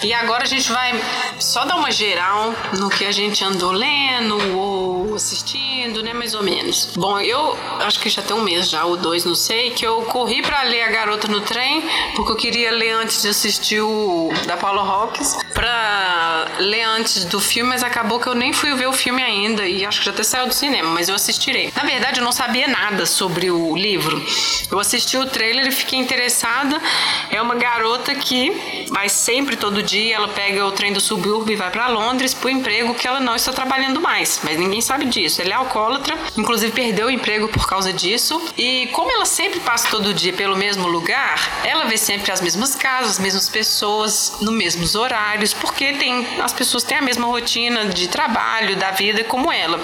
e 0.00 0.14
agora 0.14 0.44
a 0.44 0.46
gente 0.46 0.70
vai 0.70 0.94
só 1.40 1.64
dar 1.64 1.74
uma 1.74 1.90
geral 1.90 2.54
no 2.78 2.88
que 2.88 3.04
a 3.04 3.10
gente 3.10 3.42
andou 3.42 3.72
lendo 3.72 4.56
ou 4.56 5.12
assistindo, 5.16 6.04
né, 6.04 6.12
mais 6.12 6.34
ou 6.34 6.42
menos. 6.44 6.90
Bom, 6.94 7.18
eu 7.18 7.58
acho 7.80 7.98
que 7.98 8.08
já 8.08 8.22
tem 8.22 8.36
um 8.36 8.42
mês 8.42 8.70
já, 8.70 8.84
ou 8.84 8.96
dois, 8.96 9.24
não 9.24 9.34
sei, 9.34 9.72
que 9.72 9.84
eu 9.84 10.02
corri 10.02 10.40
para 10.40 10.62
ler 10.62 10.82
A 10.82 10.88
Garota 10.88 11.26
no 11.26 11.40
Trem, 11.40 11.82
porque 12.14 12.30
eu 12.30 12.36
queria 12.36 12.70
ler 12.70 12.92
antes 12.92 13.22
de 13.22 13.28
assistir 13.28 13.80
o 13.80 14.30
da 14.46 14.56
Paula 14.56 14.82
Hawkins, 14.82 15.36
para 15.52 16.46
ler 16.60 16.84
antes 16.84 17.24
do 17.24 17.40
filme, 17.40 17.70
mas 17.70 17.82
acabou 17.82 18.20
que 18.20 18.28
eu 18.28 18.36
nem 18.36 18.52
fui 18.52 18.72
ver 18.76 18.86
o 18.86 18.92
filme 18.92 19.20
ainda 19.20 19.66
e 19.66 19.84
acho 19.84 19.98
que 19.98 20.04
já 20.06 20.12
até 20.12 20.22
saiu 20.22 20.46
do 20.46 20.54
cinema, 20.54 20.90
mas 20.90 21.08
eu 21.08 21.16
assistirei. 21.16 21.72
Na 21.74 21.82
verdade, 21.82 22.20
eu 22.20 22.24
não 22.24 22.30
sabia 22.30 22.68
nada 22.68 23.04
sobre 23.04 23.50
o 23.50 23.76
livro. 23.76 24.24
Eu 24.70 24.78
assisti 24.78 25.16
o 25.16 25.26
trailer 25.26 25.66
e 25.66 25.72
fiquei 25.72 25.98
interessada 25.98 26.67
é 27.30 27.40
uma 27.40 27.54
garota 27.54 28.14
que 28.14 28.86
vai 28.90 29.08
sempre 29.08 29.56
todo 29.56 29.82
dia, 29.82 30.16
ela 30.16 30.28
pega 30.28 30.64
o 30.64 30.72
trem 30.72 30.92
do 30.92 31.00
subúrbio 31.00 31.52
e 31.52 31.56
vai 31.56 31.70
para 31.70 31.88
Londres 31.88 32.34
pro 32.34 32.48
emprego 32.48 32.94
que 32.94 33.06
ela 33.06 33.20
não 33.20 33.36
está 33.36 33.52
trabalhando 33.52 34.00
mais, 34.00 34.40
mas 34.42 34.58
ninguém 34.58 34.80
sabe 34.80 35.06
disso. 35.06 35.40
Ela 35.40 35.50
é 35.50 35.54
alcoólatra, 35.54 36.18
inclusive 36.36 36.72
perdeu 36.72 37.06
o 37.06 37.10
emprego 37.10 37.48
por 37.48 37.66
causa 37.68 37.92
disso. 37.92 38.40
E 38.56 38.86
como 38.88 39.10
ela 39.10 39.24
sempre 39.24 39.60
passa 39.60 39.88
todo 39.88 40.14
dia 40.14 40.32
pelo 40.32 40.56
mesmo 40.56 40.88
lugar, 40.88 41.62
ela 41.64 41.84
vê 41.84 41.96
sempre 41.96 42.32
as 42.32 42.40
mesmas 42.40 42.74
casas, 42.74 43.12
as 43.12 43.18
mesmas 43.18 43.48
pessoas, 43.48 44.36
nos 44.40 44.54
mesmos 44.54 44.94
horários, 44.94 45.52
porque 45.52 45.92
tem 45.94 46.26
as 46.40 46.52
pessoas 46.52 46.82
têm 46.82 46.98
a 46.98 47.02
mesma 47.02 47.26
rotina 47.26 47.86
de 47.86 48.08
trabalho, 48.08 48.76
da 48.76 48.90
vida 48.90 49.24
como 49.24 49.52
ela. 49.52 49.80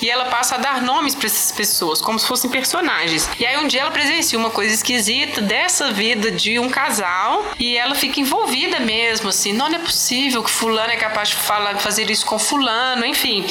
E 0.00 0.10
ela 0.10 0.26
passa 0.26 0.56
a 0.56 0.58
dar 0.58 0.82
nomes 0.82 1.14
para 1.14 1.26
essas 1.26 1.52
pessoas, 1.52 2.00
como 2.00 2.18
se 2.18 2.26
fossem 2.26 2.50
personagens. 2.50 3.28
E 3.38 3.46
aí 3.46 3.56
um 3.58 3.66
dia 3.66 3.82
ela 3.82 3.90
presencia 3.90 4.38
uma 4.38 4.50
coisa 4.50 4.74
esquisita 4.74 5.40
dessa 5.40 5.90
vida 5.92 6.21
vida 6.22 6.30
de 6.30 6.58
um 6.58 6.68
casal 6.68 7.52
e 7.58 7.76
ela 7.76 7.94
fica 7.94 8.20
envolvida 8.20 8.78
mesmo, 8.78 9.28
assim, 9.28 9.52
não 9.52 9.66
é 9.66 9.78
possível 9.78 10.42
que 10.42 10.50
fulano 10.50 10.92
é 10.92 10.96
capaz 10.96 11.30
de 11.30 11.36
falar, 11.36 11.76
fazer 11.78 12.08
isso 12.10 12.24
com 12.24 12.38
fulano, 12.38 13.04
enfim. 13.04 13.44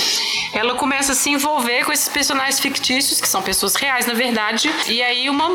Ela 0.53 0.75
começa 0.75 1.11
a 1.11 1.15
se 1.15 1.29
envolver 1.29 1.83
com 1.83 1.91
esses 1.91 2.07
personagens 2.07 2.59
fictícios, 2.59 3.19
que 3.19 3.27
são 3.27 3.41
pessoas 3.41 3.75
reais, 3.75 4.05
na 4.05 4.13
verdade, 4.13 4.71
e 4.87 5.01
aí 5.01 5.29
uma, 5.29 5.49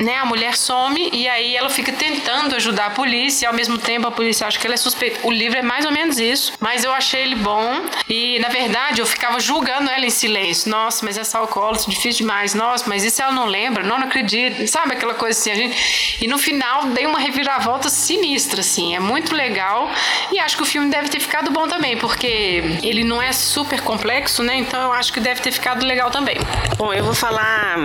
né, 0.00 0.16
a 0.16 0.26
mulher 0.26 0.56
some 0.56 1.08
e 1.12 1.26
aí 1.26 1.56
ela 1.56 1.70
fica 1.70 1.92
tentando 1.92 2.54
ajudar 2.56 2.86
a 2.86 2.90
polícia, 2.90 3.46
e 3.46 3.48
ao 3.48 3.54
mesmo 3.54 3.78
tempo 3.78 4.06
a 4.06 4.10
polícia 4.10 4.46
acha 4.46 4.58
que 4.58 4.66
ela 4.66 4.74
é 4.74 4.78
suspeita. 4.78 5.20
O 5.26 5.30
livro 5.30 5.58
é 5.58 5.62
mais 5.62 5.86
ou 5.86 5.92
menos 5.92 6.18
isso, 6.18 6.52
mas 6.60 6.84
eu 6.84 6.92
achei 6.92 7.22
ele 7.22 7.36
bom 7.36 7.82
e, 8.08 8.38
na 8.40 8.48
verdade, 8.48 9.00
eu 9.00 9.06
ficava 9.06 9.40
julgando 9.40 9.88
ela 9.88 10.04
em 10.04 10.10
silêncio. 10.10 10.70
Nossa, 10.70 11.04
mas 11.04 11.16
essa 11.16 11.38
alcoólatra, 11.38 11.90
difícil 11.90 12.26
demais. 12.26 12.54
Nossa, 12.54 12.84
mas 12.88 13.04
isso 13.04 13.22
ela 13.22 13.32
não 13.32 13.46
lembra? 13.46 13.82
Não, 13.82 13.98
não 13.98 14.06
acredito. 14.06 14.66
Sabe 14.66 14.92
aquela 14.92 15.14
coisa 15.14 15.38
assim, 15.38 15.50
a 15.50 15.54
gente... 15.54 16.18
E 16.20 16.26
no 16.26 16.38
final 16.38 16.57
final 16.58 16.86
dei 16.86 17.06
uma 17.06 17.20
reviravolta 17.20 17.88
sinistra, 17.88 18.60
assim. 18.60 18.96
É 18.96 18.98
muito 18.98 19.32
legal. 19.34 19.88
E 20.32 20.40
acho 20.40 20.56
que 20.56 20.62
o 20.64 20.66
filme 20.66 20.90
deve 20.90 21.08
ter 21.08 21.20
ficado 21.20 21.52
bom 21.52 21.68
também, 21.68 21.96
porque 21.96 22.80
ele 22.82 23.04
não 23.04 23.22
é 23.22 23.32
super 23.32 23.80
complexo, 23.80 24.42
né? 24.42 24.56
Então 24.56 24.82
eu 24.82 24.92
acho 24.92 25.12
que 25.12 25.20
deve 25.20 25.40
ter 25.40 25.52
ficado 25.52 25.86
legal 25.86 26.10
também. 26.10 26.36
Bom, 26.76 26.92
eu 26.92 27.04
vou 27.04 27.14
falar 27.14 27.76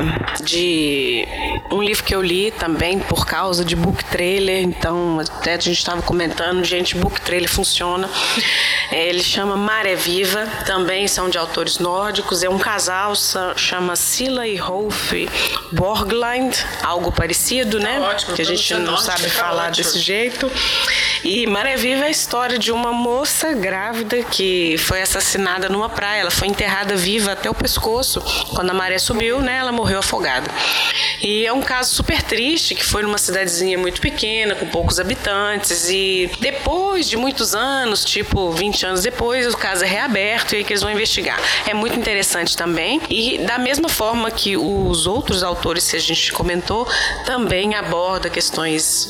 de 0.43 1.27
um 1.71 1.83
livro 1.83 2.03
que 2.03 2.15
eu 2.15 2.21
li 2.21 2.49
também 2.49 2.97
por 2.97 3.27
causa 3.27 3.63
de 3.63 3.75
book 3.75 4.03
trailer. 4.05 4.63
Então, 4.63 5.19
até 5.19 5.53
a 5.53 5.59
gente 5.59 5.77
estava 5.77 6.01
comentando, 6.01 6.63
gente, 6.63 6.97
book 6.97 7.21
trailer 7.21 7.49
funciona. 7.49 8.09
É, 8.91 9.07
ele 9.07 9.23
chama 9.23 9.55
Maré 9.55 9.95
Viva, 9.95 10.47
também 10.65 11.07
são 11.07 11.29
de 11.29 11.37
autores 11.37 11.77
nórdicos. 11.77 12.43
É 12.43 12.49
um 12.49 12.57
casal, 12.57 13.13
chama 13.55 13.95
Sila 13.95 14.47
e 14.47 14.55
Rolf 14.55 15.13
Borgland, 15.71 16.57
algo 16.83 17.11
parecido, 17.11 17.79
né? 17.79 17.99
ótimo, 17.99 18.35
que 18.35 18.41
a 18.41 18.45
gente 18.55 18.73
não 18.75 18.97
sabe 18.97 19.29
falar 19.29 19.69
ótimo. 19.69 19.85
desse 19.85 19.99
jeito. 19.99 20.51
E 21.23 21.47
Maré 21.47 21.77
Viva 21.77 22.03
é 22.03 22.07
a 22.07 22.09
história 22.09 22.59
de 22.59 22.71
uma 22.71 22.91
moça 22.91 23.53
grávida 23.53 24.21
que 24.23 24.77
foi 24.77 25.01
assassinada 25.01 25.69
numa 25.69 25.89
praia. 25.89 26.21
Ela 26.21 26.31
foi 26.31 26.47
enterrada 26.47 26.95
viva 26.95 27.31
até 27.31 27.49
o 27.49 27.55
pescoço. 27.55 28.21
Quando 28.53 28.71
a 28.71 28.73
maré 28.73 28.97
subiu, 28.97 29.41
né, 29.41 29.57
ela 29.57 29.71
morreu 29.71 29.99
afogada. 29.99 30.49
E 31.21 31.45
é 31.45 31.53
um 31.53 31.61
caso 31.61 31.95
super 31.95 32.21
triste, 32.21 32.75
que 32.75 32.83
foi 32.83 33.03
numa 33.03 33.17
cidadezinha 33.17 33.77
muito 33.77 34.01
pequena, 34.01 34.55
com 34.55 34.65
poucos 34.67 34.99
habitantes, 34.99 35.89
e 35.89 36.29
depois 36.39 37.09
de 37.09 37.15
muitos 37.15 37.55
anos, 37.55 38.03
tipo 38.03 38.51
20 38.51 38.85
anos 38.85 39.03
depois, 39.03 39.53
o 39.53 39.57
caso 39.57 39.85
é 39.85 39.87
reaberto 39.87 40.53
e 40.53 40.57
aí 40.57 40.63
que 40.65 40.73
eles 40.73 40.81
vão 40.81 40.91
investigar. 40.91 41.39
É 41.65 41.73
muito 41.73 41.97
interessante 41.97 42.57
também. 42.57 43.01
E 43.09 43.37
da 43.39 43.57
mesma 43.57 43.87
forma 43.87 44.29
que 44.29 44.57
os 44.57 45.07
outros 45.07 45.43
autores 45.43 45.89
que 45.89 45.95
a 45.95 45.99
gente 45.99 46.33
comentou, 46.33 46.85
também 47.25 47.75
aborda 47.75 48.29
questões 48.43 49.09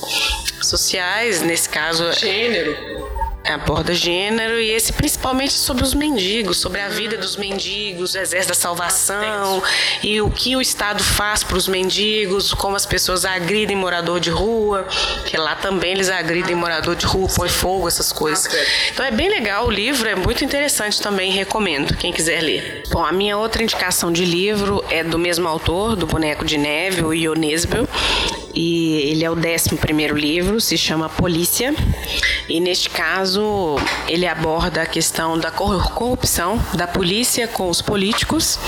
sociais, 0.61 1.41
nesse 1.41 1.67
caso. 1.67 2.11
Gênero 2.13 3.03
aborda 3.51 3.93
gênero 3.93 4.59
e 4.59 4.71
esse 4.71 4.93
principalmente 4.93 5.53
sobre 5.53 5.83
os 5.83 5.93
mendigos, 5.93 6.57
sobre 6.57 6.79
a 6.79 6.87
vida 6.87 7.17
dos 7.17 7.35
mendigos, 7.35 8.15
o 8.15 8.17
exército 8.17 8.49
da 8.49 8.53
salvação 8.53 9.61
e 10.01 10.21
o 10.21 10.29
que 10.29 10.55
o 10.55 10.61
Estado 10.61 11.03
faz 11.03 11.43
para 11.43 11.57
os 11.57 11.67
mendigos, 11.67 12.53
como 12.53 12.75
as 12.75 12.85
pessoas 12.85 13.25
agridem 13.25 13.75
morador 13.75 14.19
de 14.19 14.29
rua, 14.29 14.87
que 15.25 15.35
lá 15.35 15.55
também 15.55 15.91
eles 15.91 16.09
agridem 16.09 16.55
morador 16.55 16.95
de 16.95 17.05
rua, 17.05 17.27
põe 17.27 17.49
fogo, 17.49 17.87
essas 17.87 18.11
coisas. 18.11 18.47
Então 18.91 19.05
é 19.05 19.11
bem 19.11 19.29
legal 19.29 19.67
o 19.67 19.71
livro, 19.71 20.07
é 20.07 20.15
muito 20.15 20.45
interessante 20.45 21.01
também, 21.01 21.31
recomendo, 21.31 21.95
quem 21.97 22.13
quiser 22.13 22.41
ler. 22.41 22.83
Bom, 22.89 23.03
a 23.03 23.11
minha 23.11 23.37
outra 23.37 23.61
indicação 23.61 24.11
de 24.11 24.23
livro 24.23 24.83
é 24.89 25.03
do 25.03 25.19
mesmo 25.19 25.47
autor, 25.47 25.95
do 25.95 26.07
Boneco 26.07 26.45
de 26.45 26.57
Neve, 26.57 27.03
o 27.03 27.13
Ionesbel, 27.13 27.87
e 28.53 29.09
ele 29.09 29.23
é 29.23 29.29
o 29.29 29.35
11 29.35 29.75
primeiro 29.77 30.15
livro, 30.15 30.61
se 30.61 30.77
chama 30.77 31.09
Polícia, 31.09 31.73
e 32.47 32.59
neste 32.59 32.89
caso 32.89 33.75
ele 34.07 34.27
aborda 34.27 34.83
a 34.83 34.85
questão 34.85 35.37
da 35.37 35.51
corrupção 35.51 36.59
da 36.75 36.87
polícia 36.87 37.47
com 37.47 37.69
os 37.69 37.81
políticos 37.81 38.59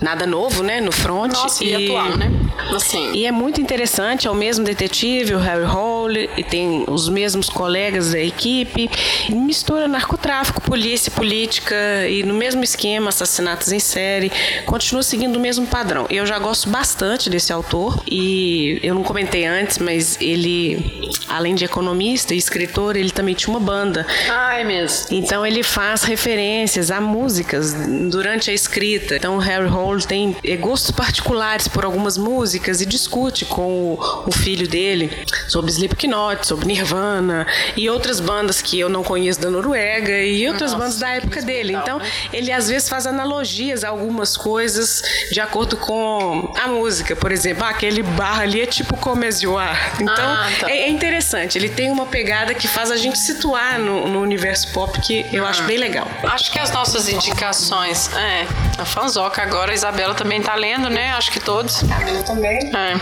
nada 0.00 0.26
novo, 0.26 0.62
né, 0.62 0.80
no 0.80 0.92
front. 0.92 1.32
Nossa, 1.32 1.64
e, 1.64 1.70
e 1.70 1.86
atual, 1.86 2.16
né? 2.16 2.30
Assim. 2.74 3.12
E 3.12 3.26
é 3.26 3.32
muito 3.32 3.60
interessante, 3.60 4.26
é 4.26 4.30
o 4.30 4.34
mesmo 4.34 4.64
detetive, 4.64 5.34
o 5.34 5.38
Harry 5.38 5.64
Hole, 5.64 6.28
e 6.36 6.42
tem 6.42 6.84
os 6.86 7.08
mesmos 7.08 7.48
colegas 7.48 8.12
da 8.12 8.20
equipe. 8.20 8.90
Mistura 9.30 9.88
narcotráfico, 9.88 10.60
polícia, 10.60 11.10
política 11.10 11.74
e 12.08 12.22
no 12.22 12.34
mesmo 12.34 12.62
esquema, 12.62 13.08
assassinatos 13.08 13.72
em 13.72 13.78
série. 13.78 14.30
Continua 14.66 15.02
seguindo 15.02 15.36
o 15.36 15.40
mesmo 15.40 15.66
padrão. 15.66 16.06
Eu 16.10 16.26
já 16.26 16.38
gosto 16.38 16.68
bastante 16.68 17.30
desse 17.30 17.52
autor 17.52 18.02
e 18.06 18.78
eu 18.82 18.94
não 18.94 19.02
comentei 19.02 19.46
antes, 19.46 19.78
mas 19.78 20.18
ele, 20.20 21.12
além 21.28 21.54
de 21.54 21.64
economista 21.64 22.34
e 22.34 22.38
escritor, 22.38 22.96
ele 22.96 23.10
também 23.10 23.34
tinha 23.34 23.50
uma 23.50 23.60
banda. 23.60 24.06
Ah, 24.30 24.58
é 24.58 24.64
mesmo. 24.64 25.06
Então 25.10 25.46
ele 25.46 25.62
faz 25.62 26.02
referências 26.02 26.90
a 26.90 27.00
músicas 27.00 27.72
durante 28.10 28.50
a 28.50 28.54
escrita. 28.54 29.16
Então 29.16 29.36
o 29.36 29.38
Harry 29.38 29.68
Hole 29.68 29.87
Paul 29.88 29.98
tem 30.00 30.36
eh, 30.44 30.56
gostos 30.56 30.90
particulares 30.90 31.66
por 31.66 31.82
algumas 31.82 32.18
músicas 32.18 32.82
e 32.82 32.86
discute 32.86 33.46
com 33.46 33.94
o, 33.94 34.24
o 34.26 34.30
filho 34.30 34.68
dele 34.68 35.10
sobre 35.48 35.70
Slipknot, 35.70 36.46
sobre 36.46 36.66
Nirvana 36.66 37.46
e 37.74 37.88
outras 37.88 38.20
bandas 38.20 38.60
que 38.60 38.78
eu 38.78 38.90
não 38.90 39.02
conheço 39.02 39.40
da 39.40 39.48
Noruega 39.48 40.22
e 40.22 40.46
outras 40.46 40.72
Nossa, 40.72 40.84
bandas 40.84 40.98
da 40.98 41.08
época 41.08 41.40
dele. 41.40 41.72
Então, 41.72 41.98
né? 41.98 42.10
ele 42.34 42.52
às 42.52 42.68
vezes 42.68 42.86
faz 42.86 43.06
analogias 43.06 43.82
a 43.82 43.88
algumas 43.88 44.36
coisas 44.36 45.02
de 45.32 45.40
acordo 45.40 45.78
com 45.78 46.52
a 46.62 46.68
música. 46.68 47.16
Por 47.16 47.32
exemplo, 47.32 47.64
ah, 47.64 47.70
aquele 47.70 48.02
bar 48.02 48.40
ali 48.40 48.60
é 48.60 48.66
tipo 48.66 48.94
Come 48.98 49.26
As 49.26 49.40
You 49.40 49.56
Are. 49.56 49.78
Então, 49.94 50.14
ah, 50.14 50.50
tá. 50.60 50.70
é, 50.70 50.80
é, 50.80 50.88
interessante. 50.90 51.56
Ele 51.56 51.70
tem 51.70 51.90
uma 51.90 52.04
pegada 52.04 52.52
que 52.52 52.68
faz 52.68 52.90
a 52.90 52.96
gente 52.96 53.18
situar 53.18 53.78
no, 53.78 54.06
no 54.06 54.20
universo 54.20 54.70
pop 54.74 55.00
que 55.00 55.24
eu 55.32 55.46
ah. 55.46 55.48
acho 55.48 55.62
bem 55.62 55.78
legal. 55.78 56.06
Acho 56.24 56.52
que 56.52 56.58
as 56.58 56.70
nossas 56.72 57.08
indicações... 57.08 58.10
É, 58.14 58.46
a 58.76 58.84
fanzoca 58.84 59.42
agora 59.42 59.77
Isabela 59.78 60.14
também 60.14 60.40
está 60.40 60.54
lendo, 60.54 60.90
né? 60.90 61.10
Acho 61.12 61.30
que 61.30 61.40
todos. 61.40 61.82
A 61.84 62.22
também. 62.24 62.58
É. 62.74 62.94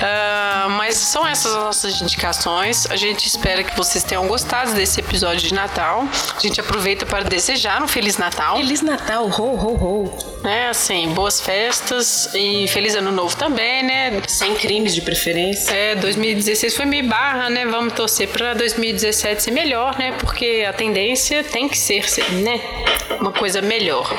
Uh, 0.00 0.70
mas 0.70 0.96
são 0.96 1.26
essas 1.26 1.50
as 1.50 1.54
nossas 1.54 2.00
indicações. 2.00 2.86
A 2.90 2.96
gente 2.96 3.26
espera 3.26 3.62
que 3.62 3.76
vocês 3.76 4.04
tenham 4.04 4.26
gostado 4.26 4.72
desse 4.72 5.00
episódio 5.00 5.46
de 5.48 5.54
Natal. 5.54 6.06
A 6.36 6.40
gente 6.40 6.60
aproveita 6.60 7.04
para 7.04 7.24
desejar 7.24 7.82
um 7.82 7.88
Feliz 7.88 8.16
Natal. 8.16 8.56
Feliz 8.56 8.82
Natal, 8.82 9.26
ho, 9.26 9.54
ho, 9.54 9.74
ho. 9.74 10.40
Né, 10.42 10.68
assim, 10.70 11.08
boas 11.10 11.38
festas 11.38 12.30
e 12.34 12.66
Feliz 12.68 12.94
Ano 12.94 13.12
Novo 13.12 13.36
também, 13.36 13.82
né? 13.82 14.22
Sem 14.26 14.54
crimes 14.54 14.94
de 14.94 15.02
preferência. 15.02 15.70
É, 15.70 15.94
2016 15.96 16.74
foi 16.74 16.86
meio 16.86 17.06
barra, 17.06 17.50
né? 17.50 17.66
Vamos 17.66 17.92
torcer 17.92 18.28
para 18.28 18.54
2017 18.54 19.42
ser 19.42 19.50
melhor, 19.50 19.98
né? 19.98 20.12
Porque 20.12 20.64
a 20.66 20.72
tendência 20.72 21.44
tem 21.44 21.68
que 21.68 21.76
ser, 21.76 22.04
né? 22.42 22.60
Uma 23.20 23.32
coisa 23.32 23.60
melhor. 23.60 24.10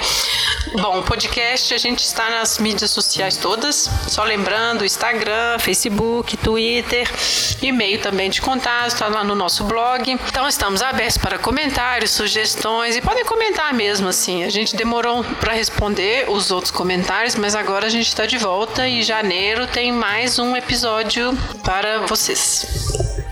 Bom, 0.74 1.00
o 1.00 1.04
podcast 1.04 1.71
a 1.74 1.78
gente 1.78 2.04
está 2.04 2.30
nas 2.30 2.58
mídias 2.58 2.92
sociais 2.92 3.38
todas. 3.38 3.90
Só 4.08 4.24
lembrando, 4.24 4.86
Instagram, 4.86 5.60
Facebook, 5.60 6.38
Twitter, 6.38 7.10
e-mail 7.62 8.02
também 8.02 8.30
de 8.30 8.42
contato, 8.42 8.88
está 8.88 9.08
lá 9.08 9.24
no 9.24 9.36
nosso 9.36 9.64
blog. 9.64 10.12
Então 10.12 10.48
estamos 10.48 10.82
abertos 10.82 11.18
para 11.18 11.38
comentários, 11.38 12.12
sugestões 12.12 12.96
e 12.96 13.02
podem 13.02 13.26
comentar 13.26 13.74
mesmo 13.74 14.08
assim. 14.08 14.44
A 14.44 14.50
gente 14.50 14.76
demorou 14.76 15.24
para 15.40 15.54
responder 15.54 16.30
os 16.30 16.52
outros 16.52 16.72
comentários, 16.72 17.36
mas 17.36 17.56
agora 17.56 17.88
a 17.88 17.90
gente 17.90 18.08
está 18.08 18.26
de 18.26 18.38
volta 18.38 18.88
e 18.88 19.04
janeiro 19.04 19.68
tem 19.68 19.92
mais 19.92 20.40
um 20.40 20.56
episódio 20.56 21.38
para 21.64 22.06
vocês. 22.08 22.66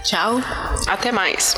Tchau. 0.04 0.42
Até 0.88 1.12
mais. 1.12 1.56